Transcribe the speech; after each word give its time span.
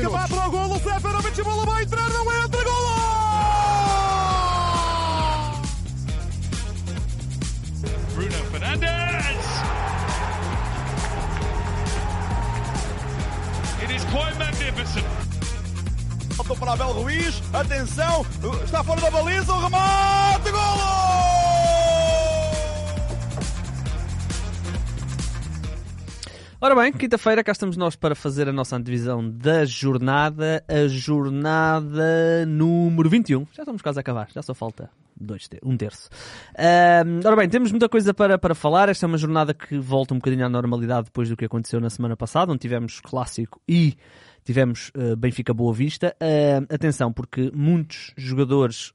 Benfica 0.00 0.08
vai 0.08 0.28
para 0.28 0.48
o 0.48 0.50
golo, 0.50 0.80
Seferovic, 0.80 1.40
a 1.40 1.44
bola 1.44 1.66
vai 1.66 1.82
entrar, 1.82 2.08
não 2.08 2.44
entra, 2.44 2.64
golo! 2.64 2.90
Bruno 8.14 8.44
Fernandes! 8.50 9.46
It 13.82 13.94
is 13.94 14.04
quite 14.06 14.38
magnificent. 14.38 15.04
Faltou 16.34 16.56
para 16.56 16.72
Abel 16.72 16.92
Ruiz, 16.92 17.42
atenção, 17.52 18.24
está 18.64 18.82
fora 18.82 19.00
da 19.02 19.10
baliza, 19.10 19.52
o 19.52 19.60
remate, 19.60 20.50
golo! 20.50 21.19
Ora 26.62 26.74
bem, 26.74 26.92
quinta-feira 26.92 27.42
cá 27.42 27.52
estamos 27.52 27.74
nós 27.78 27.96
para 27.96 28.14
fazer 28.14 28.46
a 28.46 28.52
nossa 28.52 28.76
antevisão 28.76 29.26
da 29.26 29.64
jornada, 29.64 30.62
a 30.68 30.86
jornada 30.88 32.44
número 32.46 33.08
21. 33.08 33.46
Já 33.50 33.62
estamos 33.62 33.80
quase 33.80 33.98
a 33.98 34.02
acabar, 34.02 34.28
já 34.30 34.42
só 34.42 34.52
falta 34.52 34.90
dois 35.18 35.48
um 35.64 35.74
terço. 35.74 36.10
Ora 37.24 37.36
bem, 37.36 37.48
temos 37.48 37.70
muita 37.70 37.88
coisa 37.88 38.12
para, 38.12 38.38
para 38.38 38.54
falar. 38.54 38.90
Esta 38.90 39.06
é 39.06 39.08
uma 39.08 39.16
jornada 39.16 39.54
que 39.54 39.78
volta 39.78 40.12
um 40.12 40.18
bocadinho 40.18 40.44
à 40.44 40.50
normalidade 40.50 41.06
depois 41.06 41.30
do 41.30 41.36
que 41.36 41.46
aconteceu 41.46 41.80
na 41.80 41.88
semana 41.88 42.14
passada, 42.14 42.52
onde 42.52 42.60
tivemos 42.60 43.00
clássico 43.00 43.58
e 43.66 43.96
tivemos 44.44 44.92
uh, 44.94 45.16
Benfica 45.16 45.54
Boa 45.54 45.72
Vista. 45.72 46.14
Uh, 46.20 46.74
atenção, 46.74 47.10
porque 47.10 47.50
muitos 47.54 48.12
jogadores 48.18 48.92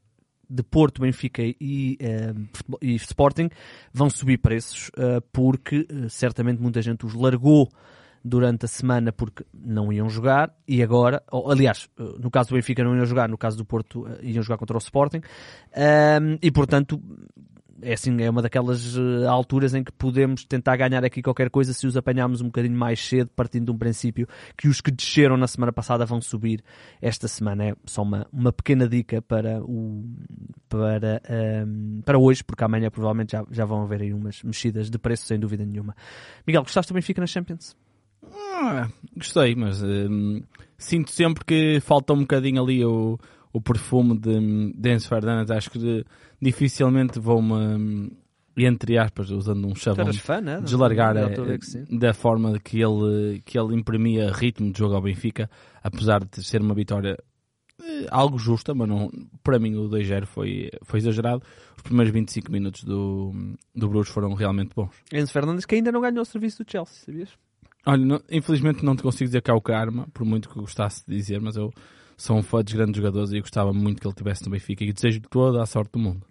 de 0.50 0.64
Porto, 0.64 1.02
Benfica 1.02 1.42
e, 1.44 1.98
uh, 2.02 2.78
e 2.82 2.96
Sporting 2.96 3.50
vão 3.94 4.10
subir 4.10 4.38
preços 4.38 4.90
uh, 4.90 5.22
porque 5.32 5.88
uh, 5.92 6.10
certamente 6.10 6.62
muita 6.62 6.82
gente 6.82 7.06
os 7.06 7.14
largou 7.14 7.70
durante 8.24 8.66
a 8.66 8.68
semana 8.68 9.12
porque 9.12 9.46
não 9.54 9.94
iam 9.94 10.10
jogar 10.10 10.52
e 10.68 10.82
agora, 10.82 11.22
ou, 11.32 11.52
aliás, 11.52 11.88
no 12.20 12.32
caso 12.32 12.50
do 12.50 12.56
Benfica 12.56 12.84
não 12.84 12.96
iam 12.96 13.06
jogar, 13.06 13.30
no 13.30 13.38
caso 13.38 13.56
do 13.56 13.64
Porto 13.64 14.08
iam 14.24 14.42
jogar 14.42 14.58
contra 14.58 14.76
o 14.76 14.80
Sporting 14.80 15.22
e 16.42 16.52
portanto 16.52 17.00
é 17.82 17.94
assim, 17.94 18.22
é 18.22 18.30
uma 18.30 18.42
daquelas 18.42 18.96
uh, 18.96 19.28
alturas 19.30 19.74
em 19.74 19.84
que 19.84 19.92
podemos 19.92 20.46
tentar 20.46 20.78
ganhar 20.78 21.04
aqui 21.04 21.22
qualquer 21.22 21.50
coisa 21.50 21.74
se 21.74 21.86
os 21.86 21.98
apanharmos 21.98 22.42
um 22.42 22.46
bocadinho 22.46 22.78
mais 22.78 23.00
cedo, 23.00 23.30
partindo 23.36 23.66
de 23.66 23.72
um 23.72 23.78
princípio 23.78 24.28
que 24.58 24.68
os 24.68 24.82
que 24.82 24.92
desceram 24.92 25.38
na 25.38 25.48
semana 25.48 25.72
passada 25.72 26.06
vão 26.06 26.22
subir 26.22 26.64
esta 27.02 27.28
semana. 27.28 27.70
É 27.70 27.76
só 27.86 28.04
uma, 28.04 28.28
uma 28.32 28.52
pequena 28.54 28.88
dica 28.88 29.22
para, 29.22 29.62
o, 29.62 30.04
para, 30.70 31.22
um, 31.30 31.34
ehm, 31.34 32.02
para 32.04 32.18
hoje, 32.18 32.44
porque 32.44 32.64
amanhã 32.64 32.90
provavelmente 32.90 33.34
já, 33.34 33.46
já 33.52 33.66
vão 33.66 33.84
haver 33.84 34.02
aí 34.02 34.14
umas 34.14 34.42
mexidas 34.44 34.90
de 34.90 34.98
preço, 34.98 35.26
sem 35.26 35.40
dúvida 35.40 35.66
nenhuma. 35.66 35.96
Miguel, 36.46 36.64
gostaste 36.64 36.90
também 36.90 37.02
fica 37.02 37.22
na 37.22 37.28
Champions? 37.28 37.76
Ah, 38.34 38.88
gostei, 39.16 39.56
mas 39.56 39.84
hum, 39.84 40.42
sinto 40.78 41.12
sempre 41.12 41.44
que 41.46 41.80
falta 41.82 42.14
um 42.14 42.22
bocadinho 42.22 42.64
ali 42.64 42.84
o 42.84 43.20
o 43.56 43.62
perfume 43.62 44.18
de, 44.20 44.74
de 44.74 44.94
Enzo 44.94 45.08
Fernandes, 45.08 45.50
acho 45.50 45.72
que 45.72 45.80
de, 45.80 46.06
dificilmente 46.46 47.20
vou-me, 47.20 48.12
entre 48.56 49.00
aspas, 49.00 49.32
usando 49.32 49.68
um 49.68 49.76
chavão, 49.76 50.14
fã, 50.14 50.40
né? 50.40 50.62
deslargar 50.62 51.16
da 51.90 52.14
forma 52.14 52.60
que 52.60 52.80
ele, 52.82 53.42
que 53.44 53.58
ele 53.58 53.76
imprimia 53.76 54.32
ritmo 54.32 54.72
de 54.72 54.78
jogo 54.78 54.94
ao 54.94 55.02
Benfica, 55.02 55.50
apesar 55.84 56.24
de 56.24 56.44
ser 56.44 56.62
uma 56.62 56.76
vitória 56.76 57.18
eh, 57.82 58.06
algo 58.12 58.38
justa, 58.38 58.76
mas 58.76 58.88
não, 58.88 59.10
para 59.44 59.58
mim 59.58 59.76
o 59.76 59.90
2-0 59.90 60.28
foi, 60.28 60.70
foi 60.84 61.00
exagerado. 61.00 61.42
Os 61.78 61.82
primeiros 61.82 62.14
25 62.14 62.52
minutos 62.52 62.84
do, 62.84 63.34
do 63.74 63.90
Bruges 63.90 64.14
foram 64.14 64.34
realmente 64.36 64.72
bons. 64.76 64.94
Enzo 65.12 65.34
Fernandes 65.34 65.66
que 65.66 65.74
ainda 65.74 65.92
não 65.92 66.02
ganhou 66.02 66.22
o 66.22 66.26
serviço 66.26 66.64
do 66.64 66.72
Chelsea, 66.72 67.06
sabias? 67.06 67.30
Olha, 67.88 68.06
não, 68.06 68.22
infelizmente 68.32 68.86
não 68.86 68.96
te 68.96 69.02
consigo 69.02 69.26
dizer 69.28 69.42
que 69.42 69.50
é 69.50 69.54
o 69.54 69.62
karma, 69.62 70.08
por 70.14 70.26
muito 70.26 70.48
que 70.48 70.60
gostasse 70.60 71.04
de 71.08 71.16
dizer, 71.16 71.42
mas 71.42 71.56
eu 71.56 71.72
sou 72.18 72.38
um 72.38 72.44
fã 72.44 72.64
dos 72.64 72.74
grandes 72.74 72.98
jogadores 72.98 73.32
e 73.32 73.38
eu 73.38 73.42
gostava 73.42 73.74
muito 73.74 74.02
que 74.02 74.08
ele 74.08 74.14
tivesse 74.14 74.44
no 74.46 74.52
Benfica 74.52 74.84
e 74.84 74.94
desejo 74.94 75.22
toda 75.30 75.62
a 75.62 75.66
sorte 75.66 75.92
do 75.92 76.00
mundo. 76.00 76.22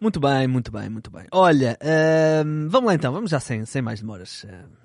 Muito 0.00 0.20
bem, 0.20 0.46
muito 0.46 0.70
bem, 0.72 0.88
muito 0.88 1.10
bem. 1.10 1.26
Olha, 1.32 1.78
uh, 1.80 2.68
vamos 2.68 2.86
lá 2.88 2.94
então, 2.94 3.12
vamos 3.12 3.30
já 3.30 3.40
sem, 3.40 3.64
sem 3.64 3.82
mais 3.82 4.00
demoras. 4.00 4.44
Uh, 4.44 4.83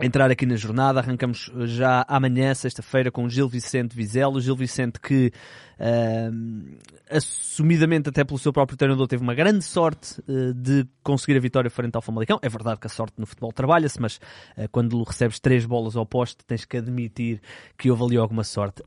entrar 0.00 0.30
aqui 0.30 0.46
na 0.46 0.56
jornada. 0.56 1.00
Arrancamos 1.00 1.50
já 1.64 2.04
amanhã, 2.08 2.54
sexta-feira, 2.54 3.10
com 3.10 3.28
Gil 3.28 3.48
Vicente 3.48 3.94
Vizelo. 3.96 4.40
Gil 4.40 4.56
Vicente 4.56 5.00
que, 5.00 5.32
uh, 5.78 6.76
assumidamente 7.10 8.08
até 8.08 8.24
pelo 8.24 8.38
seu 8.38 8.52
próprio 8.52 8.76
treinador, 8.76 9.06
teve 9.06 9.22
uma 9.22 9.34
grande 9.34 9.64
sorte 9.64 10.20
uh, 10.28 10.54
de 10.54 10.86
conseguir 11.02 11.36
a 11.36 11.40
vitória 11.40 11.70
frente 11.70 11.96
ao 11.96 12.02
Famalicão. 12.02 12.38
É 12.42 12.48
verdade 12.48 12.80
que 12.80 12.86
a 12.86 12.90
sorte 12.90 13.14
no 13.18 13.26
futebol 13.26 13.52
trabalha-se, 13.52 14.00
mas 14.00 14.16
uh, 14.56 14.68
quando 14.70 15.02
recebes 15.02 15.40
três 15.40 15.66
bolas 15.66 15.96
ao 15.96 16.06
poste, 16.06 16.44
tens 16.46 16.64
que 16.64 16.76
admitir 16.76 17.40
que 17.76 17.90
houve 17.90 18.04
ali 18.04 18.16
alguma 18.16 18.44
sorte. 18.44 18.82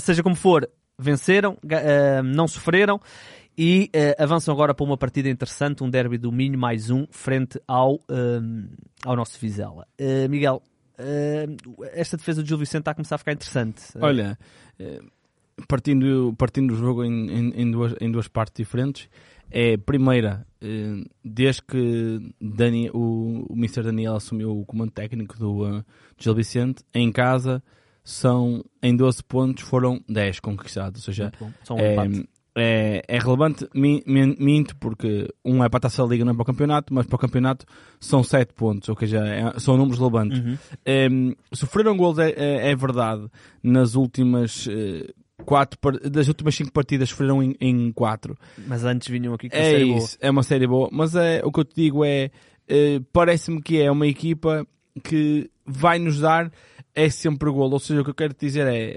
Seja 0.00 0.22
como 0.22 0.36
for, 0.36 0.68
venceram, 0.98 1.56
não 2.24 2.46
sofreram 2.46 3.00
e 3.56 3.90
uh, 3.94 4.22
avançam 4.22 4.52
agora 4.52 4.74
para 4.74 4.84
uma 4.84 4.96
partida 4.96 5.28
interessante, 5.28 5.82
um 5.82 5.90
derby 5.90 6.18
do 6.18 6.32
Minho 6.32 6.58
mais 6.58 6.90
um, 6.90 7.06
frente 7.10 7.60
ao, 7.66 7.94
uh, 7.94 8.68
ao 9.04 9.16
nosso 9.16 9.38
Vizela. 9.38 9.86
Uh, 10.00 10.28
Miguel, 10.28 10.62
esta 11.92 12.16
defesa 12.16 12.42
do 12.42 12.48
Gil 12.48 12.58
Vicente 12.58 12.80
está 12.80 12.92
a 12.92 12.94
começar 12.94 13.16
a 13.16 13.18
ficar 13.18 13.32
interessante. 13.32 13.82
Olha, 14.00 14.38
partindo, 15.66 16.32
partindo 16.38 16.72
do 16.72 16.78
jogo 16.78 17.04
em, 17.04 17.30
em, 17.30 17.62
em, 17.62 17.70
duas, 17.70 17.94
em 18.00 18.10
duas 18.10 18.28
partes 18.28 18.54
diferentes, 18.56 19.08
é 19.50 19.76
primeira, 19.76 20.46
desde 21.24 21.62
que 21.62 22.32
Dani, 22.40 22.90
o, 22.94 23.44
o 23.50 23.54
Mr. 23.54 23.82
Daniel 23.82 24.14
assumiu 24.14 24.56
o 24.56 24.64
comando 24.64 24.92
técnico 24.92 25.36
do, 25.36 25.64
do 25.64 25.84
Gil 26.16 26.34
Vicente, 26.34 26.84
em 26.94 27.10
casa 27.10 27.60
são 28.04 28.62
em 28.82 28.94
12 28.94 29.24
pontos 29.24 29.64
foram 29.64 30.00
10 30.06 30.38
conquistados, 30.40 31.00
ou 31.00 31.04
seja, 31.14 31.32
um 31.70 31.78
é, 31.78 32.24
é, 32.56 33.02
é 33.08 33.18
relevante, 33.18 33.66
minto, 33.74 34.76
porque 34.76 35.28
um 35.44 35.64
é 35.64 35.68
para 35.68 35.78
a 35.78 35.80
taça 35.80 36.02
da 36.02 36.08
liga, 36.08 36.24
não 36.24 36.32
é 36.32 36.34
para 36.34 36.42
o 36.42 36.46
campeonato, 36.46 36.92
mas 36.92 37.06
para 37.06 37.16
o 37.16 37.18
campeonato 37.18 37.66
são 37.98 38.22
7 38.22 38.52
pontos, 38.52 38.88
ou 38.88 38.96
seja, 38.98 39.26
é, 39.26 39.58
são 39.58 39.76
números 39.76 39.98
relevantes. 39.98 40.38
Uhum. 40.38 40.58
É, 40.84 41.08
sofreram 41.52 41.96
gols, 41.96 42.18
é, 42.18 42.30
é, 42.30 42.70
é, 42.70 42.76
verdade, 42.76 43.26
nas 43.62 43.94
últimas. 43.94 44.68
Eh, 44.68 45.12
quatro, 45.44 45.78
das 46.08 46.28
últimas 46.28 46.54
5 46.54 46.72
partidas 46.72 47.08
sofreram 47.08 47.42
em 47.42 47.92
4. 47.92 48.36
Mas 48.66 48.84
antes 48.84 49.08
vinham 49.08 49.34
aqui 49.34 49.50
com 49.50 49.56
é 49.56 49.60
a 49.60 49.64
série 49.64 49.96
isso, 49.96 50.16
boa. 50.16 50.18
É 50.20 50.30
uma 50.30 50.42
série 50.42 50.66
boa. 50.66 50.88
Mas 50.92 51.14
é, 51.14 51.42
o 51.44 51.50
que 51.50 51.60
eu 51.60 51.64
te 51.64 51.74
digo 51.74 52.04
é, 52.04 52.30
é 52.68 53.00
parece-me 53.12 53.60
que 53.60 53.80
é 53.80 53.90
uma 53.90 54.06
equipa 54.06 54.66
que 55.02 55.50
vai 55.66 55.98
nos 55.98 56.20
dar 56.20 56.52
é 56.94 57.08
sempre 57.08 57.50
gol. 57.50 57.70
Ou 57.70 57.78
seja, 57.78 58.00
o 58.00 58.04
que 58.04 58.10
eu 58.10 58.14
quero 58.14 58.34
dizer 58.34 58.66
é 58.66 58.96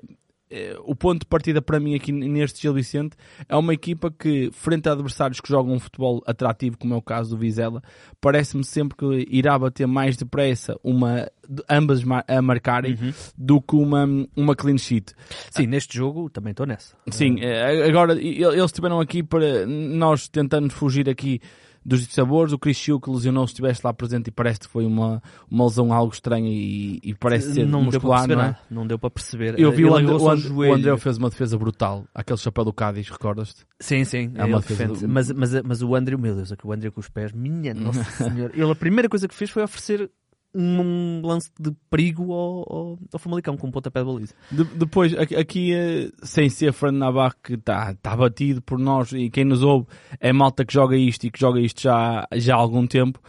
eh, 0.49 0.77
o 0.85 0.95
ponto 0.95 1.21
de 1.21 1.25
partida 1.25 1.61
para 1.61 1.77
mim 1.77 1.93
aqui 1.93 2.11
neste 2.11 2.61
Gil 2.61 2.73
Vicente 2.73 3.17
é 3.49 3.55
uma 3.55 3.73
equipa 3.73 4.09
que, 4.09 4.49
frente 4.53 4.87
a 4.87 4.93
adversários 4.93 5.41
que 5.41 5.49
jogam 5.49 5.73
um 5.73 5.79
futebol 5.79 6.23
atrativo, 6.25 6.77
como 6.77 6.93
é 6.93 6.97
o 6.97 7.01
caso 7.01 7.31
do 7.31 7.37
Vizela, 7.37 7.83
parece-me 8.21 8.63
sempre 8.63 8.97
que 8.97 9.27
irá 9.29 9.59
bater 9.59 9.85
mais 9.85 10.15
depressa 10.15 10.79
uma, 10.81 11.29
ambas 11.69 12.01
a 12.27 12.41
marcarem 12.41 12.93
uhum. 12.93 13.13
do 13.37 13.61
que 13.61 13.75
uma, 13.75 14.07
uma 14.37 14.55
clean 14.55 14.77
sheet. 14.77 15.13
Sim, 15.51 15.67
neste 15.67 15.97
jogo 15.97 16.29
também 16.29 16.51
estou 16.51 16.65
nessa. 16.65 16.95
Sim, 17.11 17.41
eh, 17.41 17.85
agora 17.85 18.13
eles 18.13 18.65
estiveram 18.65 19.01
aqui 19.01 19.21
para 19.21 19.65
nós 19.65 20.29
tentando 20.29 20.71
fugir 20.71 21.09
aqui 21.09 21.41
dos 21.87 22.03
sabores, 22.07 22.51
o 22.51 22.59
Chris 22.59 22.75
Chiu 22.75 22.99
que 22.99 23.09
lesionou 23.09 23.47
se 23.47 23.53
estivesse 23.53 23.79
lá 23.81 23.93
presente 23.93 24.27
e 24.27 24.31
parece 24.31 24.59
que 24.59 24.67
foi 24.67 24.85
uma, 24.85 25.23
uma 25.49 25.63
lesão 25.63 25.93
algo 25.93 26.13
estranha 26.13 26.49
e, 26.51 26.99
e 27.01 27.15
parece 27.15 27.53
ser 27.53 27.65
não 27.65 27.81
muscular, 27.81 28.27
deu 28.27 28.35
não 28.35 28.43
é? 28.43 28.57
Não 28.69 28.85
deu 28.85 28.99
para 28.99 29.09
perceber. 29.09 29.57
Eu 29.57 29.71
vi 29.71 29.85
o 29.85 29.95
André, 29.95 30.13
o, 30.13 30.29
André, 30.29 30.49
o 30.49 30.73
André 30.73 30.97
fez 30.97 31.17
uma 31.17 31.29
defesa 31.29 31.57
brutal, 31.57 32.03
aquele 32.13 32.37
chapéu 32.37 32.65
do 32.65 32.73
Cádiz, 32.73 33.09
recordas-te? 33.09 33.65
Sim, 33.79 34.03
sim. 34.03 34.33
É 34.35 34.43
uma 34.43 34.59
defesa 34.59 35.07
do... 35.07 35.07
mas, 35.07 35.31
mas, 35.31 35.61
mas 35.61 35.81
o 35.81 35.95
André, 35.95 36.17
meu 36.17 36.35
Deus, 36.35 36.51
o 36.61 36.71
André 36.73 36.91
com 36.91 36.99
os 36.99 37.07
pés, 37.07 37.31
minha 37.31 37.71
nossa 37.73 38.03
senhora. 38.03 38.51
Ele 38.53 38.69
a 38.69 38.75
primeira 38.75 39.07
coisa 39.07 39.25
que 39.25 39.33
fez 39.33 39.49
foi 39.49 39.63
oferecer 39.63 40.11
um 40.53 41.21
lance 41.23 41.51
de 41.59 41.71
perigo 41.89 42.33
ao, 42.33 42.65
ao, 42.67 42.99
ao 43.13 43.19
Famalicão 43.19 43.55
com 43.57 43.67
um 43.67 43.71
pontapé 43.71 43.99
de 43.99 44.05
baliza. 44.05 44.33
De, 44.51 44.63
depois, 44.63 45.13
aqui, 45.15 45.73
eh, 45.73 46.09
sem 46.23 46.49
ser 46.49 46.73
Fernando 46.73 46.99
Navarro, 46.99 47.35
que 47.43 47.53
está 47.53 47.93
tá 47.95 48.15
batido 48.15 48.61
por 48.61 48.79
nós 48.79 49.11
e 49.11 49.29
quem 49.29 49.45
nos 49.45 49.63
ouve 49.63 49.87
é 50.19 50.33
malta 50.33 50.65
que 50.65 50.73
joga 50.73 50.95
isto 50.95 51.25
e 51.25 51.31
que 51.31 51.39
joga 51.39 51.59
isto 51.59 51.81
já, 51.81 52.27
já 52.35 52.55
há 52.55 52.59
algum 52.59 52.87
tempo. 52.87 53.19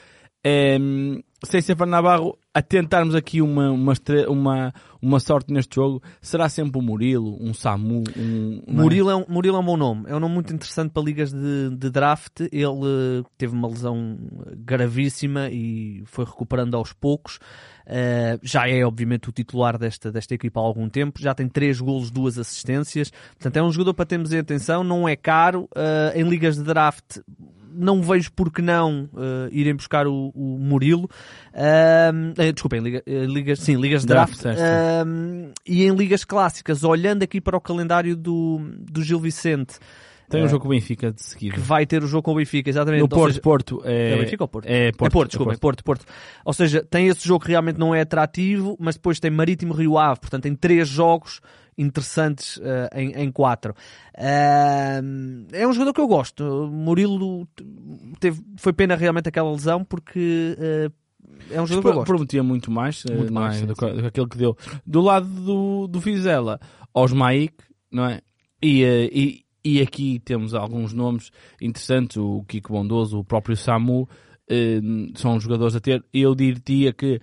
É, 0.45 0.79
sem 1.45 1.61
ser 1.61 1.77
Fernando 1.77 2.03
Navarro, 2.03 2.39
a 2.59 2.63
tentarmos 2.63 3.15
aqui 3.15 3.41
uma, 3.41 3.71
uma, 3.71 3.93
uma, 4.27 4.75
uma 5.01 5.21
sorte 5.21 5.53
neste 5.53 5.77
jogo, 5.77 6.03
será 6.21 6.49
sempre 6.49 6.81
o 6.81 6.83
Murilo, 6.83 7.39
um 7.41 7.55
Samu, 7.55 8.03
um... 8.17 8.63
É? 8.67 8.73
Murilo 8.73 9.11
é? 9.11 9.15
um, 9.15 9.25
Murilo 9.29 9.57
é 9.57 9.61
um 9.61 9.65
bom 9.65 9.77
nome. 9.77 10.05
É 10.09 10.17
um 10.17 10.19
nome 10.19 10.35
muito 10.35 10.53
interessante 10.53 10.91
para 10.91 11.01
ligas 11.01 11.33
de, 11.33 11.71
de 11.71 11.89
draft. 11.89 12.41
Ele 12.51 13.25
teve 13.37 13.55
uma 13.55 13.69
lesão 13.69 14.19
gravíssima 14.57 15.49
e 15.51 16.03
foi 16.07 16.25
recuperando 16.25 16.77
aos 16.77 16.93
poucos. 16.93 17.37
Uh, 17.87 18.41
já 18.43 18.69
é, 18.69 18.85
obviamente, 18.85 19.29
o 19.29 19.33
titular 19.33 19.79
desta, 19.79 20.11
desta 20.11 20.35
equipa 20.35 20.59
há 20.59 20.63
algum 20.65 20.89
tempo. 20.89 21.21
Já 21.21 21.35
tem 21.37 21.49
três 21.49 21.81
golos, 21.81 22.11
duas 22.11 22.39
assistências. 22.39 23.13
Portanto, 23.35 23.57
é 23.57 23.63
um 23.63 23.71
jogador 23.71 23.95
para 23.95 24.05
termos 24.05 24.33
em 24.33 24.39
atenção. 24.39 24.83
Não 24.83 25.09
é 25.09 25.15
caro. 25.15 25.69
Uh, 25.77 26.19
em 26.19 26.29
ligas 26.29 26.57
de 26.57 26.65
draft 26.65 27.19
não 27.73 28.03
vejo 28.03 28.33
por 28.33 28.53
que 28.53 28.63
não 28.63 29.05
uh, 29.13 29.49
irem 29.51 29.75
buscar 29.75 30.07
o, 30.07 30.31
o 30.35 30.59
Murilo. 30.59 31.09
Eh, 31.55 32.13
desculpem, 32.53 32.81
liga, 32.81 33.03
eh, 33.07 33.25
ligas, 33.27 33.59
sim, 33.61 33.77
ligas 33.77 34.03
de 34.03 34.09
draft. 34.09 34.41
Draft, 34.43 34.59
é. 34.61 35.05
Um, 35.05 35.51
e 35.67 35.85
em 35.85 35.95
ligas 35.95 36.25
clássicas, 36.25 36.85
olhando 36.85 37.23
aqui 37.23 37.41
para 37.41 37.57
o 37.57 37.61
calendário 37.61 38.17
do, 38.17 38.61
do 38.91 39.03
Gil 39.03 39.19
Vicente, 39.21 39.79
Tem 40.31 40.43
um 40.43 40.45
É. 40.45 40.49
jogo 40.49 40.63
com 40.63 40.69
o 40.69 40.71
Benfica 40.73 41.11
de 41.11 41.23
seguida. 41.23 41.55
que 41.55 41.61
vai 41.61 41.87
ter 41.87 42.03
o 42.03 42.07
jogo 42.07 42.23
com 42.23 42.33
o 42.33 42.35
Benfica, 42.37 42.69
exatamente. 42.69 43.01
No 43.01 43.09
Porto, 43.09 43.29
seja, 43.33 43.41
Porto 43.41 43.83
é... 43.85 44.13
É 44.13 44.19
Benfica 44.19 44.45
ou 44.45 44.49
Porto? 44.49 44.67
É 44.67 44.93
Porto, 44.93 45.07
é 45.07 45.11
Porto, 45.11 45.31
desculpem, 45.31 45.59
Porto. 45.59 45.83
Porto, 45.85 46.05
Ou 46.45 46.53
seja, 46.53 46.85
tem 46.91 47.07
esse 47.09 47.27
jogo 47.27 47.45
que 47.45 47.51
realmente 47.51 47.79
não 47.79 47.95
é 47.95 48.03
atrativo, 48.03 48.77
mas 48.79 48.97
depois 48.97 49.19
tem 49.19 49.31
Marítimo 49.31 49.73
Rio 49.73 49.97
Ave, 49.97 50.21
portanto 50.21 50.43
tem 50.43 50.55
três 50.55 50.87
jogos 50.87 51.41
interessantes 51.79 52.61
eh, 52.63 52.91
em, 52.95 53.13
em 53.13 53.31
quatro. 53.33 53.75
Ah, 54.17 55.01
é 55.53 55.67
um 55.67 55.73
jogador 55.73 55.93
que 55.95 56.01
eu 56.01 56.09
gosto. 56.09 56.69
Murilo 56.71 57.47
teve, 58.21 58.43
foi 58.57 58.73
pena 58.73 58.97
realmente 58.97 59.29
aquela 59.29 59.51
lesão 59.51 59.85
porque 59.85 60.57
eh, 60.59 60.91
é 61.51 61.63
um 61.63 61.67
jogador 61.67 61.83
que 61.83 61.89
eu 61.89 61.95
gosto. 61.95 62.07
Prometia 62.07 62.43
muito 62.43 62.71
mais, 62.71 63.05
eh, 63.09 63.15
Muito 63.15 63.33
mais, 63.33 63.57
é? 63.57 63.61
sim, 63.61 63.67
do, 63.67 63.75
sim. 63.75 63.87
que- 63.87 63.93
do 63.93 64.01
que 64.03 64.07
aquilo 64.09 64.29
que 64.29 64.39
deu. 64.39 64.57
Do 64.87 65.01
lado 65.01 65.27
do, 65.29 65.87
do 65.87 66.01
Vizela, 66.01 66.61
aos 66.93 67.13
Maik, 67.13 67.55
não 67.91 68.07
é? 68.07 68.21
E, 68.63 68.83
eh, 68.83 69.09
e, 69.13 69.45
e 69.65 69.81
aqui 69.81 70.19
temos 70.21 70.55
alguns 70.55 70.93
nomes 70.93 71.31
interessantes, 71.61 72.17
o 72.17 72.43
Kiko 72.49 72.73
Bondoso, 72.73 73.19
o 73.21 73.25
próprio 73.25 73.57
Samu, 73.57 74.09
eh, 74.51 74.81
são 75.15 75.39
jogadores 75.39 75.77
a 75.77 75.81
ter. 75.81 76.05
Eu 76.13 76.35
diria 76.35 76.93
que 76.93 77.21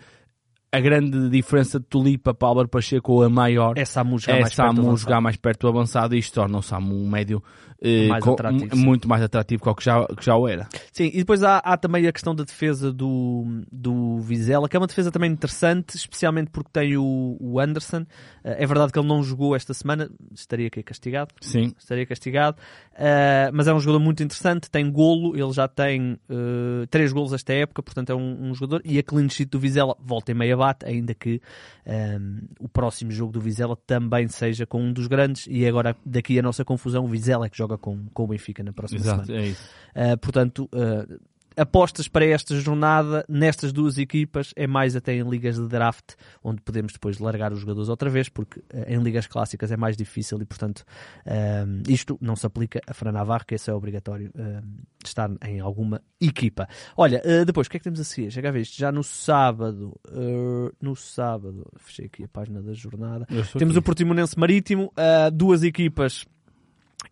a 0.75 0.79
grande 0.81 1.29
diferença 1.29 1.79
de 1.79 1.85
Tulipa 1.85 2.33
para 2.33 2.47
Álvaro 2.47 2.67
Pacheco, 2.67 3.21
a 3.23 3.29
maior, 3.29 3.77
É 3.77 3.85
Samu 3.85 4.17
jogar 4.19 4.37
é 4.37 4.41
mais 4.41 4.53
perto 4.55 4.67
Samu 4.67 4.79
avançado. 4.81 4.97
jogar 4.97 5.21
mais 5.21 5.35
perto 5.37 5.61
do 5.61 5.67
avançado 5.67 6.15
e 6.15 6.19
isto 6.19 6.33
torna 6.33 6.57
o 6.57 6.61
Samu 6.61 6.95
um 6.95 7.09
médio 7.09 7.41
eh, 7.81 8.07
Mais 8.07 8.23
com- 8.23 8.35
muito 8.75 9.07
mais 9.07 9.21
atrativo 9.21 9.61
que 9.61 9.69
o 9.69 9.75
que 9.75 9.83
já, 9.83 10.05
que 10.07 10.25
já 10.25 10.35
o 10.35 10.47
era. 10.47 10.67
Sim, 10.93 11.11
e 11.13 11.17
depois 11.17 11.43
há, 11.43 11.57
há 11.57 11.75
também 11.77 12.07
a 12.07 12.11
questão 12.11 12.33
da 12.33 12.43
defesa 12.43 12.91
do, 12.91 13.61
do 13.71 14.17
Vizela, 14.21 14.67
que 14.69 14.75
é 14.77 14.79
uma 14.79 14.87
defesa 14.87 15.11
também 15.11 15.29
interessante, 15.29 15.95
especialmente 15.95 16.49
porque 16.51 16.69
tem 16.71 16.95
o, 16.97 17.37
o 17.39 17.59
Anderson. 17.59 18.05
Eh, 18.43 18.63
É 18.63 18.65
verdade 18.65 18.91
que 18.93 18.97
ele 18.99 19.07
não 19.07 19.21
jogou 19.21 19.55
esta 19.55 19.73
semana, 19.73 20.09
estaria 20.33 20.67
aqui 20.67 20.81
castigado. 20.81 21.31
Sim. 21.41 21.73
Estaria 21.77 22.05
castigado, 22.05 22.57
Eh, 22.97 23.51
mas 23.53 23.67
é 23.67 23.73
um 23.73 23.79
jogador 23.79 23.99
muito 23.99 24.23
interessante. 24.23 24.71
Tem 24.71 24.89
golo, 24.89 25.35
ele 25.37 25.51
já 25.51 25.67
tem 25.67 26.17
eh, 26.29 26.85
três 26.89 27.11
golos 27.11 27.33
esta 27.33 27.51
época, 27.53 27.83
portanto 27.83 28.09
é 28.11 28.15
um, 28.15 28.49
um 28.49 28.53
jogador. 28.55 28.81
E 28.85 28.97
a 28.97 29.03
clean 29.03 29.27
sheet 29.27 29.49
do 29.51 29.59
Vizela 29.59 29.95
volta 29.99 30.31
em 30.31 30.35
meia 30.35 30.55
bate, 30.65 30.85
ainda 30.85 31.13
que 31.13 31.41
ehm, 31.85 32.39
o 32.59 32.67
próximo 32.67 33.11
jogo 33.11 33.31
do 33.31 33.39
Vizela 33.39 33.75
também 33.87 34.27
seja 34.27 34.65
com 34.65 34.81
um 34.81 34.91
dos 34.91 35.07
grandes. 35.07 35.47
E 35.49 35.67
agora, 35.67 35.95
daqui 36.05 36.37
a 36.39 36.41
nossa 36.41 36.65
confusão, 36.65 37.05
o 37.05 37.07
Vizela 37.07 37.45
é 37.45 37.49
que 37.49 37.57
joga 37.57 37.77
com, 37.77 38.05
com 38.13 38.23
o 38.23 38.27
Benfica 38.27 38.63
na 38.63 38.73
próxima 38.73 39.01
Exato, 39.01 39.25
semana. 39.25 39.45
é 39.45 39.47
isso. 39.49 39.69
Uh, 39.95 40.17
portanto, 40.17 40.69
uh, 40.73 41.19
apostas 41.57 42.07
para 42.07 42.25
esta 42.25 42.59
jornada 42.59 43.25
nestas 43.27 43.71
duas 43.71 43.97
equipas 43.97 44.51
é 44.55 44.67
mais 44.67 44.95
até 44.95 45.13
em 45.13 45.27
ligas 45.27 45.55
de 45.55 45.67
draft, 45.67 46.13
onde 46.43 46.61
podemos 46.61 46.93
depois 46.93 47.19
largar 47.19 47.51
os 47.51 47.59
jogadores 47.59 47.89
outra 47.89 48.09
vez, 48.09 48.29
porque 48.29 48.59
uh, 48.59 48.85
em 48.87 49.01
ligas 49.01 49.27
clássicas 49.27 49.71
é 49.71 49.77
mais 49.77 49.95
difícil 49.95 50.41
e, 50.41 50.45
portanto, 50.45 50.83
um, 51.25 51.83
isto 51.91 52.17
não 52.21 52.35
se 52.35 52.45
aplica 52.45 52.81
a 52.87 52.93
Fran 52.93 53.11
Navarro, 53.11 53.45
que 53.45 53.55
esse 53.55 53.69
é 53.69 53.73
obrigatório 53.73 54.31
um, 54.35 54.77
estar 55.03 55.29
em 55.45 55.59
alguma 55.59 56.01
equipa. 56.19 56.67
Olha, 56.95 57.21
uh, 57.25 57.45
depois, 57.45 57.67
o 57.67 57.69
que 57.69 57.77
é 57.77 57.79
que 57.79 57.83
temos 57.83 57.99
a 57.99 58.03
seguir? 58.03 58.29
Já 58.29 58.41
cá 58.41 58.51
viste, 58.51 58.79
já 58.79 58.91
no 58.91 59.03
sábado, 59.03 59.99
uh, 60.09 60.71
no 60.81 60.95
sábado, 60.95 61.65
fechei 61.77 62.05
aqui 62.05 62.23
a 62.23 62.27
página 62.27 62.61
da 62.61 62.73
jornada, 62.73 63.25
temos 63.57 63.75
aqui. 63.75 63.79
o 63.79 63.81
Portimonense 63.81 64.37
Marítimo, 64.39 64.91
uh, 64.97 65.31
duas 65.31 65.63
equipas 65.63 66.25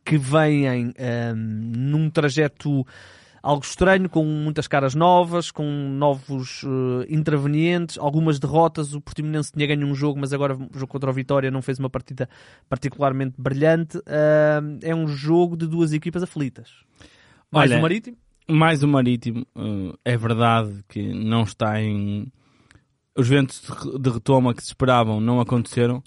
que 0.06 0.18
vêm 0.18 0.88
um, 0.88 1.36
num 1.36 2.10
trajeto 2.10 2.86
algo 3.44 3.63
estranho, 3.66 4.10
com 4.10 4.24
muitas 4.24 4.68
caras 4.68 4.95
novas, 4.95 5.51
com 5.51 5.66
novos 5.66 6.63
uh, 6.63 7.06
intervenientes, 7.10 7.98
algumas 7.98 8.40
derrotas. 8.40 8.94
O 8.94 9.01
Portimonense 9.01 9.51
tinha 9.51 9.68
ganho 9.68 9.86
um 9.86 9.94
jogo, 9.94 10.18
mas 10.18 10.31
agora 10.31 10.56
o 10.56 10.69
jogo 10.74 10.88
contra 10.88 11.10
o 11.10 11.13
Vitória 11.13 11.51
não 11.51 11.62
fez 11.62 11.78
uma 11.78 11.90
partida 11.90 12.30
particularmente 12.69 13.36
brilhante. 13.38 13.98
Uh, 13.98 14.80
é 14.81 14.95
um 14.95 15.07
jogo 15.10 15.57
de 15.57 15.68
duas 15.68 15.92
equipas 15.92 16.24
aflitas. 16.24 16.69
Mais 17.51 17.69
Olha, 17.69 17.80
o 17.80 17.81
Marítimo. 17.81 18.18
mais 18.50 18.81
o 18.81 18.88
Marítimo, 18.88 19.46
eh, 19.56 19.94
é 20.13 20.18
verdade 20.18 20.84
que 20.88 21.13
não 21.13 21.44
está 21.44 21.80
em. 21.81 22.31
Os 23.16 23.28
ventos 23.28 23.62
de 23.62 23.68
re- 23.72 24.00
de 24.00 24.10
retoma 24.10 24.56
que 24.56 24.62
se 24.63 24.69
esperavam 24.69 25.19
não 25.22 25.39
aconteceram. 25.39 26.01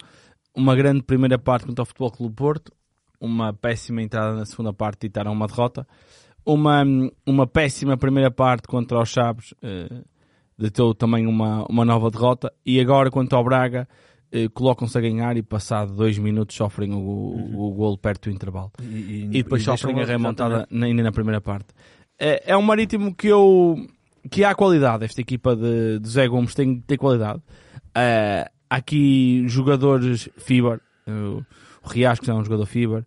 Uma 0.53 0.75
grande 0.75 1.03
primeira 1.03 1.39
parte 1.39 1.67
contra 1.67 1.83
o 1.83 1.87
Futebol 1.87 2.11
Clube 2.11 2.35
Porto, 2.35 2.73
uma 3.21 3.53
péssima 3.53 4.03
entrada 4.03 4.35
na 4.35 4.45
segunda 4.47 4.73
parte 4.73 5.05
e 5.05 5.09
ditaram 5.09 5.33
uma 5.33 5.47
derrota. 5.47 5.87
Uma, 6.47 6.85
uma 7.27 7.45
péssima 7.47 7.97
primeira 7.97 8.31
parte 8.31 8.69
contra 8.69 9.01
os 9.01 9.09
Chaves, 9.09 9.53
eh, 9.61 9.89
ditou 10.57 10.95
também 10.95 11.27
uma, 11.27 11.67
uma 11.69 11.85
nova 11.85 12.09
derrota. 12.09 12.53
E 12.65 12.79
agora, 12.81 13.11
quanto 13.11 13.35
ao 13.35 13.43
Braga, 13.43 13.89
eh, 14.31 14.49
colocam-se 14.55 14.97
a 14.97 15.01
ganhar 15.01 15.37
e, 15.37 15.43
passado 15.43 15.93
dois 15.97 16.17
minutos, 16.19 16.55
sofrem 16.55 16.93
o, 16.95 16.99
o, 16.99 17.67
o 17.69 17.75
golo 17.75 17.99
perto 17.99 18.31
do 18.31 18.35
intervalo 18.35 18.71
E, 18.81 19.25
e 19.33 19.43
depois 19.43 19.63
deixam- 19.63 19.77
sofrem 19.77 20.01
a 20.01 20.05
remontada 20.07 20.69
ainda 20.71 21.03
na 21.03 21.11
primeira 21.11 21.41
parte. 21.41 21.67
É, 22.19 22.53
é 22.53 22.57
um 22.57 22.63
marítimo 22.63 23.13
que 23.13 23.27
eu 23.27 23.77
que 24.31 24.45
há 24.45 24.55
qualidade. 24.55 25.05
Esta 25.05 25.21
equipa 25.21 25.55
de, 25.57 25.99
de 25.99 26.09
Zé 26.09 26.29
Gomes 26.29 26.55
tem, 26.55 26.81
tem 26.81 26.97
qualidade. 26.97 27.43
É, 27.95 28.49
há 28.71 28.77
aqui 28.77 29.43
jogadores 29.49 30.29
FIBA, 30.39 30.81
o, 31.09 31.43
o 31.85 31.89
Riascos 31.89 32.29
é 32.29 32.33
um 32.35 32.45
jogador 32.45 32.67
FIBA, 32.67 33.05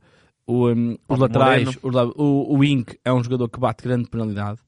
o, 0.50 0.68
um, 0.72 0.98
os 1.08 1.20
laterais, 1.20 1.78
Moreno. 1.84 2.14
o, 2.18 2.58
o, 2.58 2.64
é 3.06 3.14
um 3.14 3.24
jogador 3.24 3.48
que 3.50 3.60
bate 3.60 3.84
grande 3.84 4.10
penalidade 4.10 4.60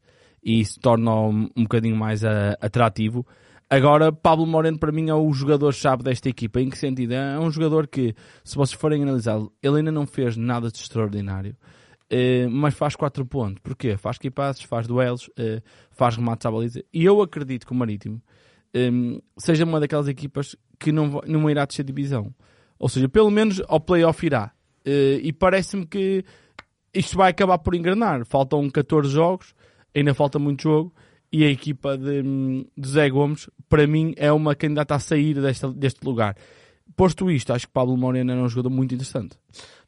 e 0.44 0.60
isso 0.60 0.80
torna-o 0.80 1.30
um, 1.30 1.50
um 1.58 1.64
bocadinho 1.64 1.96
mais 1.96 2.24
ah, 2.24 2.56
atrativo. 2.62 3.26
Agora, 3.68 4.12
Pablo 4.12 4.46
Moreno 4.46 4.78
para 4.78 4.92
mim 4.92 5.10
é 5.10 5.16
o 5.16 5.32
jogador-chave 5.34 6.04
desta 6.04 6.30
equipa. 6.30 6.62
Em 6.62 6.70
que 6.70 6.78
sentido? 6.78 7.14
É 7.14 7.40
um 7.40 7.50
jogador 7.50 7.88
que, 7.88 8.14
se 8.44 8.56
vocês 8.56 8.80
forem 8.80 9.02
analisá-lo, 9.02 9.52
ele 9.64 9.78
ainda 9.78 9.92
não 9.92 10.06
fez 10.06 10.38
nada 10.38 10.70
de 10.70 10.78
extraordinário. 10.78 11.56
Eh, 12.10 12.48
mas 12.48 12.74
faz 12.76 12.96
4 12.96 13.26
pontos. 13.26 13.62
Porquê? 13.64 13.98
Faz 13.98 14.18
kipasses, 14.18 14.64
faz 14.64 14.86
duelos, 14.86 15.30
eh, 15.38 15.62
faz 15.90 16.18
remates 16.18 16.46
à 16.46 16.52
baliza. 16.52 16.84
E 16.94 17.06
eu 17.06 17.22
acredito 17.22 17.66
que 17.66 17.72
o 17.72 17.76
Marítimo 17.76 18.22
eh, 18.74 18.92
seja 19.38 19.64
uma 19.64 19.80
daquelas 19.80 20.08
equipas 20.10 20.56
que 20.78 20.92
não, 20.92 21.22
não 21.26 21.50
irá 21.50 21.66
descer 21.66 21.84
divisão. 21.84 22.34
Ou 22.78 22.90
seja, 22.90 23.08
pelo 23.08 23.32
menos 23.32 23.62
ao 23.68 23.80
playoff 23.80 24.24
irá. 24.26 24.52
Eh, 24.86 25.20
e 25.24 25.34
parece-me 25.34 25.86
que 25.86 26.24
isto 26.94 27.18
vai 27.18 27.32
acabar 27.32 27.58
por 27.60 27.76
engrenar. 27.76 28.26
Faltam 28.26 28.70
14 28.70 29.10
jogos, 29.10 29.54
ainda 29.96 30.14
falta 30.14 30.40
muito 30.40 30.64
jogo. 30.64 30.94
E 31.32 31.46
a 31.46 31.50
equipa 31.50 31.98
de, 31.98 32.24
de 32.78 32.90
Zé 32.90 33.10
Gomes, 33.10 33.50
para 33.70 33.88
mim, 33.88 34.14
é 34.18 34.32
uma 34.32 34.54
candidata 34.54 34.96
a 34.96 35.00
sair 35.00 35.36
desta, 35.36 35.72
deste 35.72 36.04
lugar. 36.04 36.36
Posto 36.96 37.32
isto, 37.32 37.54
acho 37.54 37.68
que 37.68 37.74
Pablo 37.74 37.96
Moreno 37.96 38.34
é 38.34 38.36
um 38.36 38.50
jogador 38.50 38.70
muito 38.70 38.94
interessante. 38.94 39.38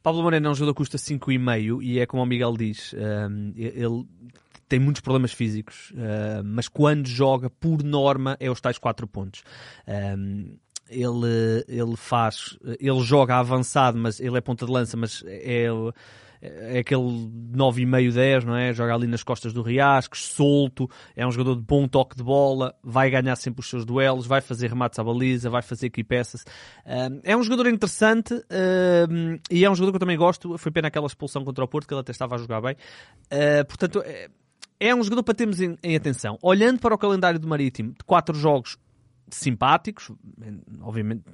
Pablo 0.02 0.22
Moreno 0.22 0.46
é 0.46 0.50
um 0.50 0.54
jogador 0.54 0.72
que 0.72 0.78
custa 0.78 0.96
5,5 0.96 1.82
e 1.82 1.98
é 1.98 2.06
como 2.06 2.22
o 2.22 2.26
Miguel 2.26 2.56
diz, 2.56 2.94
um, 2.94 3.52
ele 3.54 4.06
tem 4.68 4.78
muitos 4.78 5.02
problemas 5.02 5.32
físicos, 5.32 5.90
uh, 5.90 6.42
mas 6.42 6.66
quando 6.66 7.06
joga, 7.06 7.50
por 7.50 7.82
norma, 7.82 8.38
é 8.40 8.50
os 8.50 8.60
tais 8.60 8.78
4 8.78 9.06
pontos. 9.06 9.42
Um, 9.86 10.56
ele, 10.94 11.64
ele 11.68 11.96
faz, 11.96 12.58
ele 12.80 13.00
joga 13.00 13.36
avançado, 13.36 13.98
mas 13.98 14.20
ele 14.20 14.38
é 14.38 14.40
ponta 14.40 14.64
de 14.64 14.72
lança, 14.72 14.96
mas 14.96 15.22
é, 15.26 15.68
é 16.44 16.78
aquele 16.80 17.02
9,5, 17.02 18.12
10, 18.12 18.44
não 18.44 18.54
é? 18.54 18.72
Joga 18.72 18.94
ali 18.94 19.06
nas 19.06 19.22
costas 19.22 19.52
do 19.52 19.62
Riascos, 19.62 20.26
solto, 20.26 20.88
é 21.16 21.26
um 21.26 21.30
jogador 21.30 21.56
de 21.56 21.62
bom 21.62 21.88
toque 21.88 22.16
de 22.16 22.22
bola, 22.22 22.74
vai 22.82 23.10
ganhar 23.10 23.34
sempre 23.36 23.60
os 23.60 23.68
seus 23.68 23.84
duelos, 23.84 24.26
vai 24.26 24.40
fazer 24.40 24.68
remates 24.68 24.98
à 24.98 25.04
baliza, 25.04 25.48
vai 25.48 25.62
fazer 25.62 25.90
passes. 26.04 26.44
Um, 26.84 27.20
é 27.24 27.36
um 27.36 27.42
jogador 27.42 27.68
interessante 27.68 28.34
e 29.50 29.64
é 29.64 29.70
um 29.70 29.74
jogador 29.74 29.92
que 29.92 29.96
eu 29.96 30.00
também 30.00 30.18
gosto. 30.18 30.58
Foi 30.58 30.70
pena 30.70 30.88
aquela 30.88 31.06
expulsão 31.06 31.44
contra 31.44 31.64
o 31.64 31.68
Porto, 31.68 31.88
que 31.88 31.94
ele 31.94 32.00
até 32.00 32.12
estava 32.12 32.34
a 32.34 32.38
jogar 32.38 32.60
bem. 32.60 32.74
Uh, 33.32 33.64
portanto, 33.66 34.02
é, 34.04 34.28
é 34.78 34.94
um 34.94 35.02
jogador 35.02 35.22
para 35.22 35.34
termos 35.34 35.60
em, 35.60 35.78
em 35.82 35.96
atenção. 35.96 36.38
Olhando 36.42 36.78
para 36.78 36.94
o 36.94 36.98
calendário 36.98 37.38
do 37.38 37.48
Marítimo, 37.48 37.92
de 37.92 38.04
quatro 38.04 38.34
jogos 38.36 38.76
simpáticos, 39.30 40.10
obviamente 40.82 41.24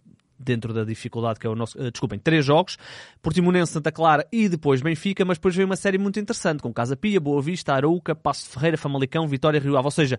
dentro 0.40 0.72
da 0.72 0.84
dificuldade 0.84 1.38
que 1.38 1.46
é 1.46 1.50
o 1.50 1.54
nosso. 1.54 1.78
Uh, 1.78 1.90
desculpem, 1.90 2.18
três 2.18 2.44
jogos: 2.44 2.78
Portimonense, 3.22 3.72
Santa 3.72 3.92
Clara 3.92 4.26
e 4.32 4.48
depois 4.48 4.80
Benfica, 4.80 5.24
mas 5.24 5.36
depois 5.36 5.54
vem 5.54 5.66
uma 5.66 5.76
série 5.76 5.98
muito 5.98 6.18
interessante 6.18 6.62
com 6.62 6.72
Casa 6.72 6.96
Pia, 6.96 7.20
Boa 7.20 7.42
Vista, 7.42 7.74
Arouca, 7.74 8.14
Passo 8.14 8.48
Ferreira, 8.48 8.78
Famalicão, 8.78 9.28
Vitória, 9.28 9.60
Rio 9.60 9.76
Ave. 9.76 9.86
Ou 9.86 9.90
seja, 9.90 10.18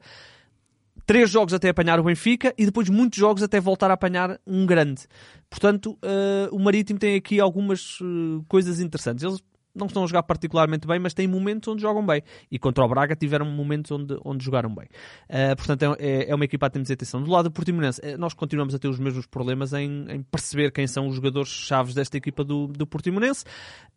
três 1.06 1.30
jogos 1.30 1.54
até 1.54 1.70
apanhar 1.70 2.00
o 2.00 2.04
Benfica 2.04 2.54
e 2.58 2.66
depois 2.66 2.88
muitos 2.88 3.18
jogos 3.18 3.42
até 3.42 3.60
voltar 3.60 3.90
a 3.90 3.96
apanhar 3.96 4.40
um 4.46 4.66
grande. 4.66 5.08
Portanto, 5.50 5.98
uh, 6.04 6.56
o 6.56 6.60
Marítimo 6.60 7.00
tem 7.00 7.16
aqui 7.16 7.40
algumas 7.40 8.00
uh, 8.00 8.46
coisas 8.48 8.80
interessantes. 8.80 9.24
Eles 9.24 9.42
não 9.75 9.88
estão 9.88 10.04
a 10.04 10.08
jogar 10.08 10.24
particularmente 10.24 10.88
bem, 10.88 11.00
mas 11.00 11.13
têm 11.13 11.28
momentos 11.28 11.68
onde 11.68 11.82
jogam 11.82 12.06
bem. 12.06 12.22
E 12.51 12.60
contra 12.60 12.84
o 12.84 12.88
Braga 12.88 13.16
tiveram 13.16 13.46
momentos 13.46 13.92
onde, 13.92 14.18
onde 14.24 14.44
jogaram 14.44 14.74
bem. 14.74 14.88
Uh, 15.30 15.56
portanto, 15.56 15.96
é, 16.00 16.30
é 16.30 16.36
uma 16.36 16.46
equipa 16.46 16.68
a 16.68 16.70
termos 16.70 16.90
atenção. 16.92 17.22
Do 17.22 17.32
lado 17.32 17.46
do 17.46 17.51
Portimonense, 17.51 18.01
eh, 18.04 18.18
nós 18.18 18.34
continuamos 18.34 18.75
a 18.75 18.80
ter 18.80 18.88
os 18.88 19.00
mesmos 19.00 19.25
problemas 19.25 19.74
em, 19.74 20.06
em 20.10 20.22
perceber 20.24 20.72
quem 20.72 20.88
são 20.88 21.08
os 21.08 21.16
jogadores-chaves 21.16 21.94
desta 21.94 22.18
equipa 22.18 22.44
do, 22.44 22.68
do 22.68 22.86
Portimonense. 22.86 23.46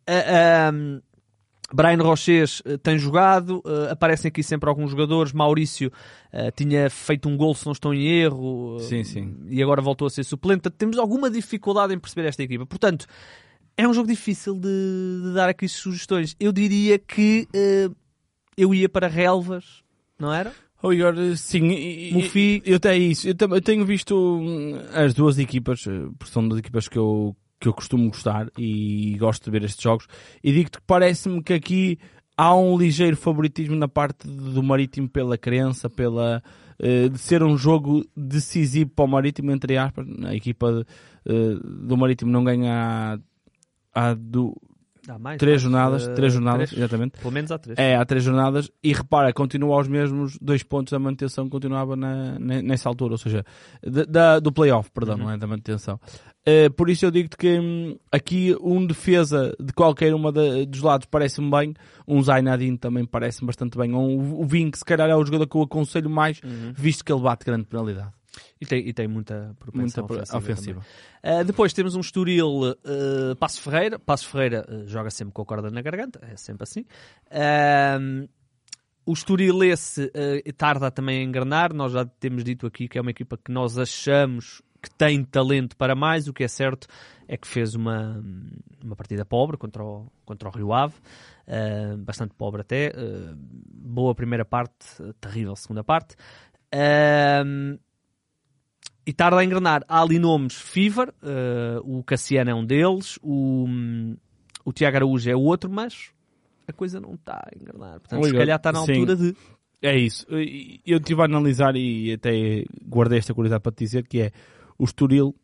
Uh, 0.07 1.01
Brian 1.73 2.01
Roches 2.01 2.61
eh, 2.65 2.77
tem 2.77 2.97
jogado, 2.97 3.61
eh, 3.65 3.91
aparecem 3.91 4.29
aqui 4.29 4.43
sempre 4.43 4.69
alguns 4.69 4.91
jogadores. 4.91 5.33
Maurício 5.33 5.91
eh, 6.31 6.51
tinha 6.51 6.89
feito 6.89 7.27
um 7.27 7.35
gol, 7.35 7.55
se 7.55 7.65
não 7.65 7.73
estou 7.73 7.93
em 7.93 8.07
erro, 8.07 8.79
Sim, 8.79 9.03
sim. 9.03 9.35
e 9.47 9.61
agora 9.63 9.81
voltou 9.81 10.05
a 10.05 10.09
ser 10.09 10.23
suplente. 10.23 10.69
Temos 10.69 10.97
alguma 10.97 11.29
dificuldade 11.29 11.93
em 11.93 11.99
perceber 11.99 12.27
esta 12.27 12.43
equipa. 12.43 12.65
Portanto, 12.65 13.07
é 13.77 13.87
um 13.87 13.93
jogo 13.93 14.07
difícil 14.07 14.55
de, 14.55 15.21
de 15.23 15.33
dar 15.33 15.49
aqui 15.49 15.67
sugestões. 15.67 16.35
Eu 16.39 16.51
diria 16.51 16.97
que 16.97 17.47
eh, 17.53 17.89
eu 18.57 18.73
ia 18.73 18.87
para 18.87 19.07
relvas, 19.07 19.83
não 20.19 20.33
era? 20.33 20.53
Oh, 20.81 20.93
Igor, 20.93 21.15
sim, 21.35 22.11
Mufi. 22.13 22.61
eu 22.65 22.75
até 22.77 22.97
isso. 22.97 23.27
Eu, 23.27 23.35
eu 23.49 23.61
tenho 23.61 23.85
visto 23.85 24.15
hum, 24.15 24.79
as 24.93 25.13
duas 25.13 25.39
equipas, 25.39 25.85
eh, 25.87 26.07
porque 26.17 26.31
são 26.31 26.47
duas 26.47 26.59
equipas 26.59 26.87
que 26.87 26.97
eu, 26.97 27.35
que 27.59 27.67
eu 27.67 27.73
costumo 27.73 28.07
gostar 28.09 28.49
e 28.57 29.17
gosto 29.19 29.45
de 29.45 29.51
ver 29.51 29.63
estes 29.63 29.81
jogos. 29.81 30.07
E 30.43 30.51
digo-te 30.51 30.77
que 30.77 30.83
parece-me 30.85 31.41
que 31.41 31.53
aqui 31.53 31.97
há 32.37 32.55
um 32.55 32.77
ligeiro 32.77 33.17
favoritismo 33.17 33.75
na 33.75 33.87
parte 33.87 34.27
do 34.27 34.61
Marítimo 34.61 35.09
pela 35.09 35.37
crença, 35.37 35.89
pela 35.89 36.43
eh, 36.79 37.09
de 37.09 37.17
ser 37.17 37.41
um 37.43 37.57
jogo 37.57 38.05
decisivo 38.15 38.89
para 38.91 39.05
o 39.05 39.07
Marítimo, 39.07 39.51
entre 39.51 39.77
aspas. 39.77 40.05
A 40.23 40.35
equipa 40.35 40.85
eh, 41.25 41.55
do 41.63 41.97
Marítimo 41.97 42.31
não 42.31 42.43
ganha 42.43 43.19
há, 43.95 44.13
do, 44.13 44.55
Há 45.07 45.17
mais, 45.19 45.37
três 45.37 45.61
jornadas, 45.61 46.07
eh, 46.07 46.13
três 46.15 46.33
jornadas, 46.33 46.69
três. 46.69 46.81
exatamente. 46.81 47.19
Pelo 47.19 47.31
menos 47.31 47.51
há 47.51 47.57
três. 47.59 47.77
É, 47.79 47.95
há 47.95 48.03
três 48.05 48.23
jornadas 48.23 48.69
e 48.83 48.91
repara, 48.91 49.31
continua 49.31 49.75
aos 49.77 49.87
mesmos 49.87 50.37
dois 50.41 50.61
pontos 50.63 50.91
da 50.91 50.99
manutenção 50.99 51.45
que 51.45 51.51
continuava 51.51 51.95
na, 51.95 52.37
ne- 52.39 52.61
nessa 52.61 52.89
altura, 52.89 53.13
ou 53.13 53.17
seja, 53.17 53.45
da, 53.83 54.39
do 54.39 54.51
playoff, 54.51 54.89
perdão, 54.91 55.15
não 55.17 55.29
é 55.31 55.37
da 55.37 55.45
manutenção. 55.47 55.99
Eh, 56.47 56.69
por 56.69 56.89
isso 56.89 57.05
eu 57.05 57.11
digo-te 57.11 57.37
que 57.37 57.59
hum, 57.59 57.97
aqui 58.11 58.55
um 58.61 58.85
defesa 58.85 59.55
de 59.59 59.73
qualquer 59.73 60.13
uma 60.13 60.31
da- 60.31 60.63
dos 60.67 60.81
lados 60.81 61.07
parece-me 61.09 61.49
bem, 61.51 61.73
um 62.07 62.21
Zainadine 62.21 62.77
também 62.77 63.05
parece-me 63.05 63.47
bastante 63.47 63.77
bem, 63.77 63.93
um, 63.93 64.39
o 64.41 64.45
Vink 64.45 64.77
se 64.77 64.85
calhar 64.85 65.09
é 65.09 65.15
o 65.15 65.23
jogador 65.25 65.47
que 65.47 65.55
eu 65.55 65.61
aconselho 65.63 66.09
mais, 66.09 66.39
visto 66.75 67.03
que 67.05 67.11
ele 67.11 67.21
bate 67.21 67.45
grande 67.45 67.65
penalidade. 67.65 68.09
E, 68.59 68.65
tem, 68.65 68.87
e 68.87 68.93
tem 68.93 69.07
muita 69.07 69.55
propensão 69.59 70.05
Muita 70.07 70.37
ofensiva. 70.37 70.79
ofensiva. 70.79 70.85
Uh, 71.23 71.43
depois 71.43 71.73
temos 71.73 71.95
um 71.95 71.99
Estoril 71.99 72.71
uh, 72.71 73.35
Passo 73.39 73.61
Ferreira. 73.61 73.99
Passo 73.99 74.27
Ferreira 74.27 74.65
uh, 74.69 74.87
joga 74.87 75.09
sempre 75.09 75.33
com 75.33 75.41
a 75.41 75.45
corda 75.45 75.69
na 75.69 75.81
garganta, 75.81 76.19
é 76.31 76.35
sempre 76.35 76.63
assim. 76.63 76.85
Um, 77.99 78.27
o 79.05 79.13
Estoril 79.13 79.63
esse 79.63 80.05
uh, 80.05 80.53
tarda 80.53 80.89
também 80.89 81.19
a 81.19 81.23
engrenar. 81.23 81.73
Nós 81.73 81.91
já 81.91 82.05
temos 82.05 82.43
dito 82.43 82.65
aqui 82.65 82.87
que 82.87 82.97
é 82.97 83.01
uma 83.01 83.11
equipa 83.11 83.37
que 83.37 83.51
nós 83.51 83.77
achamos 83.77 84.61
que 84.81 84.89
tem 84.95 85.23
talento 85.23 85.75
para 85.75 85.95
mais. 85.95 86.27
O 86.27 86.33
que 86.33 86.43
é 86.43 86.47
certo 86.47 86.87
é 87.27 87.35
que 87.37 87.47
fez 87.47 87.73
uma, 87.73 88.23
uma 88.83 88.95
partida 88.95 89.25
pobre 89.25 89.57
contra 89.57 89.83
o, 89.83 90.11
contra 90.23 90.47
o 90.47 90.51
Rio 90.51 90.73
Ave. 90.73 90.95
Uh, 91.47 91.97
bastante 91.97 92.33
pobre 92.35 92.61
até. 92.61 92.89
Uh, 92.89 93.35
boa 93.37 94.13
primeira 94.15 94.45
parte, 94.45 95.01
uh, 95.01 95.13
terrível 95.13 95.55
segunda 95.55 95.83
parte. 95.83 96.15
Um, 96.73 97.77
e 99.05 99.13
tarda 99.13 99.37
a 99.39 99.43
engrenar. 99.45 99.83
Há 99.87 100.01
ali 100.01 100.17
nomes 100.19 100.55
Fever, 100.55 101.13
eh, 101.21 101.79
o 101.83 102.03
Cassiano 102.03 102.49
é 102.49 102.55
um 102.55 102.65
deles, 102.65 103.19
o, 103.21 103.67
o 104.63 104.73
Tiago 104.73 104.97
Araújo 104.97 105.29
é 105.29 105.35
o 105.35 105.41
outro, 105.41 105.69
mas 105.69 106.09
a 106.67 106.73
coisa 106.73 106.99
não 106.99 107.13
está 107.13 107.35
a 107.35 107.55
engrenar. 107.55 107.99
Portanto, 107.99 108.23
se 108.23 108.27
Liga, 108.29 108.39
calhar 108.39 108.57
está 108.57 108.71
na 108.71 108.83
sim. 108.85 108.91
altura 108.93 109.15
de. 109.15 109.35
É 109.81 109.95
isso. 109.95 110.25
Eu 110.85 110.97
estive 110.97 111.21
a 111.21 111.25
analisar 111.25 111.75
e 111.75 112.13
até 112.13 112.65
guardei 112.87 113.19
esta 113.19 113.33
curiosidade 113.33 113.61
para 113.61 113.71
te 113.71 113.83
dizer 113.83 114.07
que 114.07 114.21
é 114.21 114.31
o 114.79 114.83
Estoril, 114.83 115.35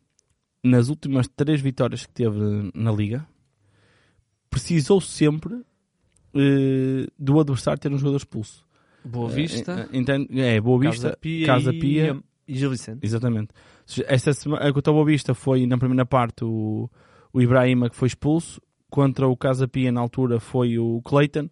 nas 0.64 0.88
últimas 0.88 1.28
três 1.28 1.60
vitórias 1.60 2.04
que 2.06 2.12
teve 2.12 2.70
na 2.74 2.90
Liga, 2.90 3.26
precisou 4.50 5.00
sempre 5.00 5.62
eh, 6.34 7.06
do 7.18 7.38
adversário 7.38 7.78
ter 7.80 7.92
um 7.92 7.98
jogador 7.98 8.16
expulso. 8.16 8.66
Boa 9.04 9.28
Vista, 9.28 9.88
Eh, 9.92 9.98
entende? 9.98 10.40
É, 10.40 10.60
Boa 10.60 10.78
Vista, 10.78 11.08
Casa 11.08 11.16
Pia, 11.18 11.46
Casa 11.46 11.72
e, 11.72 11.78
Pia, 11.78 12.22
e 12.46 12.54
Gil 12.56 12.70
Vicente. 12.70 13.00
exatamente. 13.02 13.48
Esta 14.06 14.32
semana, 14.32 14.72
contra 14.72 14.90
o 14.90 14.94
Boa 14.94 15.06
Vista 15.06 15.34
foi 15.34 15.66
na 15.66 15.78
primeira 15.78 16.06
parte 16.06 16.44
o, 16.44 16.90
o 17.32 17.40
Ibrahima 17.40 17.88
que 17.88 17.96
foi 17.96 18.08
expulso, 18.08 18.60
contra 18.90 19.26
o 19.26 19.36
Casa 19.36 19.66
Pia 19.66 19.90
na 19.90 20.00
altura 20.00 20.38
foi 20.38 20.78
o 20.78 21.00
Clayton. 21.02 21.48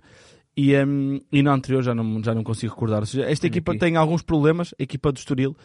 E, 0.57 0.77
hum, 0.77 1.21
e 1.33 1.43
na 1.43 1.55
anterior 1.55 1.83
já 1.83 1.95
não, 1.95 2.23
já 2.23 2.35
não 2.35 2.43
consigo 2.45 2.75
recordar. 2.75 3.07
Seja, 3.07 3.25
esta 3.25 3.43
Tenho 3.43 3.53
equipa 3.53 3.73
aqui. 3.73 3.81
tem 3.81 3.97
alguns 3.97 4.21
problemas. 4.21 4.75
A 4.79 4.83
equipa 4.83 5.11
do 5.11 5.17
Estoril 5.17 5.57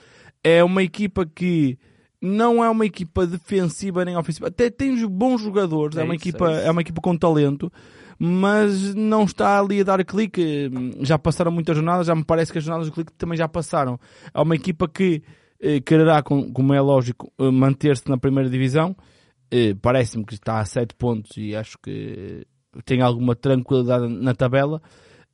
é 0.43 0.63
uma 0.63 0.83
equipa 0.83 1.25
que 1.25 1.77
não 2.25 2.63
é 2.63 2.69
uma 2.69 2.85
equipa 2.85 3.25
defensiva 3.27 4.03
nem 4.03 4.17
ofensiva. 4.17 4.47
Até 4.47 4.69
tem 4.69 5.05
bons 5.07 5.41
jogadores. 5.41 5.97
É, 5.97 6.01
É 6.01 6.03
uma, 6.03 6.15
isso, 6.15 6.27
equipa, 6.29 6.51
é 6.51 6.65
é 6.67 6.71
uma 6.71 6.81
equipa 6.81 7.01
com 7.01 7.15
talento. 7.15 7.71
Mas 8.17 8.95
não 8.95 9.23
está 9.25 9.59
ali 9.59 9.81
a 9.81 9.83
dar 9.83 10.03
clique. 10.05 10.71
Já 11.01 11.17
passaram 11.19 11.51
muitas 11.51 11.75
jornadas. 11.75 12.07
Já 12.07 12.15
me 12.15 12.23
parece 12.23 12.51
que 12.51 12.57
as 12.57 12.63
jornadas 12.63 12.87
do 12.87 12.93
clique 12.93 13.11
também 13.13 13.37
já 13.37 13.47
passaram. 13.47 13.99
É 14.33 14.39
uma 14.41 14.55
equipa 14.55 14.87
que 14.87 15.21
eh, 15.61 15.79
quererá, 15.81 16.21
com- 16.23 16.51
como 16.51 16.73
é 16.73 16.79
lógico, 16.81 17.31
eh, 17.39 17.49
manter-se 17.51 18.07
na 18.09 18.17
primeira 18.17 18.49
divisão. 18.49 18.95
Eh, 19.51 19.75
Parece-me 19.81 20.25
que 20.25 20.33
está 20.33 20.59
a 20.59 20.65
7 20.65 20.93
pontos 20.95 21.35
e 21.37 21.55
acho 21.55 21.77
que 21.83 22.45
tem 22.85 23.01
alguma 23.01 23.35
tranquilidade 23.35 24.07
na 24.07 24.33
tabela. 24.33 24.81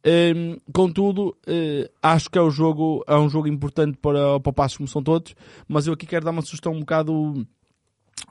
Hum, 0.04 0.58
contudo, 0.74 1.38
eh, 1.46 1.90
acho 2.02 2.30
que 2.30 2.38
é, 2.38 2.42
o 2.42 2.50
jogo, 2.50 3.04
é 3.08 3.16
um 3.16 3.30
jogo 3.30 3.48
importante 3.48 3.98
para, 4.02 4.40
para 4.40 4.50
o 4.50 4.54
Passos, 4.54 4.78
como 4.78 4.88
são 4.88 5.04
todos, 5.04 5.36
mas 5.68 5.86
eu 5.86 5.94
aqui 5.94 6.08
quero 6.08 6.26
dar 6.26 6.32
uma 6.32 6.42
sugestão 6.42 6.74
um 6.74 6.80
bocado 6.80 7.46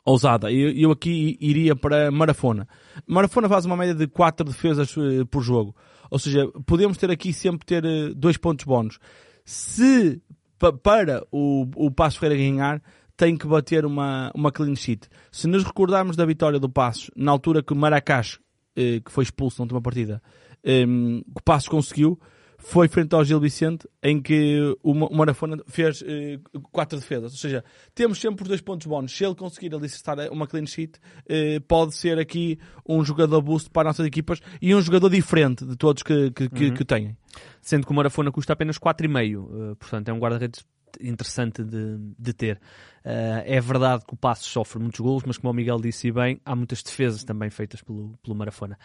ousada. 0.05 0.51
Eu, 0.51 0.71
eu 0.73 0.91
aqui 0.91 1.37
iria 1.41 1.77
para 1.77 2.11
Marafona. 2.11 2.67
Marafona 3.07 3.49
faz 3.49 3.65
uma 3.67 3.77
média 3.77 3.95
de 3.95 4.07
4 4.09 4.45
defesas 4.47 4.95
eh, 4.97 5.25
por 5.31 5.43
jogo. 5.43 5.75
Ou 6.11 6.19
seja, 6.19 6.47
podemos 6.67 6.97
ter 6.99 7.11
aqui 7.11 7.33
sempre 7.33 7.65
ter 7.65 7.85
eh, 7.85 8.13
dois 8.17 8.37
pontos 8.37 8.65
bónus. 8.65 8.99
Se 9.45 10.21
pa- 10.59 10.73
para 10.73 11.25
o, 11.31 11.69
o 11.77 11.91
Passos 11.91 12.19
Ferreira 12.19 12.43
ganhar, 12.43 12.83
tem 13.17 13.37
que 13.37 13.47
bater 13.47 13.85
uma, 13.87 14.33
uma 14.35 14.51
clean 14.51 14.75
sheet. 14.75 15.09
Se 15.31 15.47
nos 15.47 15.63
recordarmos 15.63 16.17
da 16.17 16.27
vitória 16.27 16.59
do 16.59 16.69
Passos, 16.69 17.11
na 17.15 17.31
altura 17.31 17.63
que 17.63 17.73
o 17.73 17.77
Maracás, 17.77 18.39
que 18.75 19.03
foi 19.11 19.25
expulso 19.25 19.59
na 19.61 19.65
última 19.65 19.83
partida, 19.83 20.23
eh, 20.65 20.85
que 20.85 21.23
o 21.39 21.43
Passos 21.43 21.69
conseguiu, 21.69 22.19
foi 22.63 22.89
frente 22.89 23.15
ao 23.15 23.25
Gil 23.25 23.41
Vicente, 23.41 23.89
em 24.03 24.21
que 24.21 24.77
o 24.83 24.93
Ma- 24.93 25.07
o 25.07 25.17
Marafona 25.17 25.57
fez 25.67 26.03
eh, 26.07 26.39
quatro 26.71 26.99
defesas. 26.99 27.33
Ou 27.33 27.39
seja, 27.39 27.65
temos 27.95 28.21
sempre 28.21 28.43
os 28.43 28.49
dois 28.49 28.61
pontos 28.61 28.87
bónus. 28.87 29.17
Se 29.17 29.25
ele 29.25 29.35
conseguir 29.35 29.75
alicerçar 29.75 30.19
uma 30.31 30.47
clean 30.47 30.67
sheet, 30.67 31.01
eh, 31.27 31.59
pode 31.61 31.95
ser 31.97 32.19
aqui 32.19 32.59
um 32.87 33.03
jogador 33.03 33.41
boost 33.41 33.71
para 33.71 33.89
as 33.89 33.97
nossas 33.97 34.07
equipas 34.07 34.41
e 34.61 34.75
um 34.75 34.83
jogador 34.83 35.09
diferente 35.09 35.65
de 35.65 35.75
todos 35.75 36.03
que, 36.03 36.31
que, 36.33 36.51
que, 36.51 36.71
que 36.73 36.85
têm. 36.85 37.17
Sendo 37.63 37.87
que 37.87 37.93
o 37.93 37.95
Marafona 37.95 38.31
custa 38.31 38.53
apenas 38.53 38.79
4,5. 38.79 39.71
eh, 39.73 39.75
portanto, 39.77 40.09
é 40.11 40.13
um 40.13 40.19
guarda-redes 40.19 40.63
interessante 41.01 41.65
de, 41.65 41.97
de 42.19 42.33
ter. 42.35 42.61
Eh, 43.05 43.45
é 43.57 43.61
verdade 43.61 44.05
que 44.07 44.13
o 44.13 44.17
Passos 44.19 44.47
sofre 44.47 44.79
muitos 44.83 45.01
golos, 45.01 45.23
mas 45.25 45.39
como 45.39 45.51
o 45.51 45.55
Miguel 45.55 45.81
disse 45.81 46.13
bem, 46.13 46.39
há 46.45 46.55
muitas 46.55 46.83
defesas 46.83 47.25
também 47.25 47.49
feitas 47.49 47.81
pelo, 47.81 48.19
pelo 48.23 48.37
Marafona. 48.37 48.79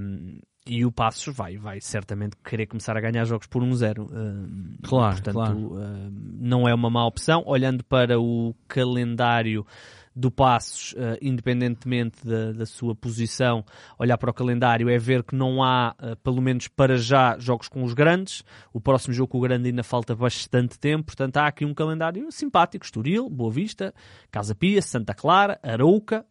Um, 0.00 0.38
e 0.66 0.84
o 0.84 0.92
Passos 0.92 1.34
vai, 1.34 1.56
vai 1.56 1.80
certamente 1.80 2.36
querer 2.44 2.66
começar 2.66 2.96
a 2.96 3.00
ganhar 3.00 3.24
jogos 3.24 3.46
por 3.46 3.62
1-0. 3.62 4.00
Um, 4.00 4.74
Claro, 4.82 5.14
portanto, 5.14 5.34
claro. 5.34 5.56
um, 5.56 6.10
não 6.40 6.68
é 6.68 6.74
uma 6.74 6.88
má 6.88 7.04
opção. 7.04 7.42
Olhando 7.46 7.84
para 7.84 8.20
o 8.20 8.54
calendário 8.68 9.66
do 10.14 10.30
Passos, 10.30 10.94
eh, 10.96 11.18
independentemente 11.22 12.24
da, 12.26 12.52
da 12.52 12.66
sua 12.66 12.94
posição, 12.94 13.64
olhar 13.98 14.18
para 14.18 14.30
o 14.30 14.34
calendário 14.34 14.88
é 14.88 14.98
ver 14.98 15.22
que 15.22 15.34
não 15.34 15.62
há, 15.62 15.94
eh, 16.00 16.14
pelo 16.16 16.40
menos 16.42 16.68
para 16.68 16.96
já, 16.96 17.38
jogos 17.38 17.68
com 17.68 17.82
os 17.82 17.94
grandes. 17.94 18.44
O 18.72 18.80
próximo 18.80 19.14
jogo 19.14 19.28
com 19.28 19.38
o 19.38 19.40
grande 19.40 19.68
ainda 19.68 19.82
falta 19.82 20.14
bastante 20.14 20.78
tempo, 20.78 21.04
portanto 21.06 21.38
há 21.38 21.46
aqui 21.46 21.64
um 21.64 21.74
calendário 21.74 22.30
simpático. 22.30 22.84
Estoril, 22.84 23.28
Boa 23.30 23.50
Vista, 23.50 23.94
Casa 24.30 24.54
Pia, 24.54 24.82
Santa 24.82 25.14
Clara, 25.14 25.58
Arouca, 25.62 26.26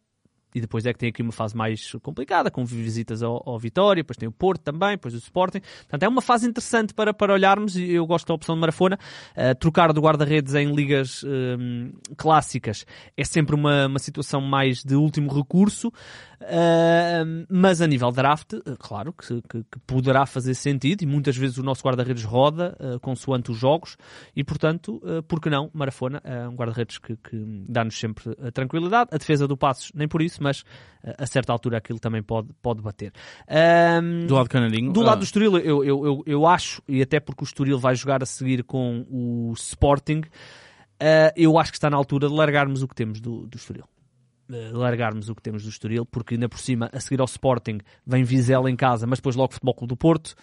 e 0.54 0.60
depois 0.60 0.86
é 0.86 0.92
que 0.92 0.98
tem 0.98 1.08
aqui 1.08 1.22
uma 1.22 1.32
fase 1.32 1.56
mais 1.56 1.92
complicada, 2.02 2.50
com 2.50 2.64
visitas 2.64 3.22
ao, 3.22 3.42
ao 3.46 3.58
Vitória, 3.58 4.02
depois 4.02 4.16
tem 4.16 4.28
o 4.28 4.32
Porto 4.32 4.62
também, 4.62 4.92
depois 4.92 5.14
o 5.14 5.18
Sporting. 5.18 5.60
Portanto, 5.60 6.02
é 6.02 6.08
uma 6.08 6.22
fase 6.22 6.48
interessante 6.48 6.94
para, 6.94 7.14
para 7.14 7.32
olharmos 7.32 7.76
e 7.76 7.92
eu 7.92 8.06
gosto 8.06 8.26
da 8.26 8.34
opção 8.34 8.54
de 8.54 8.60
Marafona. 8.60 8.98
Uh, 9.36 9.54
trocar 9.54 9.92
do 9.92 10.00
guarda-redes 10.00 10.54
em 10.54 10.72
ligas 10.74 11.24
um, 11.24 11.92
clássicas 12.16 12.84
é 13.16 13.24
sempre 13.24 13.54
uma, 13.54 13.86
uma 13.86 13.98
situação 13.98 14.40
mais 14.40 14.82
de 14.82 14.94
último 14.94 15.32
recurso, 15.32 15.92
uh, 16.42 17.46
mas 17.48 17.80
a 17.80 17.86
nível 17.86 18.10
draft, 18.10 18.52
uh, 18.52 18.76
claro 18.78 19.12
que, 19.12 19.42
que, 19.42 19.64
que, 19.64 19.78
poderá 19.86 20.26
fazer 20.26 20.54
sentido 20.54 21.02
e 21.02 21.06
muitas 21.06 21.36
vezes 21.36 21.58
o 21.58 21.62
nosso 21.62 21.82
guarda-redes 21.82 22.24
roda 22.24 22.76
uh, 22.78 23.00
consoante 23.00 23.50
os 23.50 23.56
jogos 23.56 23.96
e, 24.34 24.44
portanto, 24.44 25.00
uh, 25.04 25.22
por 25.22 25.40
que 25.40 25.48
não? 25.48 25.70
Marafona 25.72 26.20
é 26.24 26.48
um 26.48 26.54
guarda-redes 26.54 26.98
que, 26.98 27.16
que 27.16 27.64
dá-nos 27.68 27.98
sempre 27.98 28.36
a 28.46 28.50
tranquilidade. 28.50 29.10
A 29.12 29.16
defesa 29.16 29.46
do 29.46 29.56
Passos, 29.56 29.90
nem 29.94 30.08
por 30.08 30.22
isso, 30.22 30.42
mas 30.42 30.60
uh, 30.60 31.14
a 31.18 31.26
certa 31.26 31.52
altura 31.52 31.78
aquilo 31.78 31.98
também 31.98 32.22
pode, 32.22 32.48
pode 32.60 32.82
bater. 32.82 33.12
Um, 33.48 34.26
do 34.26 34.34
lado 34.34 34.48
canarinho? 34.48 34.92
Do 34.92 35.02
lado 35.02 35.18
do 35.18 35.24
Estoril, 35.24 35.58
eu, 35.58 35.84
eu, 35.84 36.06
eu, 36.06 36.22
eu 36.26 36.46
acho, 36.46 36.82
e 36.88 37.02
até 37.02 37.20
porque 37.20 37.44
o 37.44 37.46
Estoril 37.46 37.78
vai 37.78 37.94
jogar 37.94 38.22
a 38.22 38.26
seguir 38.26 38.62
com 38.64 39.06
o 39.10 39.52
Sporting, 39.56 40.20
uh, 40.20 41.32
eu 41.36 41.58
acho 41.58 41.70
que 41.70 41.76
está 41.76 41.90
na 41.90 41.96
altura 41.96 42.28
de 42.28 42.34
largarmos 42.34 42.82
o 42.82 42.88
que 42.88 42.94
temos 42.94 43.20
do, 43.20 43.46
do 43.46 43.56
Estoril. 43.56 43.84
Eh, 44.52 44.70
largarmos 44.72 45.28
o 45.28 45.34
que 45.34 45.42
temos 45.42 45.62
do 45.62 45.68
Estoril, 45.68 46.04
porque 46.04 46.34
ainda 46.34 46.48
por 46.48 46.58
cima, 46.58 46.90
a 46.92 47.00
seguir 47.00 47.20
ao 47.20 47.26
Sporting, 47.26 47.78
vem 48.06 48.24
Vizela 48.24 48.70
em 48.70 48.76
casa, 48.76 49.06
mas 49.06 49.18
depois 49.18 49.36
logo 49.36 49.52
Futebol 49.52 49.74
Clube 49.74 49.88
do 49.88 49.96
Porto. 49.96 50.34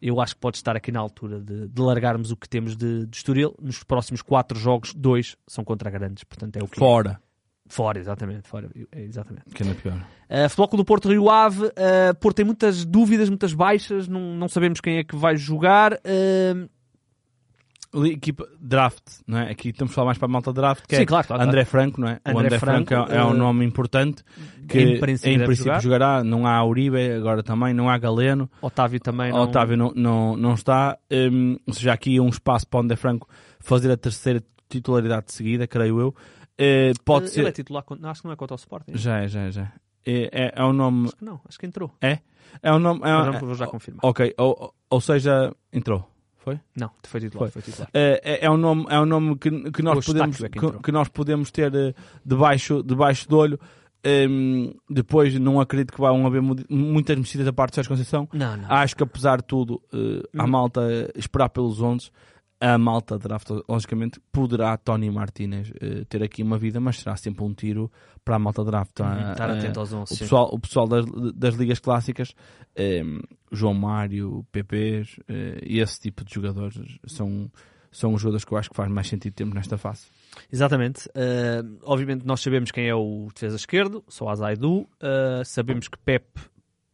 Eu 0.00 0.20
acho 0.20 0.34
que 0.34 0.40
pode 0.40 0.56
estar 0.56 0.76
aqui 0.76 0.90
na 0.90 1.00
altura 1.00 1.40
de, 1.40 1.68
de 1.68 1.82
largarmos 1.82 2.30
o 2.30 2.36
que 2.36 2.48
temos 2.48 2.76
de, 2.76 3.06
de 3.06 3.16
Estoril. 3.16 3.54
Nos 3.60 3.82
próximos 3.82 4.22
quatro 4.22 4.58
jogos, 4.58 4.94
dois 4.94 5.36
são 5.46 5.62
contra 5.62 5.90
grandes, 5.90 6.24
portanto 6.24 6.56
é 6.56 6.62
o 6.62 6.66
que 6.66 6.78
é. 6.78 6.80
Fora. 6.80 7.20
Fora, 7.70 8.00
exatamente. 8.00 8.48
Fora, 8.48 8.68
é, 8.90 9.02
exatamente. 9.02 9.44
Que 9.54 9.62
é 9.62 9.74
pior. 9.74 9.94
Uh, 10.28 10.48
Futebol 10.48 10.68
Clube 10.68 10.82
do 10.82 10.86
Porto 10.86 11.08
Rio 11.08 11.30
Ave, 11.30 11.66
uh, 11.66 12.14
Porto 12.18 12.36
tem 12.36 12.44
muitas 12.44 12.84
dúvidas, 12.84 13.28
muitas 13.28 13.52
baixas, 13.52 14.08
não, 14.08 14.34
não 14.34 14.48
sabemos 14.48 14.80
quem 14.80 14.98
é 14.98 15.04
que 15.04 15.14
vai 15.14 15.36
jogar. 15.36 15.94
Uh, 15.94 16.68
Equipa 17.92 18.46
draft, 18.60 19.02
não 19.26 19.38
é? 19.38 19.50
Aqui 19.50 19.70
estamos 19.70 19.92
a 19.92 19.94
falar 19.94 20.06
mais 20.06 20.18
para 20.18 20.26
a 20.26 20.30
malta 20.30 20.52
draft, 20.52 20.86
que 20.86 20.94
Sim, 20.94 21.02
é 21.02 21.06
claro, 21.06 21.26
claro, 21.26 21.42
André 21.42 21.64
Franco, 21.64 22.00
não 22.00 22.08
é? 22.08 22.20
o 22.24 22.30
André 22.30 22.46
André 22.46 22.58
Franco, 22.60 22.88
Franco, 22.88 23.12
é, 23.12 23.16
é 23.16 23.24
um 23.24 23.34
eh, 23.34 23.36
nome 23.36 23.64
importante 23.64 24.22
que 24.68 24.80
em 24.80 25.00
princípio 25.00 25.38
deve 25.38 25.54
jogar. 25.54 25.82
jogará. 25.82 26.24
Não 26.24 26.46
há 26.46 26.64
Uribe 26.64 27.10
agora 27.12 27.42
também, 27.42 27.74
não 27.74 27.90
há 27.90 27.98
Galeno. 27.98 28.48
Otávio 28.62 29.00
também 29.00 29.32
não... 29.32 29.42
Otávio 29.42 29.76
não, 29.76 29.92
não, 29.96 30.36
não 30.36 30.54
está. 30.54 30.96
Hum, 31.10 31.56
ou 31.66 31.74
seja, 31.74 31.92
aqui 31.92 32.20
um 32.20 32.28
espaço 32.28 32.66
para 32.68 32.78
o 32.78 32.82
André 32.82 32.96
Franco 32.96 33.28
fazer 33.58 33.90
a 33.90 33.96
terceira 33.96 34.40
titularidade 34.68 35.26
de 35.26 35.32
seguida, 35.32 35.66
creio 35.66 36.00
eu. 36.00 36.14
Eh, 36.56 36.92
pode 37.04 37.24
Ele 37.24 37.32
ser. 37.32 37.46
é 37.46 37.52
titular, 37.52 37.84
acho 38.04 38.20
que 38.20 38.26
não 38.26 38.32
é 38.32 38.36
contra 38.36 38.54
o 38.54 38.56
Sporting. 38.56 38.92
Já 38.94 39.18
é, 39.18 39.28
já 39.28 39.40
é, 39.40 39.50
já 39.50 39.62
é. 39.62 39.72
É, 40.06 40.30
é, 40.32 40.52
é 40.56 40.64
um 40.64 40.72
nome. 40.72 41.06
Acho 41.06 41.16
que 41.16 41.24
não, 41.24 41.40
acho 41.48 41.58
que 41.58 41.66
entrou. 41.66 41.92
É? 42.00 42.18
É 42.62 42.72
um 42.72 42.78
nome. 42.78 43.00
É, 43.04 43.08
é- 43.08 43.30
não 43.32 43.40
vou 43.40 43.54
já 43.54 43.66
confirmar. 43.66 44.00
ok, 44.02 44.34
ou, 44.38 44.74
ou 44.88 45.00
seja, 45.00 45.52
entrou. 45.72 46.08
Foi? 46.42 46.58
Não, 46.74 46.90
foi 47.06 47.20
titular, 47.20 47.50
Foi. 47.50 47.62
foi, 47.62 47.70
titular. 47.70 47.88
É, 47.92 48.20
é- 48.24 48.46
é 48.46 48.50
um 48.50 48.56
nome, 48.56 48.86
é 48.88 48.98
um 48.98 49.04
nome 49.06 49.36
que, 49.36 49.50
que, 49.70 49.82
nós, 49.82 50.04
podemos, 50.04 50.42
é 50.42 50.48
que 50.48 50.58
que, 50.82 50.90
nós 50.92 51.08
podemos 51.08 51.50
ter 51.50 51.74
eh, 51.74 51.94
debaixo, 52.24 52.82
debaixo 52.82 53.28
do 53.28 53.36
olho. 53.36 53.60
Hum, 54.02 54.72
depois, 54.88 55.38
não 55.38 55.60
acredito 55.60 55.92
que 55.92 56.00
vão 56.00 56.26
haver 56.26 56.40
mu- 56.40 56.56
muitas 56.70 57.14
mexidas 57.18 57.44
da 57.44 57.52
parte 57.52 57.72
de 57.72 57.74
Sérgio 57.76 57.90
Conceição. 57.90 58.26
Não, 58.32 58.56
não. 58.56 58.64
Acho 58.72 58.96
que, 58.96 59.02
apesar 59.02 59.36
de 59.38 59.44
tudo, 59.44 59.82
eh, 59.92 60.22
a 60.38 60.44
Hum. 60.44 60.48
malta 60.48 60.80
esperar 61.14 61.50
pelos 61.50 61.82
11, 61.82 62.10
a 62.60 62.76
malta 62.76 63.18
draft, 63.18 63.48
logicamente, 63.66 64.20
poderá 64.30 64.76
Tony 64.76 65.10
Martínez 65.10 65.72
eh, 65.80 66.04
ter 66.06 66.22
aqui 66.22 66.42
uma 66.42 66.58
vida, 66.58 66.78
mas 66.78 66.98
será 66.98 67.16
sempre 67.16 67.42
um 67.42 67.54
tiro 67.54 67.90
para 68.22 68.36
a 68.36 68.38
malta 68.38 68.62
draft. 68.62 69.00
Ah, 69.00 69.32
Estar 69.32 69.50
ah, 69.50 69.54
atento 69.54 69.80
aos 69.80 69.92
11. 69.92 70.14
o 70.14 70.18
pessoal, 70.18 70.50
o 70.52 70.60
pessoal 70.60 70.86
das, 70.86 71.06
das 71.34 71.54
ligas 71.54 71.78
clássicas, 71.78 72.34
eh, 72.76 73.02
João 73.50 73.72
Mário, 73.72 74.44
PPs 74.52 75.18
eh, 75.26 75.60
e 75.62 75.80
esse 75.80 75.98
tipo 76.00 76.22
de 76.22 76.34
jogadores 76.34 76.98
são, 77.06 77.50
são 77.90 78.12
os 78.12 78.20
jogadores 78.20 78.44
que 78.44 78.52
eu 78.52 78.58
acho 78.58 78.68
que 78.68 78.76
faz 78.76 78.90
mais 78.90 79.08
sentido 79.08 79.32
termos 79.32 79.54
nesta 79.54 79.78
fase. 79.78 80.08
Exatamente. 80.52 81.08
Uh, 81.08 81.78
obviamente 81.82 82.24
nós 82.24 82.40
sabemos 82.40 82.70
quem 82.70 82.88
é 82.88 82.94
o 82.94 83.28
defesa 83.34 83.56
esquerdo, 83.56 84.04
só 84.06 84.28
Azaidu. 84.28 84.82
Uh, 84.82 85.44
sabemos 85.44 85.88
que 85.88 85.98
Pep 85.98 86.24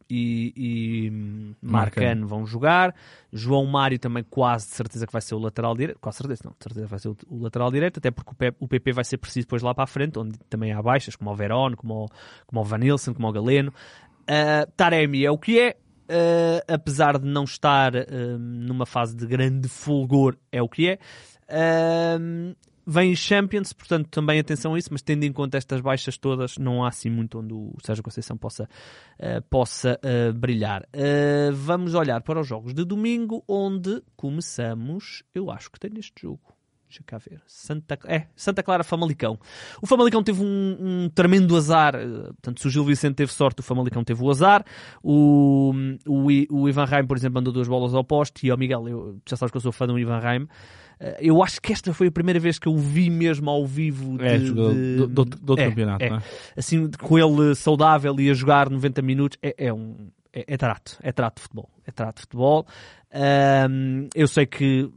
e, 0.09 0.53
e 0.55 1.09
hum, 1.09 1.53
Marcano 1.61 2.27
vão 2.27 2.45
jogar. 2.45 2.95
João 3.31 3.65
Mário 3.65 3.99
também 3.99 4.23
quase 4.23 4.67
de 4.67 4.73
certeza 4.73 5.05
que 5.05 5.13
vai 5.13 5.21
ser 5.21 5.35
o 5.35 5.39
lateral 5.39 5.75
direito. 5.75 5.99
Quase 5.99 6.17
certeza, 6.17 6.41
não. 6.45 6.51
De 6.51 6.63
certeza 6.63 6.87
vai 6.87 6.99
ser 6.99 7.09
o, 7.09 7.17
o 7.29 7.41
lateral 7.41 7.71
direito, 7.71 7.99
até 7.99 8.11
porque 8.11 8.31
o, 8.31 8.65
o 8.65 8.67
PP 8.67 8.93
vai 8.93 9.03
ser 9.03 9.17
preciso 9.17 9.45
depois 9.45 9.61
lá 9.61 9.73
para 9.73 9.83
a 9.83 9.87
frente, 9.87 10.17
onde 10.17 10.37
também 10.49 10.71
há 10.71 10.81
baixas, 10.81 11.15
como 11.15 11.31
o 11.31 11.35
Verón, 11.35 11.75
como 11.75 12.05
o, 12.05 12.09
como 12.45 12.61
o 12.61 12.63
Vanilson, 12.63 13.13
como 13.13 13.27
o 13.27 13.31
Galeno. 13.31 13.73
Uh, 14.23 14.69
Taremi 14.75 15.25
é 15.25 15.31
o 15.31 15.37
que 15.37 15.59
é. 15.59 15.77
Uh, 16.09 16.63
apesar 16.73 17.19
de 17.19 17.27
não 17.27 17.43
estar 17.43 17.91
um, 17.93 18.37
numa 18.37 18.85
fase 18.85 19.13
de 19.13 19.25
grande 19.25 19.67
fulgor, 19.67 20.37
é 20.51 20.61
o 20.61 20.69
que 20.69 20.89
é. 20.89 20.99
Um, 22.19 22.55
vem 22.87 23.13
Champions, 23.15 23.73
portanto 23.73 24.07
também 24.09 24.39
atenção 24.39 24.73
a 24.73 24.79
isso, 24.79 24.87
mas 24.91 25.01
tendo 25.01 25.25
em 25.25 25.33
conta 25.33 25.57
estas 25.57 25.81
baixas 25.81 26.17
todas, 26.17 26.57
não 26.57 26.85
há 26.85 26.87
assim 26.87 27.09
muito 27.09 27.39
onde 27.39 27.53
o 27.53 27.75
Sérgio 27.83 28.03
Conceição 28.03 28.37
possa, 28.37 28.63
uh, 29.19 29.41
possa 29.49 29.99
uh, 30.01 30.33
brilhar. 30.33 30.83
Uh, 30.83 31.53
vamos 31.53 31.93
olhar 31.93 32.21
para 32.21 32.39
os 32.39 32.47
jogos 32.47 32.73
de 32.73 32.85
domingo, 32.85 33.43
onde 33.47 34.01
começamos, 34.15 35.23
eu 35.35 35.51
acho 35.51 35.69
que 35.69 35.79
tenho 35.79 35.99
este 35.99 36.21
jogo. 36.21 36.57
Deixa 36.89 37.03
cá 37.05 37.17
ver. 37.17 37.41
Santa, 37.45 37.99
é, 38.05 38.27
Santa 38.33 38.63
Clara 38.63 38.81
Famalicão. 38.81 39.37
O 39.81 39.85
Famalicão 39.85 40.23
teve 40.23 40.41
um, 40.41 40.77
um 40.79 41.09
tremendo 41.09 41.53
azar. 41.57 41.95
Portanto, 41.97 42.61
se 42.61 42.67
o 42.67 42.69
Gil 42.69 42.85
Vicente 42.85 43.15
teve 43.15 43.33
sorte, 43.33 43.59
o 43.59 43.63
Famalicão 43.63 44.05
teve 44.05 44.23
o 44.23 44.29
azar. 44.29 44.63
O, 45.03 45.73
o, 46.07 46.27
o 46.49 46.69
Ivan 46.69 46.85
Reim, 46.85 47.05
por 47.05 47.17
exemplo, 47.17 47.35
mandou 47.35 47.51
duas 47.51 47.67
bolas 47.67 47.93
ao 47.93 48.05
poste. 48.05 48.47
E, 48.47 48.51
ó 48.53 48.55
Miguel, 48.55 48.87
eu, 48.87 49.21
já 49.27 49.35
sabes 49.35 49.51
que 49.51 49.57
eu 49.57 49.61
sou 49.61 49.73
fã 49.73 49.85
do 49.85 49.99
Ivan 49.99 50.19
Reim. 50.19 50.47
Eh, 50.99 51.17
Eu 51.21 51.43
acho 51.43 51.61
que 51.61 51.71
esta 51.73 51.93
foi 51.93 52.07
a 52.07 52.11
primeira 52.11 52.39
vez 52.39 52.57
que 52.59 52.67
eu 52.67 52.73
o 52.73 52.77
vi 52.77 53.09
mesmo 53.09 53.49
ao 53.49 53.65
vivo. 53.65 54.17
De, 54.17 54.25
É, 54.25 54.37
de- 54.37 54.51
do, 54.51 55.25
do, 55.25 55.53
é, 55.59 55.65
campeonato, 55.69 56.03
é. 56.03 56.07
é? 56.07 56.21
assim, 56.55 56.89
com 57.01 57.17
ele 57.19 57.55
saudável 57.55 58.19
e 58.19 58.29
a 58.29 58.33
jogar 58.33 58.69
90 58.69 59.01
minutos, 59.01 59.37
é, 59.41 59.55
é 59.67 59.73
um. 59.73 59.95
É, 60.33 60.45
é 60.53 60.57
trato, 60.57 60.97
é 61.01 61.11
trato 61.11 61.37
de 61.37 61.41
futebol. 61.43 61.69
É 61.85 61.91
trato 61.91 62.15
de 62.17 62.21
futebol. 62.21 62.67
Ahm, 63.13 64.07
eu 64.13 64.27
sei 64.27 64.45
que 64.45 64.89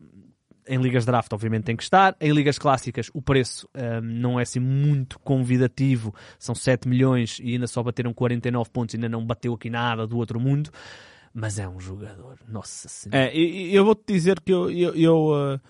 em 0.69 0.79
ligas 0.79 1.03
de 1.05 1.07
draft, 1.11 1.33
obviamente, 1.33 1.65
tem 1.65 1.77
que 1.77 1.83
estar. 1.83 2.15
Em 2.21 2.31
ligas 2.33 2.59
clássicas, 2.59 3.11
o 3.15 3.21
preço 3.23 3.69
ahm, 3.75 4.03
não 4.05 4.39
é 4.39 4.43
assim 4.43 4.61
muito 4.61 5.19
convidativo. 5.21 6.15
São 6.39 6.55
7 6.55 6.87
milhões 6.89 7.41
e 7.43 7.55
ainda 7.55 7.67
só 7.67 7.83
bateram 7.83 8.13
49 8.13 8.71
pontos, 8.71 8.95
ainda 8.95 9.09
não 9.09 9.25
bateu 9.25 9.55
aqui 9.55 9.71
nada 9.71 10.07
do 10.07 10.17
outro 10.17 10.39
mundo. 10.39 10.71
Mas 11.33 11.59
é 11.59 11.69
um 11.69 11.79
jogador, 11.81 12.39
nossa 12.49 12.89
senhora. 12.89 13.27
É, 13.31 13.37
e, 13.37 13.71
e 13.71 13.75
eu 13.75 13.85
vou-te 13.85 14.03
dizer 14.13 14.41
que 14.41 14.53
eu, 14.53 14.71
eu, 14.71 14.95
eu, 14.95 15.31
eh, 15.55 15.61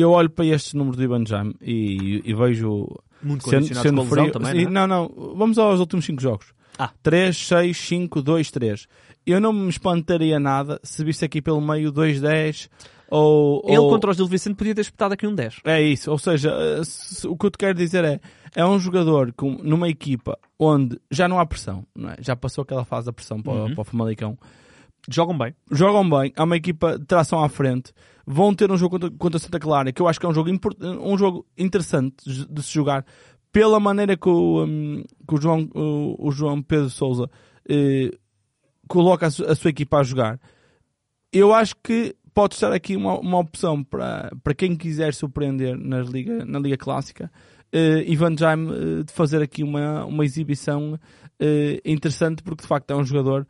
eu 0.00 0.10
olho 0.10 0.30
para 0.30 0.44
estes 0.46 0.74
números 0.74 0.96
do 0.96 1.02
Ivan 1.02 1.24
Jam 1.26 1.52
e, 1.60 2.22
e 2.24 2.34
vejo 2.34 2.86
muito 3.22 3.48
sendo, 3.48 3.74
sendo 3.74 4.04
frio. 4.04 4.30
também, 4.32 4.64
não 4.66 4.82
é? 4.82 4.86
não, 4.86 5.08
não, 5.08 5.34
vamos 5.36 5.58
aos 5.58 5.80
últimos 5.80 6.04
5 6.04 6.20
jogos. 6.20 6.46
Ah. 6.78 6.90
3, 7.02 7.36
6, 7.36 7.76
5, 7.76 8.22
2, 8.22 8.50
3. 8.50 8.86
Eu 9.26 9.40
não 9.40 9.52
me 9.52 9.68
espantaria 9.68 10.38
nada 10.38 10.80
se 10.82 11.02
visse 11.04 11.24
aqui 11.24 11.42
pelo 11.42 11.60
meio 11.60 11.90
2, 11.90 12.20
10 12.20 12.70
ou. 13.10 13.62
Ele 13.66 13.78
ou... 13.78 13.90
contra 13.90 14.10
os 14.10 14.16
Gil 14.16 14.26
Vicente 14.26 14.54
podia 14.56 14.74
ter 14.74 14.82
espetado 14.82 15.14
aqui 15.14 15.26
um 15.26 15.34
10. 15.34 15.56
É 15.64 15.82
isso, 15.82 16.10
ou 16.10 16.18
seja, 16.18 16.50
eh, 16.50 16.80
o 17.26 17.36
que 17.36 17.46
eu 17.46 17.50
te 17.50 17.58
quero 17.58 17.74
dizer 17.74 18.04
é, 18.04 18.20
é 18.54 18.64
um 18.64 18.78
jogador 18.78 19.32
com, 19.36 19.52
numa 19.62 19.88
equipa 19.88 20.38
onde 20.58 20.98
já 21.10 21.26
não 21.28 21.38
há 21.40 21.44
pressão, 21.46 21.84
não 21.94 22.10
é? 22.10 22.16
já 22.20 22.36
passou 22.36 22.62
aquela 22.62 22.84
fase 22.84 23.06
da 23.06 23.12
pressão 23.12 23.42
para, 23.42 23.52
o- 23.52 23.56
Uhum. 23.66 23.72
para 23.74 23.80
o 23.80 23.84
Famalicão, 23.84 24.38
Jogam 25.10 25.36
bem. 25.38 25.54
jogam 25.70 26.08
bem, 26.08 26.32
há 26.36 26.44
uma 26.44 26.56
equipa 26.56 26.98
de 26.98 27.04
tração 27.06 27.42
à 27.42 27.48
frente, 27.48 27.92
vão 28.30 28.54
ter 28.54 28.70
um 28.70 28.76
jogo 28.76 28.98
contra, 28.98 29.10
contra 29.16 29.38
Santa 29.38 29.58
Clara, 29.58 29.90
que 29.90 30.02
eu 30.02 30.06
acho 30.08 30.20
que 30.20 30.26
é 30.26 30.28
um 30.28 30.34
jogo, 30.34 30.50
um 31.02 31.16
jogo 31.16 31.46
interessante 31.56 32.16
de 32.26 32.62
se 32.62 32.72
jogar, 32.74 33.04
pela 33.50 33.80
maneira 33.80 34.16
que 34.16 34.28
o, 34.28 34.64
hum, 34.66 35.02
que 35.26 35.34
o, 35.34 35.40
João, 35.40 35.68
o, 35.74 36.28
o 36.28 36.30
João 36.30 36.60
Pedro 36.62 36.90
Souza 36.90 37.30
eh, 37.68 38.10
coloca 38.86 39.26
a, 39.26 39.30
su- 39.30 39.44
a 39.46 39.54
sua 39.54 39.70
equipa 39.70 39.98
a 39.98 40.02
jogar. 40.02 40.38
Eu 41.32 41.54
acho 41.54 41.74
que 41.82 42.14
pode 42.34 42.54
estar 42.54 42.72
aqui 42.72 42.94
uma, 42.96 43.18
uma 43.18 43.38
opção 43.38 43.82
para, 43.82 44.30
para 44.44 44.54
quem 44.54 44.76
quiser 44.76 45.14
surpreender 45.14 45.76
nas 45.78 46.08
liga, 46.08 46.44
na 46.44 46.58
Liga 46.58 46.76
Clássica. 46.76 47.30
eh, 47.72 48.04
Ivan 48.06 48.36
Jaime 48.36 48.70
eh, 48.72 49.02
de 49.04 49.12
fazer 49.12 49.40
aqui 49.42 49.62
uma, 49.62 50.04
uma 50.04 50.24
exibição 50.24 50.98
eh, 51.40 51.80
interessante, 51.84 52.42
porque 52.42 52.62
de 52.62 52.68
facto 52.68 52.90
é 52.90 52.96
um 52.96 53.04
jogador, 53.04 53.46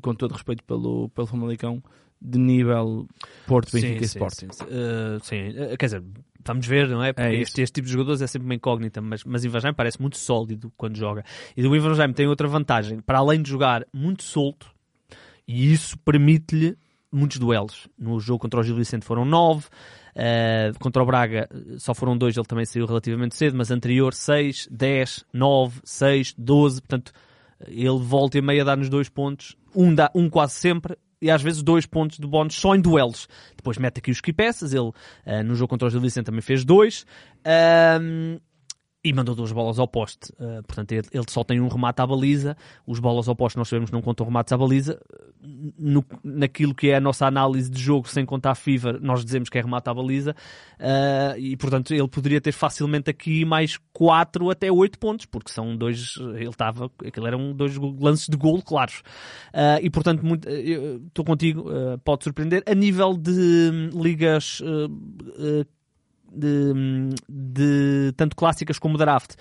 com 0.00 0.14
todo 0.14 0.32
respeito 0.32 0.62
pelo, 0.64 1.08
pelo 1.10 1.26
Famalicão, 1.26 1.82
de 2.22 2.38
nível 2.38 3.06
Porto, 3.46 3.72
Benfica 3.72 4.02
e 4.02 4.06
Sporting. 4.06 4.48
Sim. 4.52 4.64
Uh, 4.64 5.24
sim. 5.24 5.48
Uh, 5.50 5.76
quer 5.76 5.86
dizer, 5.86 6.04
vamos 6.44 6.66
ver, 6.66 6.88
não 6.88 7.02
é? 7.02 7.12
Porque 7.12 7.28
É 7.28 7.34
este, 7.40 7.62
este 7.62 7.74
tipo 7.74 7.86
de 7.86 7.92
jogadores 7.92 8.22
é 8.22 8.26
sempre 8.26 8.46
uma 8.46 8.54
incógnita, 8.54 9.00
mas, 9.00 9.24
mas 9.24 9.44
Ivan 9.44 9.60
Jaime 9.60 9.76
parece 9.76 10.00
muito 10.00 10.16
sólido 10.16 10.72
quando 10.76 10.96
joga. 10.96 11.24
E 11.56 11.66
o 11.66 11.74
Ivan 11.74 11.94
Jaime 11.94 12.14
tem 12.14 12.26
outra 12.26 12.46
vantagem, 12.46 13.00
para 13.00 13.18
além 13.18 13.42
de 13.42 13.50
jogar 13.50 13.84
muito 13.92 14.22
solto, 14.22 14.70
e 15.46 15.72
isso 15.72 15.98
permite-lhe 15.98 16.76
muitos 17.10 17.38
duelos. 17.38 17.88
No 17.98 18.18
jogo 18.20 18.38
contra 18.38 18.60
o 18.60 18.62
Gil 18.62 18.76
Vicente 18.76 19.04
foram 19.04 19.24
nove, 19.24 19.66
uh, 20.16 20.78
contra 20.78 21.02
o 21.02 21.06
Braga 21.06 21.48
só 21.78 21.92
foram 21.94 22.16
dois, 22.16 22.36
ele 22.36 22.46
também 22.46 22.64
saiu 22.64 22.86
relativamente 22.86 23.36
cedo, 23.36 23.56
mas 23.56 23.70
anterior 23.70 24.14
seis, 24.14 24.68
dez, 24.70 25.24
nove, 25.32 25.80
seis, 25.84 26.34
doze, 26.38 26.80
portanto 26.80 27.12
ele 27.68 27.98
volta 27.98 28.38
e 28.38 28.42
meia 28.42 28.62
a 28.62 28.64
dar-nos 28.64 28.88
dois 28.88 29.08
pontos, 29.08 29.56
um, 29.74 29.94
dá, 29.94 30.10
um 30.14 30.28
quase 30.28 30.54
sempre, 30.54 30.96
e 31.22 31.30
às 31.30 31.40
vezes 31.40 31.62
dois 31.62 31.86
pontos 31.86 32.18
de 32.18 32.26
bónus 32.26 32.56
só 32.56 32.74
em 32.74 32.80
duelos. 32.80 33.28
Depois 33.56 33.78
mete 33.78 33.98
aqui 33.98 34.10
os 34.10 34.20
quipeças, 34.20 34.74
ele 34.74 34.90
ah, 35.24 35.42
no 35.42 35.54
jogo 35.54 35.68
contra 35.68 35.86
o 35.86 35.90
Gil 35.90 36.00
Vicente 36.00 36.26
também 36.26 36.42
fez 36.42 36.64
dois. 36.64 37.06
E 39.04 39.12
mandou 39.12 39.34
duas 39.34 39.50
bolas 39.50 39.78
ao 39.78 39.88
poste. 39.88 40.32
Ah, 40.38 40.62
portanto, 40.64 40.92
ele, 40.92 41.06
ele 41.12 41.24
só 41.28 41.42
tem 41.42 41.60
um 41.60 41.68
remate 41.68 42.00
à 42.00 42.06
baliza. 42.06 42.56
Os 42.86 43.00
bolas 43.00 43.28
ao 43.28 43.34
poste 43.34 43.58
nós 43.58 43.68
sabemos 43.68 43.90
não 43.90 44.00
contam 44.00 44.24
remates 44.24 44.52
à 44.52 44.56
baliza. 44.56 45.00
No- 45.76 46.04
naquilo 46.22 46.72
que 46.72 46.90
é 46.90 46.96
a 46.96 47.00
nossa 47.00 47.26
análise 47.26 47.68
de 47.68 47.80
jogo, 47.80 48.08
sem 48.08 48.24
contar 48.24 48.52
a 48.52 48.54
FIFA, 48.54 49.00
nós 49.00 49.24
dizemos 49.24 49.48
que 49.48 49.58
é 49.58 49.60
remate 49.60 49.90
à 49.90 49.94
baliza. 49.94 50.36
Ah, 50.78 51.34
e, 51.36 51.56
portanto, 51.56 51.92
ele 51.92 52.06
poderia 52.06 52.40
ter 52.40 52.52
facilmente 52.52 53.10
aqui 53.10 53.44
mais 53.44 53.76
4 53.92 54.50
até 54.50 54.70
8 54.70 54.98
pontos, 55.00 55.26
porque 55.26 55.50
são 55.50 55.76
dois. 55.76 56.14
Ele 56.36 56.48
estava. 56.48 56.88
Aquilo 57.04 57.26
eram 57.26 57.52
dois 57.52 57.76
lances 57.76 58.28
de 58.28 58.36
golo 58.36 58.62
claros. 58.62 59.02
Ah, 59.52 59.80
e, 59.82 59.90
portanto, 59.90 60.22
estou 61.08 61.24
contigo, 61.24 61.64
pode 62.04 62.22
surpreender. 62.22 62.62
A 62.66 62.74
nível 62.74 63.16
de 63.16 63.32
hum, 63.32 64.00
ligas. 64.00 64.62
De, 66.34 67.10
de 67.28 68.12
tanto 68.16 68.36
clássicas 68.36 68.78
como 68.78 68.98
draft. 68.98 69.34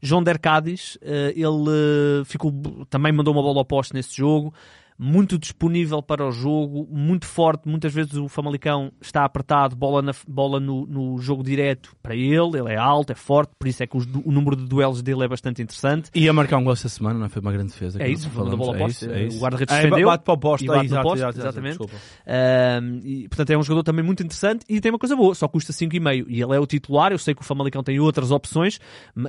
João 0.00 0.22
Der 0.22 0.38
Cádiz, 0.38 0.96
eh, 1.02 1.32
ele 1.34 2.20
eh, 2.20 2.24
ficou, 2.24 2.52
também 2.88 3.12
mandou 3.12 3.34
uma 3.34 3.42
bola 3.42 3.60
oposta 3.60 3.94
nesse 3.94 4.16
jogo, 4.16 4.54
muito 4.98 5.38
disponível 5.38 6.02
para 6.02 6.26
o 6.26 6.32
jogo, 6.32 6.88
muito 6.90 7.24
forte. 7.26 7.68
Muitas 7.68 7.92
vezes 7.94 8.14
o 8.14 8.28
Famalicão 8.28 8.90
está 9.00 9.24
apertado, 9.24 9.76
bola, 9.76 10.02
na, 10.02 10.12
bola 10.26 10.58
no, 10.58 10.84
no 10.86 11.18
jogo 11.18 11.42
direto 11.44 11.94
para 12.02 12.16
ele. 12.16 12.58
Ele 12.58 12.72
é 12.72 12.76
alto, 12.76 13.12
é 13.12 13.14
forte, 13.14 13.52
por 13.58 13.68
isso 13.68 13.82
é 13.82 13.86
que 13.86 13.96
os- 13.96 14.06
o 14.24 14.32
número 14.32 14.56
de 14.56 14.64
duelos 14.66 15.00
dele 15.02 15.24
é 15.24 15.28
bastante 15.28 15.62
interessante. 15.62 16.10
E 16.14 16.28
a 16.28 16.32
marcar 16.32 16.56
um 16.58 16.64
gol 16.64 16.72
essa 16.72 16.88
semana, 16.88 17.18
não 17.18 17.28
foi 17.28 17.40
uma 17.40 17.52
grande 17.52 17.70
defesa. 17.72 18.02
É 18.02 18.08
isso, 18.10 18.28
foi 18.30 18.42
uma 18.44 18.56
bola 18.56 18.72
falamos. 18.74 18.96
oposta. 19.02 19.12
É 19.16 19.26
isso, 19.26 19.36
é 19.36 19.38
O 19.38 19.40
guarda-redes 19.42 19.74
isso. 19.76 19.82
defendeu 19.88 20.08
bate 20.08 20.24
para 20.24 20.34
o 20.34 20.38
posto, 20.38 20.64
e 20.64 20.66
bate 20.66 20.86
exato, 20.86 21.02
posto, 21.02 21.18
exato, 21.18 21.38
exatamente. 21.38 21.78
Um, 21.82 23.00
e, 23.04 23.28
portanto, 23.28 23.50
é 23.50 23.58
um 23.58 23.62
jogador 23.62 23.82
também 23.84 24.04
muito 24.04 24.22
interessante 24.22 24.64
e 24.68 24.80
tem 24.80 24.90
uma 24.90 24.98
coisa 24.98 25.14
boa, 25.16 25.34
só 25.34 25.46
custa 25.48 25.72
5,5 25.72 26.26
e 26.28 26.42
ele 26.42 26.54
é 26.56 26.58
o 26.60 26.66
titular. 26.66 27.12
Eu 27.12 27.18
sei 27.18 27.34
que 27.34 27.42
o 27.42 27.44
Famalicão 27.44 27.82
tem 27.82 28.00
outras 28.00 28.30
opções, 28.30 28.80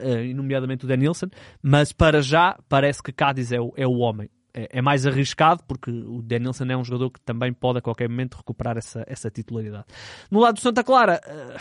eh, 0.01 0.33
nomeadamente 0.33 0.85
o 0.85 0.87
Denilson, 0.87 1.27
mas 1.61 1.91
para 1.91 2.21
já 2.21 2.57
parece 2.67 3.01
que 3.03 3.11
Cádiz 3.11 3.51
é 3.51 3.59
o, 3.61 3.71
é 3.77 3.85
o 3.87 3.97
homem. 3.99 4.29
É, 4.53 4.79
é 4.79 4.81
mais 4.81 5.05
arriscado 5.05 5.63
porque 5.67 5.91
o 5.91 6.21
Denilson 6.23 6.65
é 6.65 6.75
um 6.77 6.83
jogador 6.83 7.11
que 7.11 7.21
também 7.21 7.53
pode 7.53 7.77
a 7.79 7.81
qualquer 7.81 8.09
momento 8.09 8.35
recuperar 8.35 8.77
essa, 8.77 9.03
essa 9.07 9.29
titularidade. 9.29 9.85
No 10.31 10.39
lado 10.39 10.55
do 10.55 10.61
Santa 10.61 10.83
Clara, 10.83 11.21
eh, 11.25 11.57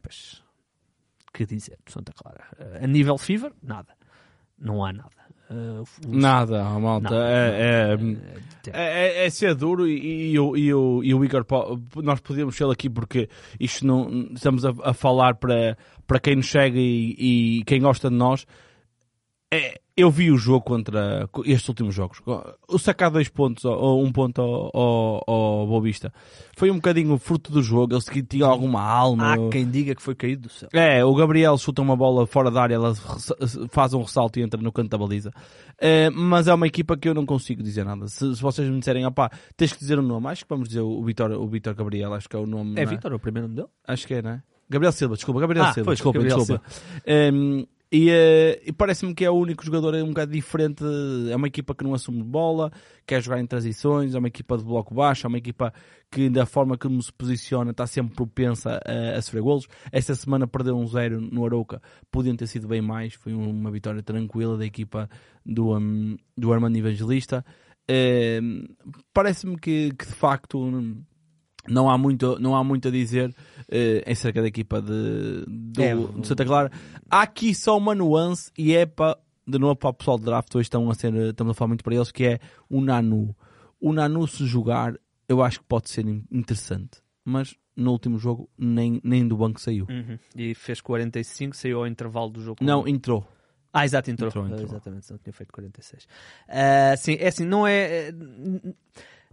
pois, 0.00 0.42
que 1.34 1.44
dizer 1.44 1.78
do 1.84 1.90
Santa 1.90 2.12
Clara? 2.12 2.44
Eh, 2.58 2.84
a 2.84 2.86
nível 2.86 3.18
fever, 3.18 3.52
nada. 3.62 3.92
Não 4.58 4.84
há 4.84 4.92
nada. 4.92 5.10
Eh, 5.50 5.82
o- 6.06 6.16
Nada, 6.16 6.62
malta. 6.78 7.10
Nada. 7.10 7.28
É, 7.28 7.94
é, 7.94 7.98
Eh, 8.72 9.22
é, 9.22 9.26
é 9.26 9.30
ser 9.30 9.54
duro 9.56 9.88
e, 9.88 10.30
e, 10.32 10.38
o- 10.38 10.56
e, 10.56 10.72
o, 10.72 11.02
e 11.02 11.12
o 11.14 11.24
Igor, 11.24 11.44
nós 11.96 12.20
podíamos 12.20 12.54
ser 12.56 12.70
aqui 12.70 12.88
porque 12.88 13.28
isto 13.58 13.84
não 13.84 14.28
estamos 14.32 14.64
a, 14.64 14.72
a 14.84 14.94
falar 14.94 15.34
para, 15.34 15.76
para 16.06 16.20
quem 16.20 16.36
nos 16.36 16.46
chega 16.46 16.78
e, 16.78 17.58
e 17.58 17.64
quem 17.64 17.80
gosta 17.80 18.08
de 18.08 18.14
nós. 18.16 18.46
É, 19.54 19.78
eu 19.94 20.10
vi 20.10 20.30
o 20.30 20.38
jogo 20.38 20.64
contra 20.64 21.28
estes 21.44 21.68
últimos 21.68 21.94
jogos. 21.94 22.22
O 22.66 22.78
sacar 22.78 23.10
dois 23.10 23.28
pontos 23.28 23.66
ou 23.66 24.02
um 24.02 24.10
ponto 24.10 24.40
ao, 24.40 24.70
ao, 24.74 25.24
ao 25.26 25.66
Boa 25.66 25.82
Vista 25.82 26.10
foi 26.56 26.70
um 26.70 26.76
bocadinho 26.76 27.18
fruto 27.18 27.52
do 27.52 27.62
jogo. 27.62 27.92
Eles 27.92 28.08
que 28.08 28.22
tinham 28.22 28.50
alguma 28.50 28.80
alma. 28.80 29.34
Há 29.34 29.50
quem 29.50 29.68
diga 29.68 29.94
que 29.94 30.00
foi 30.00 30.14
caído 30.14 30.48
do 30.48 30.48
céu. 30.48 30.70
É, 30.72 31.04
o 31.04 31.14
Gabriel 31.14 31.58
chuta 31.58 31.82
uma 31.82 31.94
bola 31.94 32.26
fora 32.26 32.50
da 32.50 32.62
área, 32.62 32.76
ela 32.76 32.94
faz 33.70 33.92
um 33.92 34.00
ressalto 34.00 34.38
e 34.38 34.42
entra 34.42 34.58
no 34.58 34.72
canto 34.72 34.88
da 34.88 34.96
baliza. 34.96 35.30
É, 35.78 36.08
mas 36.08 36.48
é 36.48 36.54
uma 36.54 36.66
equipa 36.66 36.96
que 36.96 37.06
eu 37.06 37.12
não 37.12 37.26
consigo 37.26 37.62
dizer 37.62 37.84
nada. 37.84 38.08
Se, 38.08 38.34
se 38.34 38.40
vocês 38.40 38.66
me 38.70 38.78
disserem, 38.78 39.04
opá, 39.04 39.30
tens 39.54 39.74
que 39.74 39.80
dizer 39.80 39.98
o 39.98 40.02
nome, 40.02 40.28
acho 40.28 40.44
que 40.44 40.48
vamos 40.48 40.68
dizer 40.68 40.80
o 40.80 41.04
Vitor, 41.04 41.30
o 41.32 41.46
Vitor 41.46 41.74
Gabriel, 41.74 42.14
acho 42.14 42.26
que 42.26 42.36
é 42.36 42.38
o 42.38 42.46
nome. 42.46 42.80
É 42.80 42.84
não 42.86 42.90
Vitor, 42.90 43.12
o 43.12 43.18
primeiro 43.18 43.48
nome 43.48 43.60
dele? 43.60 43.68
Acho 43.86 44.06
que 44.06 44.14
é, 44.14 44.22
não 44.22 44.30
é? 44.30 44.42
Gabriel 44.70 44.92
Silva, 44.92 45.14
desculpa, 45.16 45.40
Gabriel 45.40 45.66
Ah, 45.66 45.72
Silva, 45.74 45.84
pois, 45.84 45.98
desculpa, 45.98 46.18
Gabriel 46.18 46.38
desculpa. 46.38 46.62
Um, 47.06 47.66
e 47.92 48.08
eh, 48.08 48.62
e 48.64 48.72
parece-me 48.72 49.14
que 49.14 49.22
é 49.22 49.30
o 49.30 49.34
único 49.34 49.62
jogador 49.62 49.94
um 49.96 50.08
bocado 50.08 50.32
diferente. 50.32 50.82
É 51.30 51.36
uma 51.36 51.46
equipa 51.46 51.74
que 51.74 51.84
não 51.84 51.92
assume 51.92 52.22
bola, 52.22 52.72
quer 53.06 53.22
jogar 53.22 53.38
em 53.38 53.46
transições, 53.46 54.14
é 54.14 54.18
uma 54.18 54.28
equipa 54.28 54.56
de 54.56 54.64
bloco 54.64 54.94
baixo, 54.94 55.26
é 55.26 55.28
uma 55.28 55.36
equipa 55.36 55.74
que, 56.10 56.30
da 56.30 56.46
forma 56.46 56.78
como 56.78 57.02
se 57.02 57.12
posiciona, 57.12 57.72
está 57.72 57.86
sempre 57.86 58.14
propensa 58.14 58.80
a, 58.82 59.18
a 59.18 59.20
sofrer 59.20 59.42
golos. 59.42 59.68
Esta 59.92 60.14
semana 60.14 60.46
perdeu 60.46 60.74
um 60.74 60.86
zero 60.86 61.20
no 61.20 61.44
Arouca, 61.44 61.82
podiam 62.10 62.34
ter 62.34 62.46
sido 62.46 62.66
bem 62.66 62.80
mais. 62.80 63.12
Foi 63.12 63.34
uma 63.34 63.70
vitória 63.70 64.02
tranquila 64.02 64.56
da 64.56 64.64
equipa 64.64 65.06
do, 65.44 65.76
um, 65.76 66.16
do 66.34 66.50
Armando 66.50 66.78
Evangelista. 66.78 67.44
Um, 67.90 68.64
parece-me 69.12 69.58
que, 69.58 69.92
que 69.92 70.06
de 70.06 70.14
facto 70.14 70.58
não 71.68 71.88
há 71.90 71.96
muito, 71.98 72.38
não 72.38 72.56
há 72.56 72.62
muito 72.64 72.88
a 72.88 72.90
dizer 72.90 73.34
eh, 73.70 74.02
em 74.06 74.14
cerca 74.14 74.40
da 74.42 74.48
equipa 74.48 74.80
de, 74.82 75.44
do, 75.46 75.82
É, 75.82 75.94
de 75.94 76.26
Santa 76.26 76.44
Clara. 76.44 76.70
Há 77.10 77.22
aqui 77.22 77.54
só 77.54 77.76
uma 77.78 77.94
nuance 77.94 78.50
e 78.58 78.74
é 78.74 78.84
para, 78.86 79.18
de 79.46 79.58
novo 79.58 79.76
para 79.76 79.90
o 79.90 79.94
pessoal 79.94 80.18
de 80.18 80.24
draft, 80.24 80.54
hoje 80.54 80.66
estão 80.66 80.90
a 80.90 80.94
ser, 80.94 81.14
estamos 81.14 81.52
a 81.52 81.54
falar 81.54 81.68
muito 81.68 81.84
para 81.84 81.94
eles, 81.94 82.10
que 82.10 82.24
é 82.24 82.38
o 82.68 82.80
Nanu. 82.80 83.34
O 83.80 83.92
Nanu 83.92 84.26
se 84.28 84.44
jogar, 84.46 84.94
eu 85.28 85.42
acho 85.42 85.60
que 85.60 85.66
pode 85.66 85.88
ser 85.90 86.06
in- 86.06 86.24
interessante. 86.30 87.00
Mas 87.24 87.54
no 87.76 87.92
último 87.92 88.18
jogo 88.18 88.50
nem, 88.58 89.00
nem 89.04 89.26
do 89.26 89.36
banco 89.36 89.60
saiu. 89.60 89.86
E 90.36 90.54
fez 90.54 90.80
45, 90.80 91.56
saiu 91.56 91.78
ao 91.78 91.86
intervalo 91.86 92.30
do 92.30 92.40
jogo. 92.42 92.58
Não, 92.64 92.86
entrou. 92.86 93.26
Ah, 93.72 93.84
exato, 93.86 94.10
entrou. 94.10 94.28
Entrou, 94.28 94.44
entrou. 94.46 94.60
Ah, 94.60 94.64
Exatamente, 94.64 95.06
senão 95.06 95.18
tinha 95.22 95.32
feito 95.32 95.50
46. 95.52 96.06
Ah, 96.48 96.94
sim, 96.98 97.16
é 97.18 97.28
assim, 97.28 97.46
não 97.46 97.66
é. 97.66 98.08
é, 98.08 98.12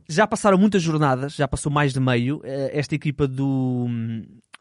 Já 0.09 0.25
passaram 0.25 0.57
muitas 0.57 0.81
jornadas, 0.81 1.35
já 1.35 1.47
passou 1.47 1.71
mais 1.71 1.93
de 1.93 1.99
meio. 1.99 2.41
Ah, 2.43 2.69
Esta 2.73 2.95
equipa 2.95 3.27
do, 3.27 3.87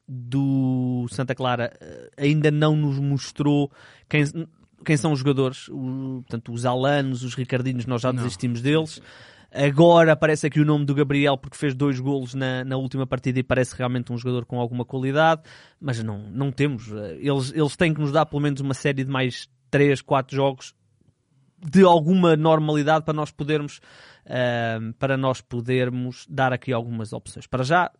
do 0.06 1.06
Santa 1.11 1.34
Clara 1.34 1.72
ah, 1.80 2.11
ainda 2.22 2.50
não 2.50 2.76
nos 2.76 2.98
mostrou 2.98 3.70
quem, 4.08 4.24
quem 4.84 4.96
são 4.96 5.12
os 5.12 5.18
jogadores. 5.20 5.68
O- 5.68 6.22
portanto, 6.26 6.52
os 6.52 6.64
Alanos, 6.64 7.22
os 7.22 7.34
Ricardinhos, 7.34 7.87
nós 7.87 8.02
já 8.02 8.12
desistimos 8.12 8.61
deles. 8.62 9.00
Agora 9.50 10.12
aparece 10.12 10.46
aqui 10.46 10.61
o 10.61 10.64
nome 10.64 10.84
do 10.84 10.94
Gabriel 10.94 11.38
porque 11.38 11.56
fez 11.56 11.74
dois 11.74 11.98
golos 11.98 12.34
na, 12.34 12.62
na 12.64 12.76
última 12.76 13.06
partida 13.06 13.38
e 13.38 13.42
parece 13.42 13.74
realmente 13.74 14.12
um 14.12 14.18
jogador 14.18 14.44
com 14.44 14.61
alguma 14.61 14.84
qualidade, 14.84 15.40
mas 15.80 16.02
não, 16.02 16.18
não 16.30 16.52
temos. 16.52 16.92
Eh, 16.92 17.16
Eles, 17.22 17.50
eles 17.54 17.74
têm 17.74 17.94
que 17.94 18.00
nos 18.02 18.12
dar 18.12 18.26
pelo 18.26 18.42
menos 18.42 18.61
uma 18.61 18.74
série 18.74 19.02
de 19.04 19.11
mais 19.11 19.48
3, 19.70 20.02
4 20.02 20.37
jogos 20.37 20.74
de 21.61 21.83
alguma 21.83 22.37
normalidade 22.37 23.05
para 23.05 23.14
nós 23.14 23.31
podermos 23.31 23.81
ahm, 24.27 24.92
para 24.99 25.16
nós 25.16 25.40
podermos 25.40 26.27
dar 26.29 26.53
aqui 26.53 26.73
algumas 26.73 27.12
opções. 27.12 27.47
Para 27.47 27.64
já, 27.64 27.90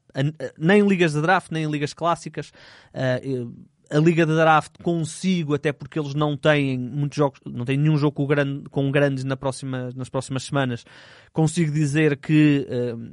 nem 0.59 0.87
ligas 0.87 1.13
de 1.13 1.23
draft, 1.23 1.51
nem 1.51 1.71
ligas 1.71 1.93
clássicas. 1.93 2.53
eu- 3.23 3.53
a 3.91 3.99
liga 3.99 4.27
de 4.27 4.35
draft 4.35 4.73
consigo, 4.83 5.55
até 5.55 5.73
porque 5.73 5.99
eles 5.99 6.15
não 6.15 6.37
têm 6.37 6.79
muitos 6.79 7.17
jogos, 7.17 7.41
não 7.47 7.65
têm 7.65 7.79
nenhum 7.79 7.97
jogo 7.97 8.13
com, 8.13 8.27
grande, 8.27 8.69
com 8.69 8.91
grandes 8.91 9.25
na 9.25 9.37
próxima, 9.37 9.91
nas 9.97 10.11
próximas 10.11 10.43
semanas. 10.43 10.85
Consigo 11.33 11.73
dizer 11.73 12.19
que 12.19 12.67
ahm, 12.71 13.13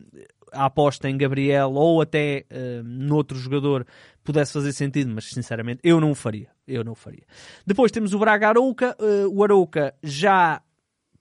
a 0.51 0.65
aposta 0.65 1.09
em 1.09 1.17
Gabriel 1.17 1.71
ou 1.73 2.01
até 2.01 2.45
ahm, 2.51 2.83
noutro 2.83 3.37
jogador 3.37 3.85
pudesse 4.25 4.51
fazer 4.51 4.73
sentido, 4.73 5.11
mas 5.13 5.25
sinceramente 5.25 5.79
eu 5.83 6.01
não 6.01 6.11
o 6.11 6.15
faria. 6.15 6.49
Eu 6.67 6.83
não 6.83 6.91
o 6.93 6.95
faria. 6.95 7.23
Depois 7.65 7.91
temos 7.91 8.13
o 8.13 8.19
Braga 8.19 8.49
Arouca, 8.49 8.95
eh, 8.99 9.25
o 9.31 9.43
Arouca 9.43 9.93
já 10.03 10.61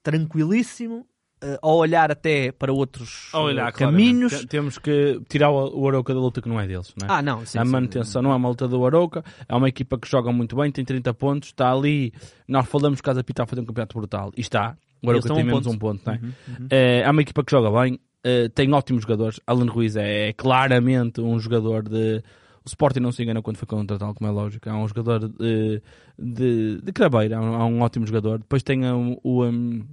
tranquilíssimo, 0.03 1.07
eh, 1.43 1.59
a 1.63 1.69
olhar 1.73 2.11
até 2.11 2.53
para 2.53 2.73
outros 2.73 3.31
eh, 3.35 3.37
Olha, 3.37 3.73
caminhos. 3.73 4.31
claramente, 4.33 4.49
Temos 4.49 4.79
que 4.79 5.21
tirar 5.29 5.51
o, 5.51 5.89
Arouca 5.89 6.15
da 6.15 6.21
luta 6.21 6.41
que 6.41 6.49
não 6.49 6.61
é 6.61 6.67
deles, 6.67 6.95
não 7.01 7.07
é? 7.09 7.13
Ah, 7.19 7.23
não, 7.23 7.45
sim, 7.45 7.59
a 7.59 7.65
sim. 7.65 7.71
manutenção 7.71 8.23
não 8.23 8.33
é 8.33 8.37
uma 8.37 8.49
luta 8.49 8.69
do 8.69 8.85
Arouca, 8.87 9.25
é 9.49 9.55
uma 9.55 9.69
equipa 9.69 9.99
que 9.99 10.09
joga 10.09 10.31
muito 10.33 10.55
bem, 10.57 10.71
tem 10.71 10.85
30 10.85 11.13
pontos, 11.15 11.49
está 11.49 11.73
ali. 11.73 12.13
Nós 12.47 12.67
falamos 12.67 13.01
que 13.01 13.11
a 13.11 13.25
Pita 13.25 13.43
a 13.43 13.47
fazer 13.47 13.61
um 13.63 13.65
campeonato 13.65 13.97
brutal 13.99 14.33
e 14.37 14.41
está. 14.41 14.77
O 15.03 15.11
Arouca 15.11 15.29
tem 15.29 15.43
um 15.43 15.47
menos 15.47 15.65
ponto. 15.65 15.75
um 15.75 15.79
ponto, 15.79 16.03
não 16.07 16.15
é? 16.15 16.17
Uhum, 16.23 16.67
É, 16.71 17.01
é 17.03 17.11
uma 17.11 17.21
equipa 17.23 17.45
que 17.45 17.51
joga 17.51 17.71
bem, 17.83 17.99
é, 18.23 18.49
tem 18.49 18.73
ótimos 18.73 19.03
jogadores. 19.03 19.39
Alan 19.47 19.67
Ruiz 19.67 19.97
é, 19.97 20.33
claramente 20.33 21.21
um 21.21 21.39
jogador 21.39 21.83
de. 21.89 22.23
O 22.65 22.69
Sporting 22.69 23.01
não 23.01 23.13
se 23.13 23.23
engana 23.23 23.43
quando 23.43 23.59
foi 23.59 23.67
contratado, 23.69 24.15
como 24.15 24.29
é 24.29 24.33
lógico. 24.33 24.69
É 24.69 24.73
um 24.73 24.89
jogador 24.89 25.29
de, 25.29 25.83
de, 26.19 26.81
de 26.83 26.93
crabeira, 26.93 27.37
é 27.37 27.39
um, 27.39 27.77
um 27.77 27.81
ótimo 27.83 28.07
jogador. 28.07 28.39
Depois 28.39 28.63
tem 28.63 28.85
um, 28.91 29.19
o, 29.23 29.45
um, 29.45 29.85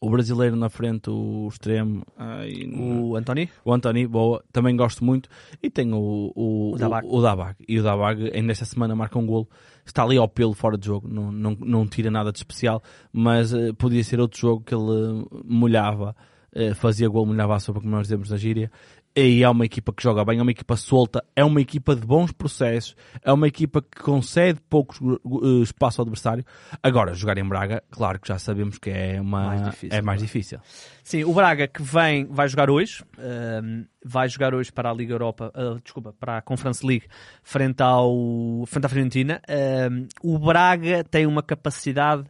o 0.00 0.10
brasileiro 0.10 0.54
na 0.54 0.68
frente, 0.68 1.08
o 1.10 1.48
extremo. 1.50 2.02
ai, 2.16 2.52
O 2.76 3.16
Antoni? 3.16 3.48
o 3.64 3.72
Anthony, 3.72 4.06
boa, 4.06 4.44
também 4.52 4.76
gosto 4.76 5.04
muito. 5.04 5.28
E 5.62 5.70
tem 5.70 5.92
o, 5.92 6.32
o, 6.34 6.72
O 6.74 6.78
Dabag. 6.78 7.06
o, 7.06 7.16
o 7.16 7.22
Dabag. 7.22 7.56
E 7.66 7.80
o 7.80 7.82
Dabag, 7.82 8.30
ainda 8.34 8.52
esta 8.52 8.64
semana, 8.64 8.94
marca 8.94 9.18
um 9.18 9.26
golo. 9.26 9.48
Está 9.84 10.02
ali 10.02 10.18
ao 10.18 10.28
pelo 10.28 10.52
fora 10.52 10.76
de 10.76 10.86
jogo, 10.86 11.08
não, 11.08 11.32
não, 11.32 11.56
não 11.58 11.86
tira 11.86 12.10
nada 12.10 12.30
de 12.30 12.36
especial, 12.38 12.82
mas 13.10 13.54
eh, 13.54 13.72
podia 13.72 14.04
ser 14.04 14.20
outro 14.20 14.38
jogo 14.38 14.62
que 14.62 14.74
ele 14.74 15.24
molhava, 15.46 16.14
eh, 16.52 16.74
fazia 16.74 17.08
golo, 17.08 17.24
molhava 17.28 17.56
a 17.56 17.58
sopa, 17.58 17.80
como 17.80 17.90
nós 17.92 18.02
dizemos 18.02 18.28
na 18.28 18.36
gíria. 18.36 18.70
E 19.20 19.42
é 19.42 19.50
uma 19.50 19.64
equipa 19.64 19.92
que 19.92 20.00
joga 20.00 20.24
bem, 20.24 20.38
é 20.38 20.42
uma 20.42 20.52
equipa 20.52 20.76
solta, 20.76 21.24
é 21.34 21.44
uma 21.44 21.60
equipa 21.60 21.96
de 21.96 22.06
bons 22.06 22.30
processos, 22.30 22.94
é 23.20 23.32
uma 23.32 23.48
equipa 23.48 23.82
que 23.82 24.00
concede 24.00 24.60
pouco 24.70 24.94
eh, 25.42 25.62
espaço 25.64 26.00
ao 26.00 26.04
adversário. 26.04 26.44
Agora, 26.80 27.12
jogar 27.14 27.36
em 27.36 27.42
Braga, 27.44 27.82
claro 27.90 28.20
que 28.20 28.28
já 28.28 28.38
sabemos 28.38 28.78
que 28.78 28.90
é, 28.90 29.20
uma, 29.20 29.46
Mais 29.48 29.64
difícil, 29.64 29.98
é 29.98 30.00
mais 30.00 30.20
claro. 30.20 30.26
difícil. 30.26 30.60
Sim, 31.02 31.24
o 31.24 31.34
Braga 31.34 31.66
que 31.66 31.82
vem, 31.82 32.26
vai 32.26 32.48
jogar 32.48 32.70
hoje, 32.70 33.02
ahm, 33.18 33.86
vai 34.04 34.28
jogar 34.28 34.54
hoje 34.54 34.70
para 34.70 34.88
a 34.88 34.94
Liga 34.94 35.14
Europa, 35.14 35.50
ah, 35.52 35.80
desculpa, 35.82 36.12
para 36.12 36.38
a 36.38 36.40
Conference 36.40 36.86
League, 36.86 37.08
frente, 37.42 37.82
ao, 37.82 38.64
frente 38.68 38.86
à 38.86 38.88
Fiorentina. 38.88 39.42
Ahm, 39.48 40.06
o 40.22 40.38
Braga 40.38 41.02
tem 41.02 41.26
uma 41.26 41.42
capacidade 41.42 42.22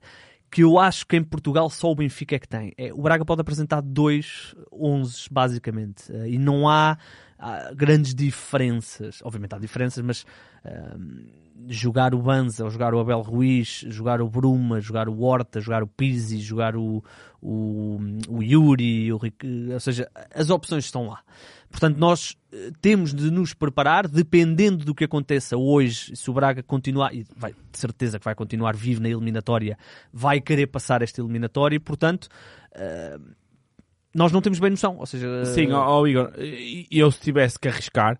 que 0.50 0.62
eu 0.62 0.78
acho 0.78 1.06
que 1.06 1.16
em 1.16 1.22
Portugal 1.22 1.68
só 1.70 1.90
o 1.90 1.94
Benfica 1.94 2.36
é 2.36 2.38
que 2.38 2.48
tem. 2.48 2.72
É, 2.76 2.92
o 2.92 3.02
Braga 3.02 3.24
pode 3.24 3.40
apresentar 3.40 3.80
dois 3.80 4.54
11, 4.72 5.26
basicamente, 5.30 6.10
ah, 6.12 6.26
e 6.26 6.38
não 6.38 6.68
há, 6.68 6.96
há 7.38 7.72
grandes 7.74 8.14
diferenças. 8.14 9.20
Obviamente 9.22 9.54
há 9.54 9.58
diferenças, 9.58 10.02
mas 10.04 10.24
ahm, 10.64 11.26
jogar 11.68 12.14
o 12.14 12.22
Banza, 12.22 12.64
ou 12.64 12.70
jogar 12.70 12.94
o 12.94 13.00
Abel 13.00 13.20
Ruiz, 13.20 13.84
jogar 13.88 14.20
o 14.20 14.28
Bruma, 14.28 14.80
jogar 14.80 15.08
o 15.08 15.20
Horta, 15.22 15.60
jogar 15.60 15.82
o 15.82 15.86
Pizzi, 15.86 16.38
jogar 16.40 16.76
o, 16.76 17.02
o, 17.42 17.98
o 18.28 18.42
Yuri, 18.42 19.12
o 19.12 19.16
Ric- 19.16 19.44
ou 19.72 19.80
seja, 19.80 20.10
as 20.34 20.50
opções 20.50 20.84
estão 20.84 21.08
lá. 21.08 21.20
Portanto, 21.70 21.98
nós 21.98 22.36
eh, 22.52 22.70
temos 22.80 23.12
de 23.12 23.30
nos 23.30 23.52
preparar, 23.54 24.08
dependendo 24.08 24.84
do 24.84 24.94
que 24.94 25.04
aconteça 25.04 25.56
hoje, 25.56 26.16
se 26.16 26.30
o 26.30 26.32
Braga 26.32 26.62
continuar, 26.62 27.14
e 27.14 27.26
vai, 27.36 27.52
de 27.52 27.78
certeza 27.78 28.18
que 28.18 28.24
vai 28.24 28.34
continuar 28.34 28.74
vivo 28.74 29.02
na 29.02 29.08
eliminatória, 29.08 29.76
vai 30.12 30.40
querer 30.40 30.66
passar 30.68 31.02
esta 31.02 31.20
eliminatória, 31.20 31.78
portanto, 31.78 32.28
eh, 32.72 33.18
nós 34.14 34.32
não 34.32 34.40
temos 34.40 34.58
bem 34.58 34.70
noção. 34.70 34.96
Ou 34.98 35.06
seja, 35.06 35.44
Sim, 35.44 35.70
ó, 35.72 36.00
ó, 36.00 36.06
Igor, 36.06 36.32
e- 36.38 36.86
eu 36.90 37.10
se 37.10 37.20
tivesse 37.20 37.58
que 37.58 37.68
arriscar, 37.68 38.18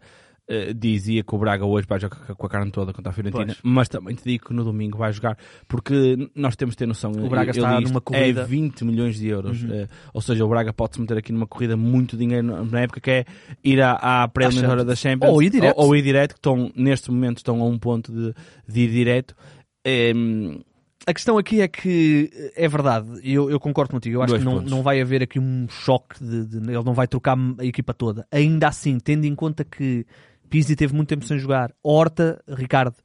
eh, 0.49 0.73
dizia 0.73 1.23
que 1.23 1.35
o 1.35 1.39
Braga 1.39 1.65
hoje 1.67 1.87
vai 1.87 2.01
jogar 2.01 2.17
com 2.35 2.47
a 2.47 2.49
carne 2.49 2.71
toda 2.71 2.93
contra 2.93 3.11
a 3.11 3.13
Fiorentina, 3.13 3.45
Pois. 3.47 3.59
mas 3.63 3.89
também 3.89 4.15
te 4.15 4.25
digo 4.25 4.47
que 4.47 4.55
no 4.55 4.65
domingo 4.65 4.97
vai 4.97 5.13
jogar, 5.13 5.37
porque 5.69 6.31
nós 6.35 6.57
temos 6.57 6.73
de 6.75 6.79
ter 6.79 6.87
noção. 6.87 7.13
O 7.13 7.29
Braga 7.29 7.51
eu- 7.51 7.63
eu 7.63 7.65
está 7.69 7.81
numa 7.81 8.01
corrida- 8.01 8.41
Uhum. 8.41 8.47
É 8.47 8.49
20 8.49 8.85
milhões 8.85 9.17
de 9.17 9.29
euros. 9.29 9.63
eh, 9.71 9.87
ou 10.15 10.21
seja, 10.21 10.45
o 10.45 10.49
Braga 10.49 10.73
pode-se 10.73 11.01
meter 11.01 11.19
aqui 11.19 11.33
numa 11.33 11.47
corrida 11.47 11.77
muito 11.77 12.17
dinheiro 12.17 12.65
na 12.65 12.81
época 12.81 13.01
que 13.01 13.11
é 13.11 13.25
ir 13.63 13.81
à, 13.83 14.23
à 14.23 14.29
pré-eliminatória 14.29 14.85
da 14.85 14.97
Champions. 14.97 15.31
Ou 15.31 15.43
ir 15.43 15.51
direto. 15.51 15.77
Ou, 15.79 15.87
ou 15.89 15.97
ir 15.97 16.03
direto, 16.03 16.33
que 16.33 16.39
estão, 16.39 16.73
neste 16.75 17.11
momento 17.11 17.37
estão 17.39 17.61
a 17.61 17.67
um 17.67 17.79
ponto 17.79 18.11
de, 18.11 18.35
de 18.67 18.81
ir 18.81 18.91
direto. 18.91 19.35
A 21.07 21.13
questão 21.15 21.39
aqui 21.39 21.63
é 21.63 21.69
que 21.69 22.31
é 22.55 22.69
verdade, 22.69 23.09
eu, 23.25 23.51
eu 23.51 23.59
concordo 23.59 23.93
contigo. 23.93 24.17
Eu 24.17 24.23
acho 24.23 24.31
Dois 24.33 24.43
que 24.43 24.45
não, 24.49 24.57
pontos. 24.57 24.71
não 24.71 24.83
vai 24.83 25.01
haver 25.01 25.23
aqui 25.23 25.39
um 25.39 25.67
choque 25.69 26.23
de, 26.23 26.45
de- 26.45 26.57
ele 26.59 26.83
não 26.85 26.93
vai 26.93 27.07
trocar 27.07 27.37
a 27.59 27.65
equipa 27.65 27.95
toda. 27.95 28.27
Ainda 28.31 28.69
assim, 28.69 28.99
tendo 28.99 29.25
em 29.25 29.35
conta 29.35 29.65
que 29.65 30.05
Pizzi 30.49 30.75
teve 30.75 30.95
muito 30.95 31.09
tempo 31.09 31.25
sem 31.25 31.39
jogar, 31.39 31.73
Horta, 31.83 32.43
Ricardo, 32.49 32.97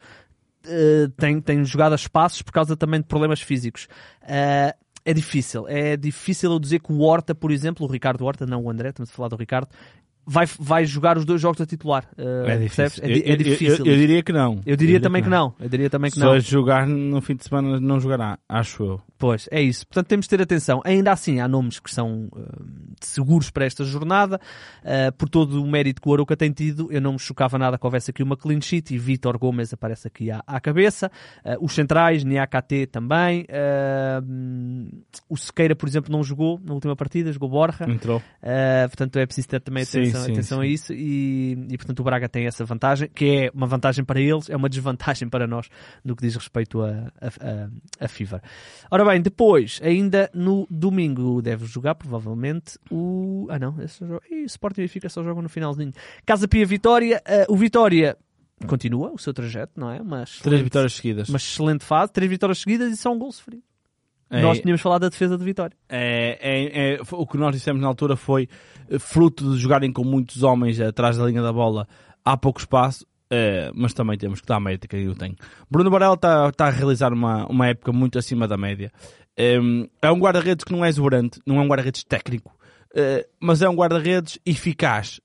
eh, 0.66 1.10
tem, 1.18 1.42
tem 1.42 1.64
jogado 1.66 1.94
a 1.94 1.96
espaços 1.96 2.42
por 2.42 2.52
causa 2.52 2.76
também 2.76 3.02
de 3.02 3.08
problemas 3.08 3.42
físicos. 3.42 3.88
Eh, 4.22 4.76
é 5.06 5.14
difícil, 5.14 5.68
é 5.68 5.98
difícil 5.98 6.52
eu 6.52 6.60
dizer 6.60 6.80
que 6.80 6.92
o 6.92 7.02
Horta, 7.02 7.36
por 7.36 7.52
exemplo, 7.52 7.86
o 7.86 7.92
Ricardo 7.92 8.24
Horta, 8.26 8.46
não 8.46 8.64
o 8.64 8.70
André, 8.70 8.90
estamos 8.90 9.10
a 9.10 9.14
falar 9.14 9.28
do 9.28 9.36
Ricardo, 9.36 9.68
vai, 10.26 10.46
vai 10.60 10.86
jogar 10.86 11.18
os 11.18 11.26
dois 11.26 11.42
jogos 11.42 11.60
a 11.62 11.66
titular. 11.66 12.06
Eh, 12.18 12.24
é 12.48 12.58
percebes? 12.58 12.94
difícil. 12.94 13.04
É, 13.04 13.08
Eu- 13.08 13.24
é 13.26 13.32
eu- 13.34 13.38
difícil. 13.38 13.86
Eu, 13.86 13.92
eu 13.94 13.98
diria 13.98 14.24
que 14.24 14.32
não. 14.34 14.62
Eu 14.66 14.76
diria 14.76 15.00
também 15.00 15.22
que 15.24 15.30
não. 15.30 15.54
Eu 15.60 15.70
diria 15.70 15.90
também 15.90 16.12
que 16.12 16.20
não. 16.20 16.34
Se 16.40 16.50
jogar 16.50 16.88
no 16.88 17.22
fim 17.22 17.36
de 17.36 17.44
semana, 17.44 17.80
não 17.80 18.00
jogará, 18.00 18.38
acho 18.48 18.84
eu. 18.84 19.02
Pois, 19.18 19.48
é 19.52 19.62
isso. 19.62 19.88
Portanto, 19.88 20.08
temos 20.08 20.26
de 20.26 20.30
ter 20.32 20.42
atenção. 20.42 20.82
Ainda 20.84 21.12
assim, 21.14 21.40
há 21.40 21.48
nomes 21.48 21.80
que 21.80 21.90
são 21.90 22.28
eh, 22.36 22.42
seguros 23.00 23.50
para 23.50 23.66
esta 23.66 23.84
jornada. 23.86 24.40
Eh, 24.84 25.12
por 25.12 25.30
todo 25.30 25.64
o 25.64 25.68
mérito 25.68 26.02
que 26.02 26.10
o 26.10 26.14
Aroca 26.14 26.36
tem 26.36 26.52
tido, 26.52 26.92
eu 26.92 27.00
não 27.00 27.14
me 27.14 27.20
chocava 27.20 27.58
nada 27.58 27.78
que 27.78 27.86
houvesse 27.86 28.12
aqui 28.12 28.22
uma 28.22 28.36
clean 28.36 28.60
sheet 28.60 28.94
e 28.94 28.98
Vítor 28.98 29.38
Gomes 29.38 29.74
aparece 29.74 30.08
aqui 30.08 30.30
à, 30.30 30.44
à 30.46 30.60
cabeça. 30.60 31.10
Eh, 31.46 31.58
os 31.62 31.74
centrais, 31.74 32.24
Niakate 32.26 32.86
também. 32.88 33.46
Eh, 33.48 34.22
o 35.30 35.38
Sequeira, 35.38 35.76
por 35.76 35.88
exemplo, 35.88 36.12
não 36.12 36.24
jogou 36.24 36.60
na 36.64 36.74
última 36.74 36.96
partida, 36.96 37.32
jogou 37.32 37.50
Borja. 37.50 37.86
Entrou. 37.90 38.18
Uh, 38.18 38.88
portanto, 38.90 39.18
é 39.20 39.26
preciso 39.26 39.48
ter 39.48 39.62
também 39.62 39.86
Sim, 39.86 40.00
atenção, 40.18 40.26
sim, 40.26 40.32
atenção 40.32 40.62
a 40.62 40.64
sim. 40.64 40.70
isso 40.70 40.94
e, 40.94 41.68
e, 41.70 41.78
portanto, 41.78 42.00
o 42.00 42.04
Braga 42.04 42.30
tem 42.30 42.46
essa 42.46 42.64
vantagem, 42.66 43.10
que 43.14 43.26
é 43.26 43.52
uma 43.54 43.68
vantagem 43.68 44.04
para 44.04 44.20
eles, 44.20 44.50
é 44.50 44.56
uma 44.56 44.70
desvantagem 44.70 45.28
para 45.30 45.48
nós 45.48 45.68
no 46.04 46.16
que 46.16 46.24
diz 46.24 46.36
respeito 46.36 46.82
a, 46.82 47.12
a, 47.22 47.28
a, 47.28 48.06
a 48.06 48.08
Fever. 48.08 48.42
Ora 48.90 49.06
bem, 49.06 49.22
depois, 49.22 49.80
ainda 49.84 50.30
no 50.34 50.68
domingo, 50.70 51.42
deve 51.42 51.66
jogar 51.66 51.96
provavelmente 51.96 52.78
o. 52.92 53.48
Ah, 53.50 53.60
não, 53.60 53.82
esse 53.82 54.06
jogo. 54.06 54.22
Ih, 54.30 54.44
o 54.44 54.46
Sporting 54.46 54.82
e 54.82 54.84
Benfica 54.84 55.10
só 55.10 55.24
jogam 55.24 55.42
no 55.42 55.50
finalzinho. 55.50 55.92
Casa 56.26 56.48
Pia 56.48 56.66
Vitória, 56.66 57.22
uh, 57.28 57.54
o 57.54 57.56
Vitória 57.56 58.18
continua 58.68 59.12
o 59.12 59.18
seu 59.18 59.34
trajeto, 59.34 59.74
não 59.76 59.92
é? 59.92 60.02
Mas 60.02 60.40
Três 60.40 60.62
vitórias 60.62 60.94
seguidas. 60.94 61.30
Uma 61.30 61.38
excelente 61.38 61.84
fase, 61.84 62.12
três 62.12 62.30
vitórias 62.30 62.60
seguidas 62.60 62.92
e 62.92 62.98
só 62.98 63.12
um 63.12 63.20
gol 63.20 63.32
sofrido. 63.32 63.64
É- 64.30 64.42
Nós 64.42 64.60
tínhamos 64.60 64.82
falado 64.82 65.02
da 65.02 65.10
defesa 65.10 65.38
de 65.38 65.44
Vitória. 65.44 65.76
É, 65.88 66.38
é- 66.42 66.94
é- 66.96 67.00
o 67.12 67.28
que 67.28 67.38
nós 67.38 67.54
dissemos 67.54 67.82
na 67.82 67.88
altura 67.88 68.16
foi 68.16 68.48
eh, 68.90 68.98
fruto 69.00 69.52
de 69.54 69.60
jogarem 69.60 69.92
com 69.92 70.04
muitos 70.04 70.42
homens 70.44 70.80
atrás 70.80 71.18
da 71.18 71.26
linha 71.26 71.42
da 71.42 71.54
bola 71.54 71.88
há 72.26 72.36
pouco 72.36 72.60
espaço, 72.60 73.06
eh, 73.30 73.72
mas 73.76 73.94
também 73.94 74.18
temos 74.18 74.42
que 74.42 74.48
dar 74.48 74.60
mérito 74.60 74.88
que 74.88 74.96
eu 74.98 75.14
tenho. 75.16 75.36
Bruno 75.70 75.90
Varela 75.92 76.16
está 76.16 76.50
está 76.50 76.68
a 76.68 76.72
realizar 76.72 77.14
uma, 77.14 77.46
uma 77.48 77.68
época 77.68 77.92
muito 77.92 78.18
acima 78.18 78.48
da 78.48 78.58
média. 78.58 78.92
Em, 79.38 79.90
É 80.02 80.12
um 80.12 80.20
guarda-redes 80.20 80.64
que 80.64 80.72
não 80.72 80.84
é 80.84 80.90
exuberante, 80.90 81.40
não 81.46 81.58
é 81.58 81.62
um 81.62 81.68
guarda-redes 81.68 82.04
técnico, 82.04 82.56
eh, 82.96 83.28
mas 83.40 83.62
é 83.62 83.70
um 83.70 83.76
guarda-redes 83.76 84.40
eficaz. 84.46 85.20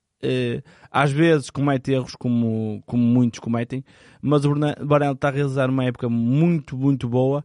Às 0.91 1.13
vezes 1.13 1.49
comete 1.49 1.93
erros 1.93 2.17
como, 2.17 2.83
como 2.87 3.03
muitos 3.03 3.39
cometem, 3.39 3.85
mas 4.21 4.45
o 4.45 4.51
Bruno 4.51 4.75
Varela 4.81 5.13
está 5.13 5.29
a 5.29 5.31
realizar 5.31 5.71
uma 5.71 5.85
época 5.85 6.09
muito, 6.09 6.77
muito 6.77 7.09
boa 7.09 7.45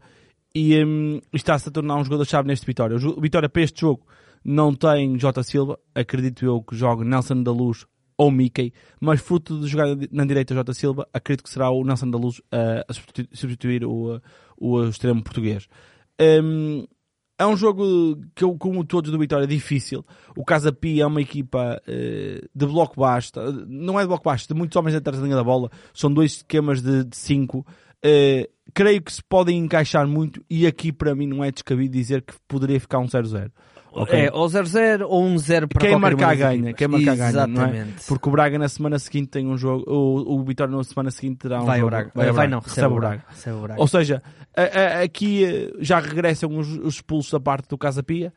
e, 0.56 0.84
um, 0.84 1.20
está-se 1.34 1.70
a 1.70 1.72
tornar 1.72 1.96
um 1.96 2.04
jogador-chave 2.04 2.48
neste 2.48 2.66
Vitória. 2.66 2.96
O 2.96 3.20
Vitória 3.20 3.50
para 3.50 3.62
este 3.62 3.82
jogo 3.82 4.06
não 4.44 4.74
tem 4.74 5.18
Jota 5.18 5.42
Silva, 5.42 5.80
acredito 5.96 6.46
eu 6.46 6.62
que 6.62 6.76
jogue 6.76 7.04
Nelson 7.04 7.42
da 7.42 7.52
Luz 7.52 7.86
ou 8.18 8.30
Mickey, 8.30 8.74
mas 9.00 9.22
fruto 9.22 9.60
de 9.60 9.68
jogar 9.68 9.88
na 10.12 10.26
direita 10.26 10.54
Jota 10.54 10.74
Silva, 10.74 11.08
acredito 11.14 11.44
que 11.44 11.50
será 11.50 11.70
o 11.70 11.84
Nelson 11.84 12.10
da 12.10 12.18
Luz 12.18 12.40
uh, 12.40 12.84
a 12.88 12.94
substituir, 13.36 13.84
o, 13.86 14.22
o 14.58 14.84
extremo 14.84 15.24
português. 15.24 15.68
Um, 16.20 16.86
é 17.38 17.48
um 17.48 17.58
jogo 17.58 18.18
que 18.36 18.44
eu, 18.44 18.56
como 18.58 18.86
todos 18.86 19.12
do 19.12 19.18
Vitória, 19.18 19.46
é 19.46 19.48
difícil. 19.48 20.06
O 20.38 20.46
Casa 20.46 20.72
Pia 20.72 21.04
é 21.04 21.06
uma 21.06 21.22
equipa 21.22 21.82
uh, 21.82 22.50
de 22.54 22.66
bloco 22.66 23.00
baixo, 23.00 23.32
não 23.68 24.00
é 24.00 24.04
de 24.04 24.08
bloco 24.08 24.24
baixo, 24.24 24.48
de 24.48 24.54
muitos 24.54 24.76
homens 24.76 24.96
atrás 24.96 25.18
da 25.18 25.24
linha 25.24 25.36
da 25.36 25.44
bola. 25.44 25.72
São 25.94 26.14
dois 26.14 26.34
esquemas 26.34 26.82
de 26.82 27.08
5. 27.12 27.66
Eh, 28.04 28.50
creio 28.74 29.02
que 29.02 29.14
se 29.14 29.24
podem 29.24 29.58
encaixar 29.58 30.08
muito 30.08 30.44
e 30.50 30.68
aqui 30.68 30.92
para 30.92 31.16
mim 31.16 31.28
não 31.28 31.44
é 31.44 31.52
descabido 31.52 31.94
dizer 31.94 32.22
que 32.22 32.34
poderia 32.48 32.80
ficar 32.80 33.00
um 33.00 33.06
0-0. 33.06 33.52
Okay? 33.96 34.26
É, 34.26 34.32
ou 34.34 34.48
0-0 34.48 35.06
ou 35.08 35.24
um 35.24 35.38
0 35.38 35.68
para 35.68 35.80
quem 35.80 35.96
marcar 35.96 36.36
ganha, 36.36 36.74
quem 36.74 36.88
marcar 36.88 37.12
é? 37.12 37.30
Exatamente. 37.30 37.72
ganha, 37.72 37.84
é? 37.84 37.88
Porque 38.08 38.28
o 38.28 38.32
Braga 38.32 38.58
na 38.58 38.68
semana 38.68 38.98
seguinte 38.98 39.30
tem 39.30 39.48
um 39.48 39.56
jogo, 39.56 39.86
o, 39.88 40.36
o 40.40 40.44
Vitória 40.44 40.76
na 40.76 40.84
semana 40.84 41.12
seguinte 41.12 41.38
terá 41.38 41.62
um 41.62 41.66
vai 41.66 41.80
jogo. 41.80 41.92
Braga. 41.92 42.12
Vai, 42.16 42.26
vai, 42.26 42.34
vai 42.34 42.48
não, 42.48 42.60
recebe, 42.60 42.76
recebe, 42.76 42.94
o 42.94 43.00
Braga. 43.00 43.24
recebe 43.30 43.58
o 43.58 43.62
Braga. 43.62 43.82
Ou 43.82 43.88
seja, 43.88 44.24
a, 44.58 44.62
a, 44.62 45.02
aqui 45.04 45.46
eh, 45.46 45.72
já 45.80 46.00
regressam 46.00 46.58
os, 46.58 46.68
os 46.80 46.96
expulsos 46.96 47.32
da 47.32 47.40
parte 47.40 47.70
do 47.70 47.78
Casa 47.78 48.02
Pia 48.02 48.34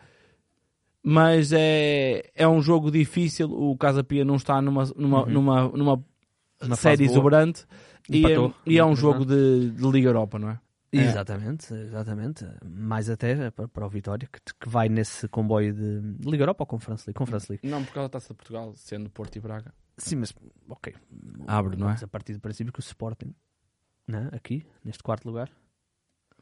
mas 1.09 1.53
é, 1.53 2.31
é 2.35 2.49
um 2.49 2.61
jogo 2.61 2.91
difícil. 2.91 3.49
O 3.49 3.77
Casa 3.77 4.03
Pia 4.03 4.25
não 4.25 4.35
está 4.35 4.61
numa, 4.61 4.91
numa, 4.97 5.23
uhum. 5.23 5.31
numa, 5.31 5.73
numa 5.73 6.77
série 6.77 7.05
exuberante. 7.05 7.65
Boa 7.65 7.96
e, 8.09 8.19
Empatou. 8.19 8.49
é- 8.67 8.71
e 8.73 8.79
é 8.79 8.85
um 8.85 8.95
jogo 8.97 9.25
de, 9.25 9.71
de 9.71 9.91
Liga 9.91 10.09
Europa, 10.09 10.39
não 10.39 10.51
é? 10.51 10.61
É. 10.93 10.99
Exatamente, 11.03 11.75
exatamente. 11.75 12.47
Mais 12.65 13.11
até 13.11 13.51
para, 13.51 13.69
para 13.69 13.87
o 13.87 13.89
Vitória, 13.89 14.27
que, 14.33 14.41
que 14.59 14.69
vai 14.69 14.89
nesse 14.89 15.29
comboio 15.29 15.75
de 15.75 16.01
Liga 16.29 16.45
Europa 16.45 16.63
ou 16.63 16.67
Conference 16.67 17.05
League? 17.07 17.19
Conference 17.19 17.51
League. 17.51 17.67
Não, 17.69 17.85
por 17.85 17.93
causa 17.93 18.09
da 18.09 18.13
Taça 18.13 18.29
de 18.33 18.35
Portugal, 18.37 18.73
sendo 18.77 19.11
Porto 19.11 19.37
e 19.37 19.41
Braga. 19.41 19.75
Sim, 19.99 20.17
mas, 20.17 20.33
ok. 20.69 20.95
Abre, 21.47 21.77
não 21.77 21.91
é? 21.91 21.97
A 22.01 22.07
partir 22.09 22.33
do 22.35 22.41
princípio 22.41 22.73
que 22.73 22.79
o 22.79 22.81
Sporting, 22.81 23.35
né, 24.07 24.29
aqui, 24.33 24.65
neste 24.85 25.03
quarto 25.03 25.27
lugar. 25.27 25.51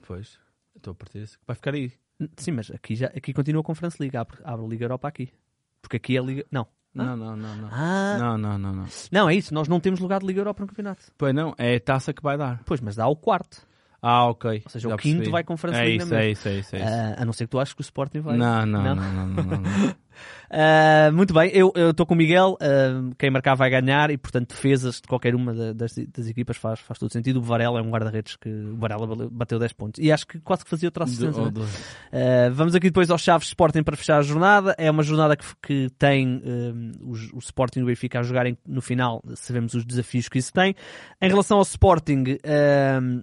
Pois, 0.06 0.38
estou 0.76 0.92
a 0.92 0.94
partir 0.94 1.20
disso. 1.20 1.38
Vai 1.46 1.56
ficar 1.56 1.74
aí. 1.74 1.92
Sim, 2.36 2.52
mas 2.52 2.70
aqui, 2.70 2.94
já, 2.94 3.06
aqui 3.06 3.32
continua 3.32 3.60
a 3.62 3.64
Conference 3.64 3.96
League, 4.00 4.16
abre, 4.16 4.38
abre 4.44 4.64
a 4.64 4.68
Liga 4.68 4.84
Europa 4.84 5.08
aqui. 5.08 5.32
Porque 5.80 5.96
aqui 5.96 6.16
é 6.16 6.20
Liga... 6.20 6.44
Não. 6.50 6.66
Não, 6.94 7.16
não, 7.16 7.36
não, 7.36 7.56
não. 7.56 7.68
Ah, 7.72 8.16
Não, 8.18 8.38
não, 8.38 8.58
não, 8.58 8.72
não. 8.72 8.86
não, 9.10 9.28
é 9.28 9.34
isso. 9.34 9.52
Nós 9.52 9.66
não 9.66 9.80
temos 9.80 9.98
lugar 9.98 10.20
de 10.20 10.26
Liga 10.26 10.40
Europa 10.40 10.60
no 10.62 10.68
campeonato. 10.68 11.06
Pois 11.18 11.34
não, 11.34 11.52
é 11.58 11.76
a 11.76 11.80
taça 11.80 12.12
que 12.12 12.22
vai 12.22 12.38
dar. 12.38 12.60
Pois, 12.64 12.80
mas 12.80 12.94
dá 12.94 13.06
o 13.08 13.16
quarto. 13.16 13.66
Ah, 14.06 14.26
ok. 14.28 14.62
Ou 14.64 14.70
seja, 14.70 14.88
Já 14.88 14.94
o 14.94 14.98
quinto 14.98 15.16
percebi. 15.16 15.30
vai 15.32 15.44
Conference 15.44 15.80
é 15.80 15.84
League 15.84 16.04
isso, 16.04 16.14
é 16.14 16.30
isso, 16.30 16.48
é 16.48 16.54
isso, 16.58 16.76
é 16.76 16.78
isso. 16.80 16.88
Ah, 16.88 17.22
a 17.22 17.24
não 17.24 17.32
ser 17.32 17.44
que 17.46 17.50
tu 17.50 17.58
aches 17.58 17.72
que 17.74 17.80
o 17.80 17.82
Sporting 17.82 18.20
vai. 18.20 18.36
Não, 18.36 18.66
não, 18.66 18.82
não, 18.82 18.94
não, 18.94 19.26
não, 19.26 19.26
não, 19.44 19.44
não. 19.60 19.94
Ah, 20.48 21.10
muito 21.12 21.34
bem, 21.34 21.50
eu 21.52 21.72
estou 21.90 22.06
com 22.06 22.14
o 22.14 22.16
Miguel. 22.16 22.56
ah, 22.60 23.12
quem 23.18 23.30
marcar 23.30 23.56
vai 23.56 23.68
ganhar 23.68 24.10
e, 24.12 24.16
portanto, 24.16 24.50
defesas 24.50 24.96
de 25.00 25.08
qualquer 25.08 25.34
uma 25.34 25.52
da- 25.52 25.72
das, 25.72 25.92
das 26.16 26.28
equipas 26.28 26.56
faz, 26.56 26.78
faz 26.78 26.98
todo 27.00 27.12
sentido. 27.12 27.38
O 27.38 27.42
Varela 27.42 27.80
é 27.80 27.82
um 27.82 27.90
guarda-redes 27.90 28.36
que 28.36 28.48
o 28.48 28.76
Varela 28.76 29.28
bateu 29.30 29.58
10 29.58 29.72
pontos 29.72 30.00
e 30.02 30.12
acho 30.12 30.24
que 30.26 30.38
quase 30.40 30.62
que 30.62 30.70
fazia 30.70 30.86
outra 30.88 31.02
assistência. 31.04 31.42
Do- 31.42 31.48
é? 31.48 31.50
do- 31.50 31.62
Uh, 31.64 32.52
vamos 32.54 32.76
aqui 32.76 32.86
depois 32.88 33.10
aos 33.10 33.22
Chaves 33.22 33.48
Sporting 33.48 33.82
para 33.82 33.96
fechar 33.96 34.18
a 34.18 34.22
jornada. 34.22 34.74
É 34.78 34.88
uma 34.88 35.02
jornada 35.02 35.36
que, 35.36 35.44
que 35.60 35.90
tem 35.98 36.40
os- 37.00 37.32
o, 37.32 37.38
Sporting 37.38 37.80
e 37.80 37.82
o 37.82 37.86
Benfica 37.86 38.20
a 38.20 38.22
jogarem 38.22 38.56
no 38.64 38.80
final, 38.80 39.20
sabemos 39.34 39.74
os 39.74 39.84
desafios 39.84 40.28
que 40.28 40.38
isso 40.38 40.52
tem. 40.52 40.76
Em 41.20 41.28
relação 41.28 41.56
ao 41.56 41.62
Sporting, 41.64 42.22
um, 43.02 43.22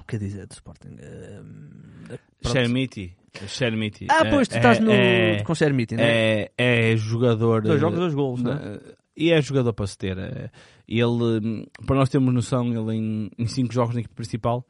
o 0.00 0.04
que 0.04 0.18
dizer 0.18 0.46
do 0.46 0.52
Sporting? 0.52 0.96
Pronto. 2.42 2.52
Xermiti. 2.52 3.16
Xermiti. 3.46 4.06
Ah, 4.10 4.24
pois, 4.30 4.48
tu 4.48 4.54
É- 4.54 4.58
estás 4.58 4.80
no, 4.80 4.90
é- 4.92 5.42
com 5.44 5.54
Xermiti, 5.54 5.96
não 5.96 6.04
é? 6.04 6.48
É, 6.56 6.92
é 6.92 6.96
jogador. 6.96 7.62
Dois 7.62 7.80
jogos, 7.80 7.98
dois 7.98 8.14
golos, 8.14 8.42
não 8.42 8.52
é? 8.52 8.56
eh, 8.76 8.94
E 9.16 9.30
é 9.32 9.40
jogador 9.42 9.72
para 9.72 9.86
se 9.86 9.96
ter. 9.98 10.16
eh, 10.18 10.50
Ele, 10.88 11.04
hum, 11.42 11.66
para 11.86 11.96
nós 11.96 12.08
termos 12.08 12.32
noção, 12.32 12.66
ele 12.72 12.96
em, 12.96 13.30
em 13.38 13.46
cinco 13.46 13.72
jogos 13.72 13.94
na 13.94 14.00
equipe 14.00 14.14
principal 14.14 14.64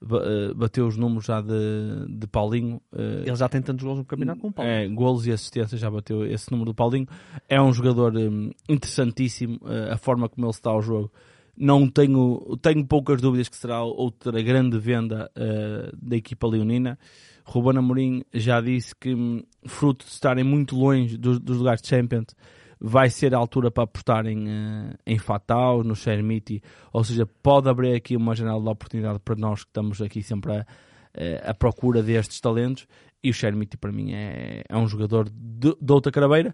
ba- 0.00 0.20
bateu 0.54 0.86
os 0.86 0.96
números 0.96 1.24
já 1.24 1.40
de, 1.40 2.06
de 2.08 2.26
Paulinho. 2.26 2.80
Ele 2.92 3.34
já 3.36 3.48
tem 3.48 3.62
tantos 3.62 3.84
gols 3.84 3.98
no 3.98 4.04
campeonato 4.04 4.40
como 4.40 4.50
o 4.50 4.54
Paulo. 4.54 4.70
É, 4.70 4.86
golos 4.88 5.26
e 5.26 5.32
assistências, 5.32 5.80
já 5.80 5.90
bateu 5.90 6.26
esse 6.26 6.50
número 6.50 6.70
do 6.72 6.74
Paulinho. 6.74 7.06
É 7.48 7.60
um 7.60 7.72
jogador 7.72 8.14
hum, 8.16 8.50
interessantíssimo, 8.68 9.58
a 9.90 9.96
forma 9.96 10.28
como 10.28 10.46
ele 10.46 10.50
está 10.50 10.70
ao 10.70 10.82
jogo. 10.82 11.10
Não 11.56 11.88
tenho, 11.88 12.56
tenho 12.62 12.86
poucas 12.86 13.20
dúvidas 13.20 13.48
que 13.48 13.56
será 13.56 13.82
outra 13.82 14.40
grande 14.42 14.78
venda 14.78 15.30
eh, 15.36 15.92
da 16.00 16.16
equipa 16.16 16.46
leonina. 16.46 16.98
Ruben 17.44 17.78
Amorim 17.78 18.22
já 18.32 18.60
disse 18.60 18.94
que, 18.96 19.14
hum, 19.14 19.42
fruto 19.66 20.04
de 20.04 20.12
estarem 20.12 20.44
muito 20.44 20.74
longe 20.76 21.18
dos, 21.18 21.38
dos 21.38 21.58
lugares 21.58 21.82
de 21.82 21.88
Champions, 21.88 22.34
vai 22.80 23.10
ser 23.10 23.34
a 23.34 23.38
altura 23.38 23.70
para 23.70 23.84
apostar 23.84 24.26
em, 24.26 24.48
eh, 24.48 24.94
em 25.06 25.18
Fatal, 25.18 25.84
no 25.84 25.94
Shermiti, 25.94 26.60
ou 26.92 27.04
seja, 27.04 27.24
pode 27.24 27.68
abrir 27.68 27.94
aqui 27.94 28.16
uma 28.16 28.34
janela 28.34 28.60
de 28.60 28.68
oportunidade 28.68 29.20
para 29.20 29.36
nós 29.36 29.62
que 29.62 29.70
estamos 29.70 30.02
aqui 30.02 30.22
sempre 30.22 30.52
a, 30.52 30.66
eh, 31.14 31.40
à 31.44 31.54
procura 31.54 32.02
destes 32.02 32.40
talentos, 32.40 32.88
e 33.22 33.30
o 33.30 33.34
Shermiti 33.34 33.76
para 33.76 33.92
mim 33.92 34.12
é, 34.12 34.64
é 34.68 34.76
um 34.76 34.88
jogador 34.88 35.28
de, 35.30 35.76
de 35.80 35.92
outra 35.92 36.10
carabeira. 36.10 36.52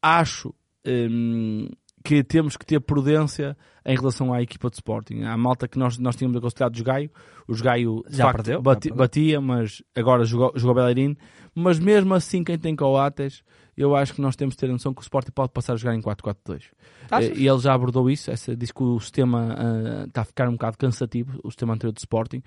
Acho 0.00 0.54
hum, 0.86 1.68
que 2.04 2.22
temos 2.22 2.56
que 2.56 2.66
ter 2.66 2.78
prudência 2.80 3.56
em 3.86 3.96
relação 3.96 4.32
à 4.32 4.42
equipa 4.42 4.68
de 4.68 4.76
Sporting. 4.76 5.22
A 5.22 5.36
malta 5.38 5.66
que 5.66 5.78
nós, 5.78 5.96
nós 5.98 6.14
tínhamos 6.14 6.36
aconselhado 6.36 6.78
o 6.78 6.84
Gaio, 6.84 7.10
o 7.48 7.54
Gaio 7.62 8.04
Já 8.08 8.30
perdeu, 8.32 8.54
já 8.56 8.60
bati- 8.60 8.88
perdeu. 8.88 8.96
batia, 8.98 9.40
mas 9.40 9.82
agora 9.96 10.24
jogou, 10.24 10.52
jogou 10.54 10.74
Bellerin. 10.74 11.16
Mas 11.54 11.78
mesmo 11.78 12.12
assim, 12.14 12.44
quem 12.44 12.58
tem 12.58 12.76
Coates, 12.76 13.42
eu 13.76 13.96
acho 13.96 14.12
que 14.14 14.20
nós 14.20 14.36
temos 14.36 14.54
de 14.54 14.58
ter 14.60 14.66
a 14.68 14.72
noção 14.72 14.92
que 14.92 15.00
o 15.00 15.02
Sporting 15.02 15.32
pode 15.32 15.52
passar 15.52 15.72
a 15.72 15.76
jogar 15.76 15.94
em 15.94 16.02
4-4-2. 16.02 16.62
Achas? 17.10 17.30
Eh, 17.30 17.34
E 17.40 17.48
ele 17.48 17.58
já 17.58 17.72
abordou 17.72 18.10
isso, 18.10 18.30
essa, 18.30 18.54
disse 18.54 18.74
que 18.74 18.82
o 18.82 19.00
sistema 19.00 19.56
ah, 19.58 20.04
está 20.06 20.20
a 20.20 20.24
ficar 20.24 20.48
um 20.48 20.52
bocado 20.52 20.76
cansativo, 20.76 21.40
o 21.42 21.50
sistema 21.50 21.72
anterior 21.74 21.92
do 21.92 21.98
Sporting, 21.98 22.42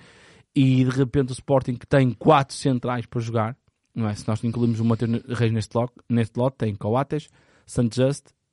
e 0.55 0.83
de 0.85 0.91
repente 0.91 1.31
o 1.31 1.33
Sporting 1.33 1.73
que 1.75 1.87
tem 1.87 2.11
quatro 2.11 2.55
centrais 2.55 3.05
para 3.07 3.19
jogar, 3.21 3.57
não 3.95 4.07
é? 4.07 4.13
Se 4.13 4.27
nós 4.27 4.43
incluímos 4.43 4.79
o 4.79 4.85
Mateus 4.85 5.21
Reis 5.29 5.51
neste 5.51 5.75
lote, 5.75 5.93
neste 6.07 6.37
lote 6.37 6.57
tem 6.57 6.75
Coates, 6.75 7.29
Santos 7.65 7.97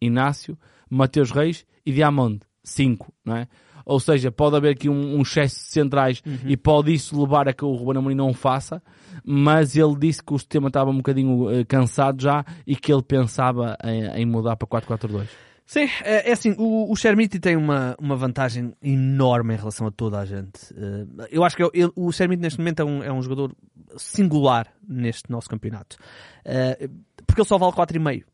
Inácio, 0.04 0.56
Mateus 0.88 1.30
Reis 1.30 1.64
e 1.84 1.92
Diamond, 1.92 2.40
cinco, 2.62 3.12
não 3.24 3.36
é? 3.36 3.48
Ou 3.86 4.00
seja, 4.00 4.32
pode 4.32 4.56
haver 4.56 4.70
aqui 4.72 4.88
um, 4.88 5.16
um 5.18 5.20
excesso 5.20 5.56
de 5.56 5.66
centrais 5.66 6.22
e 6.46 6.56
pode 6.56 6.94
isso 6.94 7.20
levar 7.20 7.46
a 7.48 7.52
que 7.52 7.64
o 7.66 7.74
Ruben 7.74 7.98
Amorim 7.98 8.14
não 8.14 8.30
o 8.30 8.32
faça, 8.34 8.82
mas 9.22 9.76
ele 9.76 9.94
disse 9.98 10.24
que 10.24 10.32
o 10.32 10.38
sistema 10.38 10.68
estava 10.68 10.88
um 10.90 10.96
bocadinho 10.96 11.50
eh, 11.50 11.64
cansado 11.66 12.22
já 12.22 12.42
e 12.66 12.74
que 12.76 12.90
ele 12.90 13.02
pensava 13.02 13.76
em, 13.84 14.22
em 14.22 14.24
mudar 14.24 14.56
para 14.56 14.66
4-4-2. 14.66 15.26
Sim, 15.66 15.88
é, 16.02 16.30
é 16.30 16.32
assim, 16.32 16.54
o, 16.56 16.90
o 16.90 16.96
Chermiti 16.96 17.38
tem 17.38 17.56
uma, 17.56 17.94
uma 17.98 18.16
vantagem 18.16 18.72
enorme 18.82 19.52
em 19.54 19.56
relação 19.58 19.86
a 19.86 19.90
toda 19.90 20.18
a 20.18 20.24
gente. 20.24 20.60
Eh, 20.74 21.26
eu 21.30 21.44
acho 21.44 21.54
que 21.54 21.62
ele- 21.74 21.92
o 21.94 22.10
Chermiti 22.10 22.40
neste 22.40 22.58
momento 22.58 22.80
é 22.80 22.84
um, 22.86 23.02
é 23.02 23.12
um 23.12 23.20
jogador 23.20 23.54
singular 23.98 24.66
neste 24.86 25.30
nosso 25.30 25.48
campeonato. 25.48 25.96
Eh, 26.44 26.88
porque 27.26 27.40
ele 27.40 27.48
só 27.48 27.58
vale 27.58 27.72
4,5. 27.72 28.24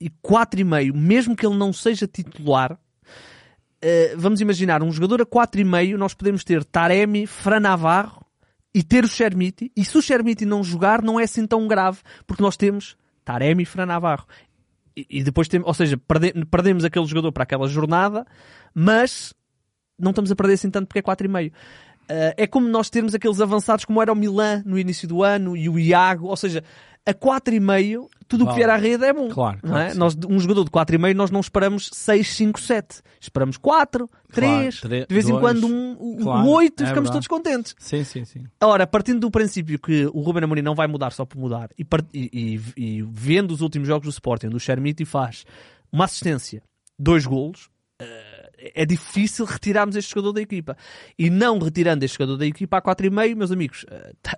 E 0.00 0.10
4,5, 0.10 0.94
mesmo 0.94 1.34
que 1.34 1.44
ele 1.44 1.56
não 1.56 1.72
seja 1.72 2.06
titular, 2.06 2.78
eh, 3.80 4.14
vamos 4.16 4.40
imaginar, 4.40 4.82
um 4.82 4.92
jogador 4.92 5.22
a 5.22 5.26
4,5, 5.26 5.96
nós 5.96 6.14
podemos 6.14 6.44
ter 6.44 6.64
Taremi, 6.64 7.26
Fran 7.26 7.60
Navarro 7.60 8.24
e 8.74 8.82
ter 8.82 9.04
o 9.04 9.08
Chermiti. 9.08 9.72
E 9.76 9.84
se 9.84 9.96
o 9.96 10.02
Chermiti 10.02 10.44
não 10.44 10.62
jogar, 10.62 11.02
não 11.02 11.18
é 11.18 11.24
assim 11.24 11.46
tão 11.46 11.66
grave, 11.66 11.98
porque 12.26 12.42
nós 12.42 12.56
temos 12.56 12.96
Taremi 13.24 13.62
e 13.62 13.66
Fran 13.66 13.86
Navarro. 13.86 14.26
E, 14.96 15.06
e 15.08 15.22
depois 15.22 15.48
temos, 15.48 15.66
ou 15.66 15.74
seja, 15.74 15.96
perde- 15.96 16.32
perdemos 16.46 16.84
aquele 16.84 17.06
jogador 17.06 17.32
para 17.32 17.44
aquela 17.44 17.68
jornada, 17.68 18.26
mas 18.74 19.34
não 19.98 20.10
estamos 20.10 20.30
a 20.30 20.36
perder 20.36 20.54
assim 20.54 20.70
tanto 20.70 20.86
porque 20.86 21.00
é 21.00 21.02
4,5. 21.02 21.50
Uh, 21.50 22.32
é 22.38 22.46
como 22.46 22.66
nós 22.68 22.88
termos 22.88 23.14
aqueles 23.14 23.38
avançados 23.38 23.84
como 23.84 24.00
era 24.00 24.10
o 24.10 24.16
Milan 24.16 24.62
no 24.64 24.78
início 24.78 25.06
do 25.06 25.22
ano 25.22 25.54
e 25.54 25.68
o 25.68 25.78
Iago, 25.78 26.26
ou 26.26 26.36
seja, 26.36 26.64
a 27.06 27.14
4,5, 27.14 28.06
tudo 28.26 28.44
o 28.44 28.48
que 28.48 28.54
vier 28.56 28.68
à 28.68 28.76
rede 28.76 29.04
é 29.04 29.12
bom. 29.12 29.28
Claro, 29.30 29.58
claro 29.62 29.90
é? 29.90 29.94
nós, 29.94 30.14
um 30.28 30.38
jogador 30.38 30.64
de 30.64 30.70
4,5 30.70 31.14
nós 31.14 31.30
não 31.30 31.40
esperamos 31.40 31.88
6, 31.92 32.34
5, 32.34 32.60
7. 32.60 33.00
Esperamos 33.20 33.56
4, 33.56 34.08
3, 34.32 34.80
tre- 34.80 35.06
de 35.08 35.14
vez 35.14 35.26
em 35.26 35.30
dois. 35.32 35.40
quando 35.40 35.66
um, 35.66 35.96
um 35.98 36.16
Claro, 36.22 36.46
8 36.48 36.80
e 36.80 36.84
é 36.84 36.86
ficamos 36.86 36.94
verdade. 37.08 37.12
todos 37.12 37.26
contentes. 37.26 37.74
Sim, 37.78 38.04
sim, 38.04 38.24
sim. 38.24 38.44
Ora, 38.62 38.86
partindo 38.86 39.20
do 39.20 39.30
princípio 39.30 39.78
que 39.78 40.06
o 40.12 40.20
Ruben 40.20 40.44
Amorim 40.44 40.62
não 40.62 40.74
vai 40.74 40.86
mudar 40.86 41.10
só 41.12 41.24
por 41.24 41.38
mudar 41.38 41.70
e, 41.78 41.86
e- 42.14 42.60
e- 42.76 43.02
vendo 43.02 43.50
os 43.52 43.60
últimos 43.62 43.88
jogos 43.88 44.06
do 44.06 44.10
Sporting, 44.10 44.48
onde 44.48 44.56
o 44.56 44.60
Chermiti 44.60 45.04
faz 45.04 45.44
uma 45.90 46.04
assistência, 46.04 46.62
dois 46.98 47.24
golos, 47.24 47.70
eh, 48.00 48.50
é 48.74 48.84
difícil 48.84 49.46
retirarmos 49.46 49.96
este 49.96 50.10
jogador 50.10 50.32
da 50.34 50.42
equipa. 50.42 50.76
E 51.18 51.30
não 51.30 51.58
retirando 51.58 52.04
este 52.04 52.18
jogador 52.18 52.36
da 52.36 52.46
equipa 52.46 52.76
a 52.76 52.82
4,5, 52.82 53.34
meus 53.34 53.50
amigos, 53.50 53.86
eh, 53.90 54.12
tá- 54.22 54.36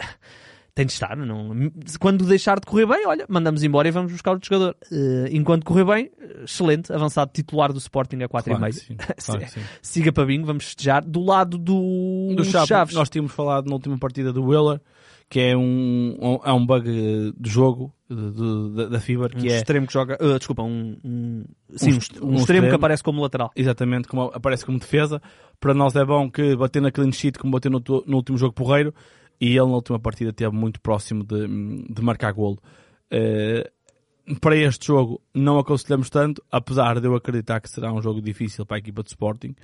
tem 0.74 0.87
de 0.87 0.92
estar. 0.92 1.16
Não, 1.16 1.50
quando 1.98 2.24
deixar 2.24 2.59
de 2.61 2.66
correr 2.66 2.87
bem, 2.87 3.06
olha, 3.06 3.26
mandamos 3.28 3.62
embora 3.62 3.88
e 3.88 3.90
vamos 3.90 4.12
buscar 4.12 4.33
outro 4.33 4.48
jogador. 4.48 4.76
Eh, 4.90 5.28
enquanto 5.33 5.64
correr 5.64 5.85
bem, 5.85 6.11
excelente, 6.44 6.92
avançado 6.92 7.30
titular 7.35 7.72
do 7.72 7.78
Sporting 7.78 8.22
a 8.22 8.28
4,5. 8.28 8.56
Claro 8.59 8.72
sim, 8.72 8.96
claro 9.24 9.46
sim. 9.48 9.61
Siga 9.83 10.12
para 10.12 10.24
bingo, 10.26 10.46
vamos 10.46 10.64
festejar. 10.64 11.04
Do 11.04 11.20
lado 11.24 11.59
do, 11.59 12.35
Do 12.37 12.44
Chaves, 12.44 12.68
Chaves. 12.68 12.94
nós 12.94 13.09
tínhamos 13.11 13.33
falado 13.33 13.66
na 13.66 13.74
última 13.74 13.98
partida 13.98 14.33
do 14.33 14.44
Willer, 14.44 14.80
que 15.28 15.38
é 15.40 15.56
um, 15.56 16.16
um, 16.20 16.38
é 16.44 16.52
um 16.52 16.64
bug 16.66 17.33
de 17.38 17.50
jogo 17.50 17.92
de- 18.09 18.16
de- 18.33 18.74
da, 18.76 18.87
da 18.88 19.00
Fiber, 19.00 19.30
um 19.37 19.38
que 19.40 19.48
é 19.48 19.56
extremo 19.59 19.87
que 19.87 19.92
joga. 19.92 20.18
uh, 20.20 20.38
desculpa, 20.38 20.62
um, 20.62 20.96
um, 21.04 21.44
sim, 21.76 21.92
um, 21.92 21.96
est- 21.98 22.02
extremo, 22.02 22.26
um 22.26 22.35
que 22.35 22.40
extremo. 22.40 22.74
aparece 22.74 23.02
como 23.02 23.22
lateral. 23.22 23.50
exatamente 23.54 24.09
como 24.09 24.22
aparece 24.35 24.64
como 24.66 24.78
defesa. 24.78 25.22
Para 25.61 25.74
nós 25.74 25.94
é 25.94 26.04
bom 26.04 26.28
que 26.30 26.56
bater 26.56 26.80
na 26.83 26.90
clean 26.90 27.12
sheet 27.12 27.38
como 27.38 27.52
bateu 27.52 27.70
no, 27.70 27.80
no 28.06 28.16
último 28.16 28.38
jogo 28.38 28.52
porreiro 28.54 28.92
e 29.40 29.48
ele 29.48 29.66
na 29.66 29.74
última 29.74 29.98
partida 29.98 30.31
esteve 30.31 30.55
muito 30.55 30.81
próximo 30.81 31.24
de, 31.24 31.46
de 31.88 32.03
marcar 32.03 32.33
golo. 32.33 32.59
Eh, 33.11 33.70
para 34.40 34.57
este 34.57 34.87
jogo 34.87 35.20
não 35.35 35.59
aconselhamos 35.59 36.11
tanto, 36.11 36.42
apesar 36.50 37.00
de 37.00 37.07
eu 37.07 37.14
acreditar 37.14 37.61
que 37.61 37.70
será 37.70 37.92
um 37.92 38.03
jogo 38.03 38.20
difícil 38.20 38.66
para 38.66 38.76
a 38.76 38.79
equipa 38.79 39.03
de 39.03 39.09
Sporting. 39.09 39.55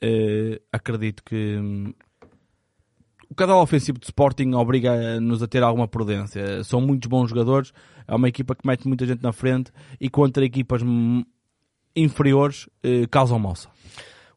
Eh, 0.00 0.60
acredito 0.70 1.24
que 1.24 1.56
hum, 1.56 1.94
o 3.28 3.34
canal 3.34 3.62
ofensivo 3.62 3.98
de 3.98 4.04
Sporting 4.04 4.52
obriga-nos 4.52 5.42
a 5.42 5.48
ter 5.48 5.62
alguma 5.62 5.88
prudência. 5.88 6.62
São 6.62 6.80
muitos 6.80 7.08
bons 7.08 7.30
jogadores, 7.30 7.72
é 8.06 8.14
uma 8.14 8.28
equipa 8.28 8.54
que 8.54 8.66
mete 8.66 8.86
muita 8.86 9.06
gente 9.06 9.22
na 9.22 9.32
frente 9.32 9.72
e 9.98 10.10
contra 10.10 10.44
equipas 10.44 10.82
hum, 10.82 11.24
inferiores 11.94 12.68
eh, 12.82 13.06
causam 13.10 13.38
moça. 13.38 13.68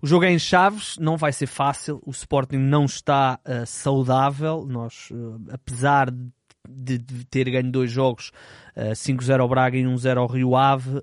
O 0.01 0.07
jogo 0.07 0.23
é 0.23 0.31
em 0.31 0.39
Chaves, 0.39 0.97
não 0.97 1.17
vai 1.17 1.33
ser 1.33 1.47
fácil. 1.47 2.01
O 2.05 2.12
Sporting 2.12 2.57
não 2.57 2.85
está 2.85 3.39
uh, 3.45 3.65
saudável. 3.65 4.65
Nós, 4.65 5.09
uh, 5.12 5.41
apesar 5.51 6.09
de, 6.09 6.97
de 6.97 7.25
ter 7.25 7.49
ganho 7.49 7.69
dois 7.69 7.91
jogos, 7.91 8.31
uh, 8.79 8.91
5-0 8.91 9.41
ao 9.41 9.49
Braga 9.49 9.77
e 9.77 9.83
1-0 9.83 10.17
ao 10.17 10.27
Rio 10.27 10.55
Ave, 10.55 10.97
uh, 10.97 11.01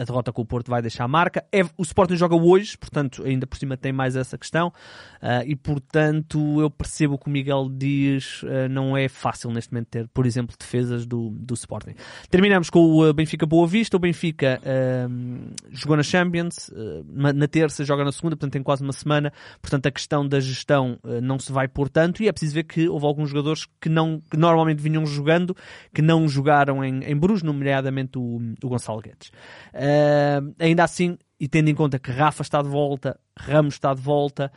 a 0.00 0.04
derrota 0.04 0.32
com 0.32 0.42
o 0.42 0.46
Porto 0.46 0.70
vai 0.70 0.80
deixar 0.80 1.04
a 1.04 1.08
marca. 1.08 1.44
É, 1.52 1.62
o 1.76 1.82
Sporting 1.82 2.16
joga 2.16 2.34
hoje, 2.34 2.76
portanto, 2.78 3.22
ainda 3.24 3.46
por 3.46 3.58
cima 3.58 3.76
tem 3.76 3.92
mais 3.92 4.16
essa 4.16 4.38
questão. 4.38 4.68
Uh, 5.22 5.44
e, 5.46 5.54
portanto, 5.54 6.60
eu 6.60 6.70
percebo 6.70 7.14
o 7.14 7.18
que 7.18 7.26
o 7.26 7.30
Miguel 7.30 7.68
diz. 7.70 8.42
não 8.70 8.96
é 8.96 9.08
fácil 9.08 9.50
neste 9.50 9.72
momento 9.72 9.88
ter, 9.88 10.08
por 10.08 10.26
exemplo, 10.26 10.54
defesas 10.58 11.06
do, 11.06 11.30
do 11.30 11.54
Sporting. 11.54 11.94
Terminamos 12.30 12.70
com 12.70 12.80
o 12.80 13.12
Benfica 13.12 13.44
Boa 13.44 13.66
Vista. 13.66 13.96
O 13.96 14.00
Benfica 14.00 14.60
jogou 15.70 15.96
na 15.96 16.02
Champions, 16.02 16.70
na, 17.08 17.48
terça 17.48 17.84
joga 17.84 18.04
na 18.04 18.12
segunda, 18.12 18.36
portanto 18.36 18.52
tem 18.52 18.62
quase 18.62 18.82
uma 18.82 18.92
semana. 18.92 19.32
Portanto, 19.60 19.86
a 19.86 19.90
questão 19.90 20.26
da 20.26 20.38
gestão 20.38 20.98
não 21.22 21.38
se 21.38 21.50
vai 21.50 21.66
por 21.66 21.88
tanto. 21.88 22.22
E 22.22 22.28
é 22.28 22.32
preciso 22.32 22.54
ver 22.54 22.64
que 22.64 22.88
houve 22.88 23.06
alguns 23.06 23.30
jogadores 23.30 23.66
que, 23.80 23.88
não, 23.88 24.22
que 24.30 24.36
normalmente 24.36 24.80
vinham 24.80 25.04
jogando, 25.04 25.56
que 25.92 26.00
não 26.02 26.28
jogaram 26.28 26.77
em, 26.84 27.02
em 27.04 27.16
Bruges, 27.16 27.42
nomeadamente 27.42 28.18
o, 28.18 28.40
o 28.62 28.68
Gonçalo 28.68 29.00
Guedes. 29.00 29.28
Uh, 29.74 30.54
ainda 30.58 30.84
assim, 30.84 31.18
e 31.38 31.48
tendo 31.48 31.68
em 31.68 31.74
conta 31.74 31.98
que 31.98 32.10
Rafa 32.10 32.42
está 32.42 32.62
de 32.62 32.68
volta, 32.68 33.18
Ramos 33.36 33.74
está 33.74 33.94
de 33.94 34.00
volta, 34.00 34.50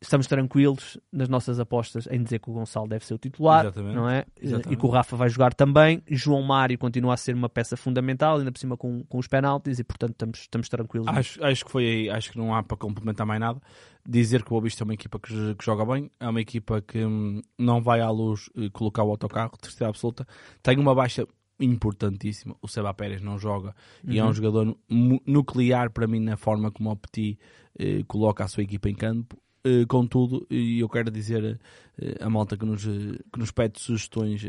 estamos 0.00 0.26
tranquilos 0.26 0.98
nas 1.12 1.28
nossas 1.28 1.58
apostas 1.58 2.06
em 2.10 2.22
dizer 2.22 2.38
que 2.38 2.50
o 2.50 2.52
Gonçalo 2.52 2.88
deve 2.88 3.04
ser 3.04 3.14
o 3.14 3.18
titular, 3.18 3.64
Exatamente. 3.64 3.94
não 3.94 4.08
é? 4.08 4.24
Exatamente. 4.40 4.72
E 4.72 4.76
que 4.76 4.86
o 4.86 4.88
Rafa 4.88 5.16
vai 5.16 5.28
jogar 5.28 5.54
também. 5.54 6.02
João 6.08 6.42
Mário 6.42 6.78
continua 6.78 7.14
a 7.14 7.16
ser 7.16 7.34
uma 7.34 7.48
peça 7.48 7.76
fundamental, 7.76 8.38
ainda 8.38 8.52
por 8.52 8.58
cima 8.58 8.76
com, 8.76 9.04
com 9.04 9.18
os 9.18 9.26
penaltis, 9.26 9.78
e 9.78 9.84
portanto 9.84 10.12
estamos, 10.12 10.38
estamos 10.40 10.68
tranquilos. 10.68 11.08
Acho, 11.08 11.44
acho 11.44 11.64
que 11.64 11.70
foi 11.70 11.84
aí, 11.84 12.10
acho 12.10 12.32
que 12.32 12.38
não 12.38 12.54
há 12.54 12.62
para 12.62 12.76
complementar 12.76 13.26
mais 13.26 13.40
nada. 13.40 13.60
Dizer 14.06 14.42
que 14.42 14.48
o 14.48 14.50
Boa 14.50 14.62
Vista 14.62 14.82
é 14.82 14.84
uma 14.84 14.94
equipa 14.94 15.18
que, 15.18 15.54
que 15.54 15.64
joga 15.64 15.84
bem, 15.84 16.10
é 16.18 16.28
uma 16.28 16.40
equipa 16.40 16.80
que 16.80 17.04
hum, 17.04 17.42
não 17.58 17.82
vai 17.82 18.00
à 18.00 18.08
luz 18.08 18.48
eh, 18.56 18.70
colocar 18.72 19.02
o 19.02 19.10
autocarro, 19.10 19.58
terceira 19.60 19.90
absoluta. 19.90 20.26
Tem 20.62 20.78
uma 20.78 20.94
baixa 20.94 21.26
importantíssima. 21.60 22.54
O 22.62 22.68
Seba 22.68 22.92
Pérez 22.94 23.20
não 23.20 23.38
joga 23.38 23.74
e 24.06 24.18
é 24.18 24.24
um 24.24 24.32
jogador 24.32 24.76
nu- 24.88 25.20
nuclear 25.26 25.90
para 25.90 26.06
mim 26.06 26.20
na 26.20 26.36
forma 26.36 26.70
como 26.70 26.90
o 26.90 26.96
Petit 26.96 27.38
eh, 27.78 28.02
coloca 28.06 28.44
a 28.44 28.48
sua 28.48 28.62
equipa 28.62 28.88
em 28.88 28.94
campo. 28.94 29.36
Eh, 29.64 29.84
contudo, 29.86 30.46
e 30.50 30.78
eu 30.80 30.88
quero 30.88 31.10
dizer 31.10 31.60
eh, 32.00 32.14
a 32.20 32.30
malta 32.30 32.56
que 32.56 32.64
nos, 32.64 32.86
eh, 32.86 33.18
que 33.32 33.38
nos 33.38 33.50
pede 33.50 33.80
sugestões 33.80 34.42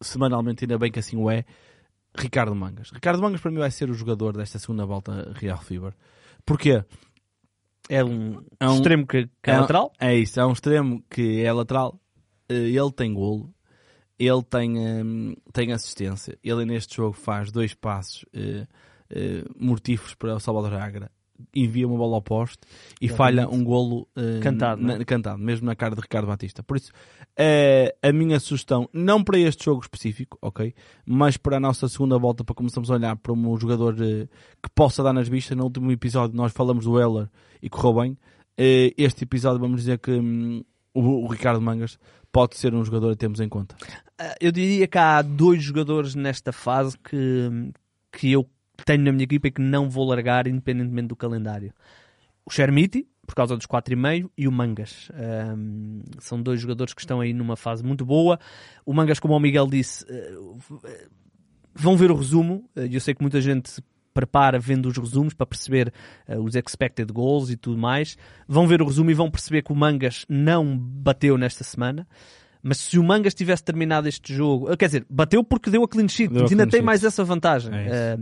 semanalmente, 0.00 0.64
ainda 0.64 0.78
bem 0.78 0.90
que 0.90 0.98
assim 0.98 1.16
o 1.16 1.30
é, 1.30 1.44
Ricardo 2.16 2.54
Mangas. 2.54 2.90
Ricardo 2.90 3.22
Mangas 3.22 3.40
para 3.40 3.50
mim 3.50 3.58
vai 3.58 3.70
ser 3.70 3.88
o 3.90 3.94
jogador 3.94 4.36
desta 4.36 4.58
segunda 4.58 4.84
volta 4.84 5.32
Real 5.34 5.58
Fever. 5.58 5.94
Porquê? 6.44 6.82
É 7.88 8.04
um, 8.04 8.42
É 8.58 8.68
um- 8.68 8.74
extremo 8.76 9.06
que, 9.06 9.26
que 9.42 9.50
é, 9.50 9.56
um- 9.56 9.60
lateral. 9.60 9.92
É 9.98 10.16
isso, 10.16 10.40
é 10.40 10.46
um 10.46 10.52
extremo 10.52 11.02
que 11.10 11.42
é 11.44 11.52
lateral. 11.52 12.00
Ele 12.48 12.90
tem 12.92 13.14
golo, 13.14 13.54
ele 14.20 14.42
tem, 14.42 14.76
hum, 14.78 15.34
tem 15.50 15.72
assistência. 15.72 16.38
Ele 16.44 16.66
neste 16.66 16.94
jogo 16.96 17.14
faz 17.14 17.50
dois 17.50 17.72
passos 17.72 18.24
eh, 18.34 18.66
eh, 19.08 19.44
mortíferos 19.58 20.14
para 20.14 20.34
o 20.36 20.38
Salvador 20.40 20.74
Agra, 20.74 21.10
envia 21.56 21.88
uma 21.88 21.96
bola 21.96 22.16
ao 22.16 22.22
poste 22.22 22.58
e 23.00 23.06
Exatamente. 23.06 23.16
falha 23.16 23.48
um 23.48 23.64
golo 23.64 24.06
eh, 24.14 24.40
Cantado, 24.42 24.82
não 24.82 24.94
é? 24.94 24.98
na- 24.98 25.04
cantado, 25.06 25.38
mesmo 25.42 25.64
na 25.64 25.74
cara 25.74 25.94
de 25.94 26.02
Ricardo 26.02 26.26
Batista. 26.26 26.62
Por 26.62 26.76
isso, 26.76 26.92
a 28.02 28.12
minha 28.12 28.38
sugestão, 28.38 28.86
não 28.92 29.24
para 29.24 29.38
este 29.38 29.64
jogo 29.64 29.80
específico, 29.80 30.36
ok? 30.42 30.74
Mas 31.06 31.38
para 31.38 31.56
a 31.56 31.60
nossa 31.60 31.88
segunda 31.88 32.18
volta, 32.18 32.44
para 32.44 32.54
começarmos 32.54 32.90
a 32.90 32.94
olhar 32.94 33.16
para 33.16 33.32
um 33.32 33.56
jogador 33.58 33.94
que 33.96 34.68
possa 34.74 35.02
dar 35.02 35.14
nas 35.14 35.28
vistas. 35.28 35.56
No 35.56 35.64
último 35.64 35.90
episódio 35.90 36.36
nós 36.36 36.52
falamos 36.52 36.84
do 36.84 37.00
Heller 37.00 37.30
e 37.62 37.70
correu 37.70 38.02
bem. 38.02 38.18
Este 38.98 39.24
episódio 39.24 39.58
vamos 39.58 39.80
dizer 39.80 39.98
que 39.98 40.10
o, 40.92 41.00
o 41.24 41.26
Ricardo 41.28 41.62
Mangas 41.62 41.98
pode 42.32 42.56
ser 42.56 42.74
um 42.74 42.84
jogador 42.84 43.12
a 43.12 43.16
termos 43.16 43.40
em 43.40 43.48
conta. 43.48 43.76
Ah, 44.18 44.34
Eu 44.40 44.52
diria 44.52 44.86
que 44.86 44.98
há 44.98 45.22
dois 45.22 45.62
jogadores 45.62 46.14
nesta 46.14 46.52
fase 46.52 46.96
que, 46.98 47.70
que 48.12 48.32
eu 48.32 48.48
tenho 48.84 49.04
na 49.04 49.12
minha 49.12 49.24
equipa 49.24 49.48
e 49.48 49.50
que 49.50 49.60
não 49.60 49.88
vou 49.90 50.06
largar 50.08 50.46
independentemente 50.46 51.08
do 51.08 51.16
calendário. 51.16 51.72
O 52.44 52.50
Shermiti, 52.50 53.06
por 53.26 53.34
causa 53.34 53.56
dos 53.56 53.66
4,5, 53.66 54.30
e 54.36 54.48
o 54.48 54.52
Mangas. 54.52 55.10
Ahm, 55.14 56.00
são 56.18 56.42
dois 56.42 56.60
jogadores 56.60 56.92
que 56.94 57.00
estão 57.00 57.20
aí 57.20 57.32
numa 57.32 57.56
fase 57.56 57.84
muito 57.84 58.04
boa. 58.04 58.38
O 58.84 58.92
Mangas, 58.92 59.20
como 59.20 59.34
o 59.34 59.40
Miguel 59.40 59.66
disse, 59.66 60.04
eh, 60.08 60.34
vão 61.74 61.96
ver 61.96 62.10
o 62.10 62.16
resumo. 62.16 62.68
Eh, 62.74 62.88
Eu 62.90 63.00
sei 63.00 63.14
que 63.14 63.22
muita 63.22 63.40
gente 63.40 63.80
prepara 64.12 64.58
vendo 64.58 64.86
os 64.86 64.96
resumos 64.96 65.34
para 65.34 65.46
perceber 65.46 65.92
eh, 66.26 66.38
os 66.38 66.54
expected 66.54 67.12
goals 67.12 67.50
e 67.50 67.56
tudo 67.56 67.78
mais. 67.78 68.16
Vão 68.46 68.66
ver 68.66 68.82
o 68.82 68.86
resumo 68.86 69.10
e 69.10 69.14
vão 69.14 69.30
perceber 69.30 69.62
que 69.62 69.72
o 69.72 69.76
Mangas 69.76 70.24
não 70.28 70.76
bateu 70.76 71.38
nesta 71.38 71.64
semana. 71.64 72.06
Mas 72.62 72.78
se 72.78 72.98
o 72.98 73.02
Mangas 73.02 73.34
tivesse 73.34 73.64
terminado 73.64 74.08
este 74.08 74.34
jogo, 74.34 74.70
eh, 74.70 74.76
quer 74.76 74.86
dizer, 74.86 75.06
bateu 75.08 75.42
porque 75.42 75.70
deu 75.70 75.82
a 75.82 75.88
clean 75.88 76.08
sheet, 76.08 76.32
Deu 76.32 76.42
ainda 76.42 76.64
tem 76.64 76.78
sheet. 76.78 76.84
mais 76.84 77.04
essa 77.04 77.24
vantagem. 77.24 77.74
É. 77.74 77.86
Eh, 77.88 78.18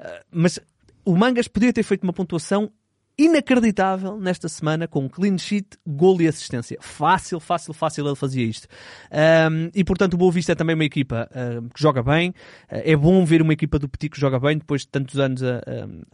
eh, 0.00 0.22
mas 0.30 0.58
o 1.04 1.16
Mangas 1.16 1.48
podia 1.48 1.72
ter 1.72 1.82
feito 1.82 2.02
uma 2.02 2.12
pontuação 2.12 2.70
inacreditável 3.18 4.16
nesta 4.18 4.48
semana 4.48 4.86
com 4.86 5.08
clean 5.08 5.36
sheet, 5.38 5.66
gol 5.84 6.20
e 6.22 6.28
assistência. 6.28 6.78
Fácil, 6.80 7.40
fácil, 7.40 7.74
fácil 7.74 8.06
ele 8.06 8.14
fazia 8.14 8.44
isto. 8.44 8.68
Um, 9.50 9.70
e 9.74 9.82
portanto 9.82 10.14
o 10.14 10.16
Boa 10.16 10.30
Vista 10.30 10.52
é 10.52 10.54
também 10.54 10.74
uma 10.74 10.84
equipa 10.84 11.28
um, 11.34 11.68
que 11.68 11.80
joga 11.80 12.02
bem. 12.02 12.30
Uh, 12.30 12.34
é 12.84 12.94
bom 12.96 13.24
ver 13.24 13.42
uma 13.42 13.52
equipa 13.52 13.78
do 13.78 13.88
Petit 13.88 14.10
que 14.10 14.20
joga 14.20 14.38
bem 14.38 14.56
depois 14.58 14.82
de 14.82 14.88
tantos 14.88 15.18
anos 15.18 15.42
a, 15.42 15.56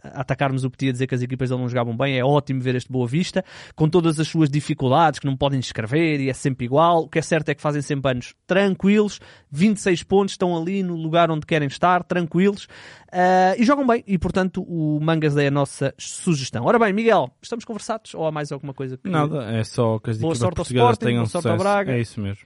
a- 0.03 0.21
atacarmos 0.21 0.63
o 0.63 0.69
Petit 0.71 0.89
a 0.89 0.91
dizer 0.93 1.05
que 1.07 1.13
as 1.13 1.21
equipas 1.21 1.51
não 1.51 1.69
jogavam 1.69 1.95
bem. 1.95 2.17
É 2.17 2.25
ótimo 2.25 2.59
ver 2.59 2.73
este 2.73 2.91
Boa 2.91 3.07
Vista 3.07 3.45
com 3.75 3.87
todas 3.87 4.19
as 4.19 4.27
suas 4.27 4.49
dificuldades 4.49 5.19
que 5.19 5.27
não 5.27 5.37
podem 5.37 5.59
escrever 5.59 6.19
e 6.19 6.29
é 6.29 6.33
sempre 6.33 6.65
igual. 6.65 7.03
O 7.03 7.07
que 7.07 7.19
é 7.19 7.21
certo 7.21 7.49
é 7.49 7.53
que 7.55 7.61
fazem 7.61 7.83
sempre 7.83 8.11
anos 8.11 8.33
tranquilos, 8.47 9.19
26 9.51 10.01
pontos, 10.03 10.33
estão 10.33 10.57
ali 10.57 10.81
no 10.81 10.95
lugar 10.95 11.29
onde 11.29 11.45
querem 11.45 11.67
estar, 11.67 12.03
tranquilos 12.03 12.65
uh, 13.13 13.59
e 13.59 13.63
jogam 13.63 13.85
bem. 13.85 14.03
E 14.07 14.17
portanto 14.17 14.63
o 14.63 14.99
Mangas 14.99 15.37
é 15.37 15.47
a 15.47 15.51
nossa 15.51 15.93
sugestão. 15.97 16.65
Ora 16.65 16.79
bem, 16.79 16.94
Miguel, 16.95 17.29
estamos 17.41 17.63
conversados 17.65 18.13
ou 18.15 18.25
há 18.25 18.31
mais 18.31 18.51
alguma 18.51 18.73
coisa 18.73 18.97
que... 18.97 19.07
Nada, 19.09 19.43
é 19.51 19.63
só 19.63 19.99
que 19.99 20.09
as 20.09 20.17
Boa 20.17 20.31
equipas 20.33 20.39
sorte 20.39 20.51
ao 20.51 20.55
portuguesas 20.55 20.89
Sporting, 20.91 21.05
tenham 21.05 21.21
boa 21.23 21.29
sorte 21.29 21.47
ao 21.47 21.53
sucesso. 21.57 21.63
Braga. 21.75 21.91
É 21.93 21.99
isso 21.99 22.19
mesmo. 22.21 22.45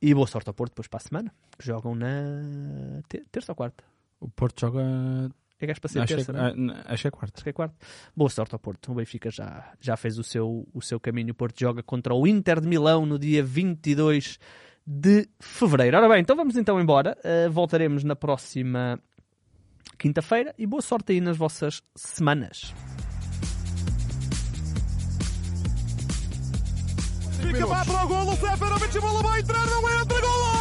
E 0.00 0.14
boa 0.14 0.26
sorte 0.26 0.48
ao 0.48 0.54
Porto 0.54 0.70
depois 0.72 0.88
para 0.88 0.96
a 0.98 1.00
semana, 1.00 1.32
que 1.58 1.64
jogam 1.66 1.94
na 1.94 3.02
te- 3.08 3.24
terça 3.30 3.52
ou 3.52 3.56
quarta. 3.56 3.84
O 4.20 4.28
Porto 4.28 4.60
joga. 4.60 4.80
É 5.60 5.66
gajo 5.66 5.80
para 5.80 5.90
ser 5.90 6.00
Acho, 6.00 6.16
terça, 6.16 6.32
que, 6.32 6.38
não 6.58 6.74
é? 6.74 6.76
ah, 6.78 6.92
acho 6.92 7.02
que 7.02 7.08
é 7.08 7.10
quarta. 7.12 7.32
Acho 7.36 7.44
que 7.44 7.50
é 7.50 7.52
quarta. 7.52 7.74
Boa 8.16 8.28
sorte 8.28 8.52
ao 8.52 8.58
Porto. 8.58 8.90
O 8.90 8.94
Benfica 8.96 9.30
já, 9.30 9.72
já 9.80 9.96
fez 9.96 10.18
o 10.18 10.24
seu, 10.24 10.66
o 10.74 10.82
seu 10.82 10.98
caminho. 10.98 11.30
O 11.30 11.34
Porto 11.34 11.60
joga 11.60 11.84
contra 11.84 12.12
o 12.14 12.26
Inter 12.26 12.60
de 12.60 12.66
Milão 12.66 13.06
no 13.06 13.16
dia 13.16 13.44
22 13.44 14.40
de 14.84 15.28
fevereiro. 15.38 15.96
Ora 15.98 16.08
bem, 16.08 16.20
então 16.20 16.34
vamos 16.34 16.56
então 16.56 16.80
embora. 16.80 17.16
Uh, 17.24 17.48
voltaremos 17.52 18.02
na 18.02 18.16
próxima 18.16 18.98
quinta-feira 19.96 20.52
e 20.58 20.66
boa 20.66 20.82
sorte 20.82 21.12
aí 21.12 21.20
nas 21.20 21.36
vossas 21.36 21.80
semanas. 21.94 22.74
Fica 27.42 27.66
vai 27.66 27.84
para 27.84 28.04
o 28.04 28.08
golo, 28.08 28.36
Seferovic, 28.36 29.00
bola 29.00 29.22
vai 29.22 29.40
entrar, 29.40 29.66
não 29.66 30.00
entra, 30.00 30.20
golo! 30.20 30.52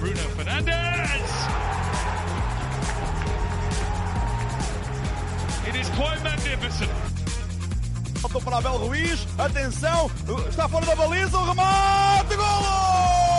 Bruno 0.00 0.30
Fernandes. 0.36 1.30
It 5.66 5.76
is 5.80 5.88
quite 5.90 6.22
magnificent. 6.24 6.90
Faltou 8.20 8.42
para 8.42 8.58
Abel 8.58 8.76
Ruiz, 8.76 9.26
atenção, 9.38 10.10
está 10.48 10.68
fora 10.68 10.84
da 10.84 10.96
baliza, 10.96 11.38
o 11.38 11.44
remate, 11.46 12.36
golo! 12.36 13.29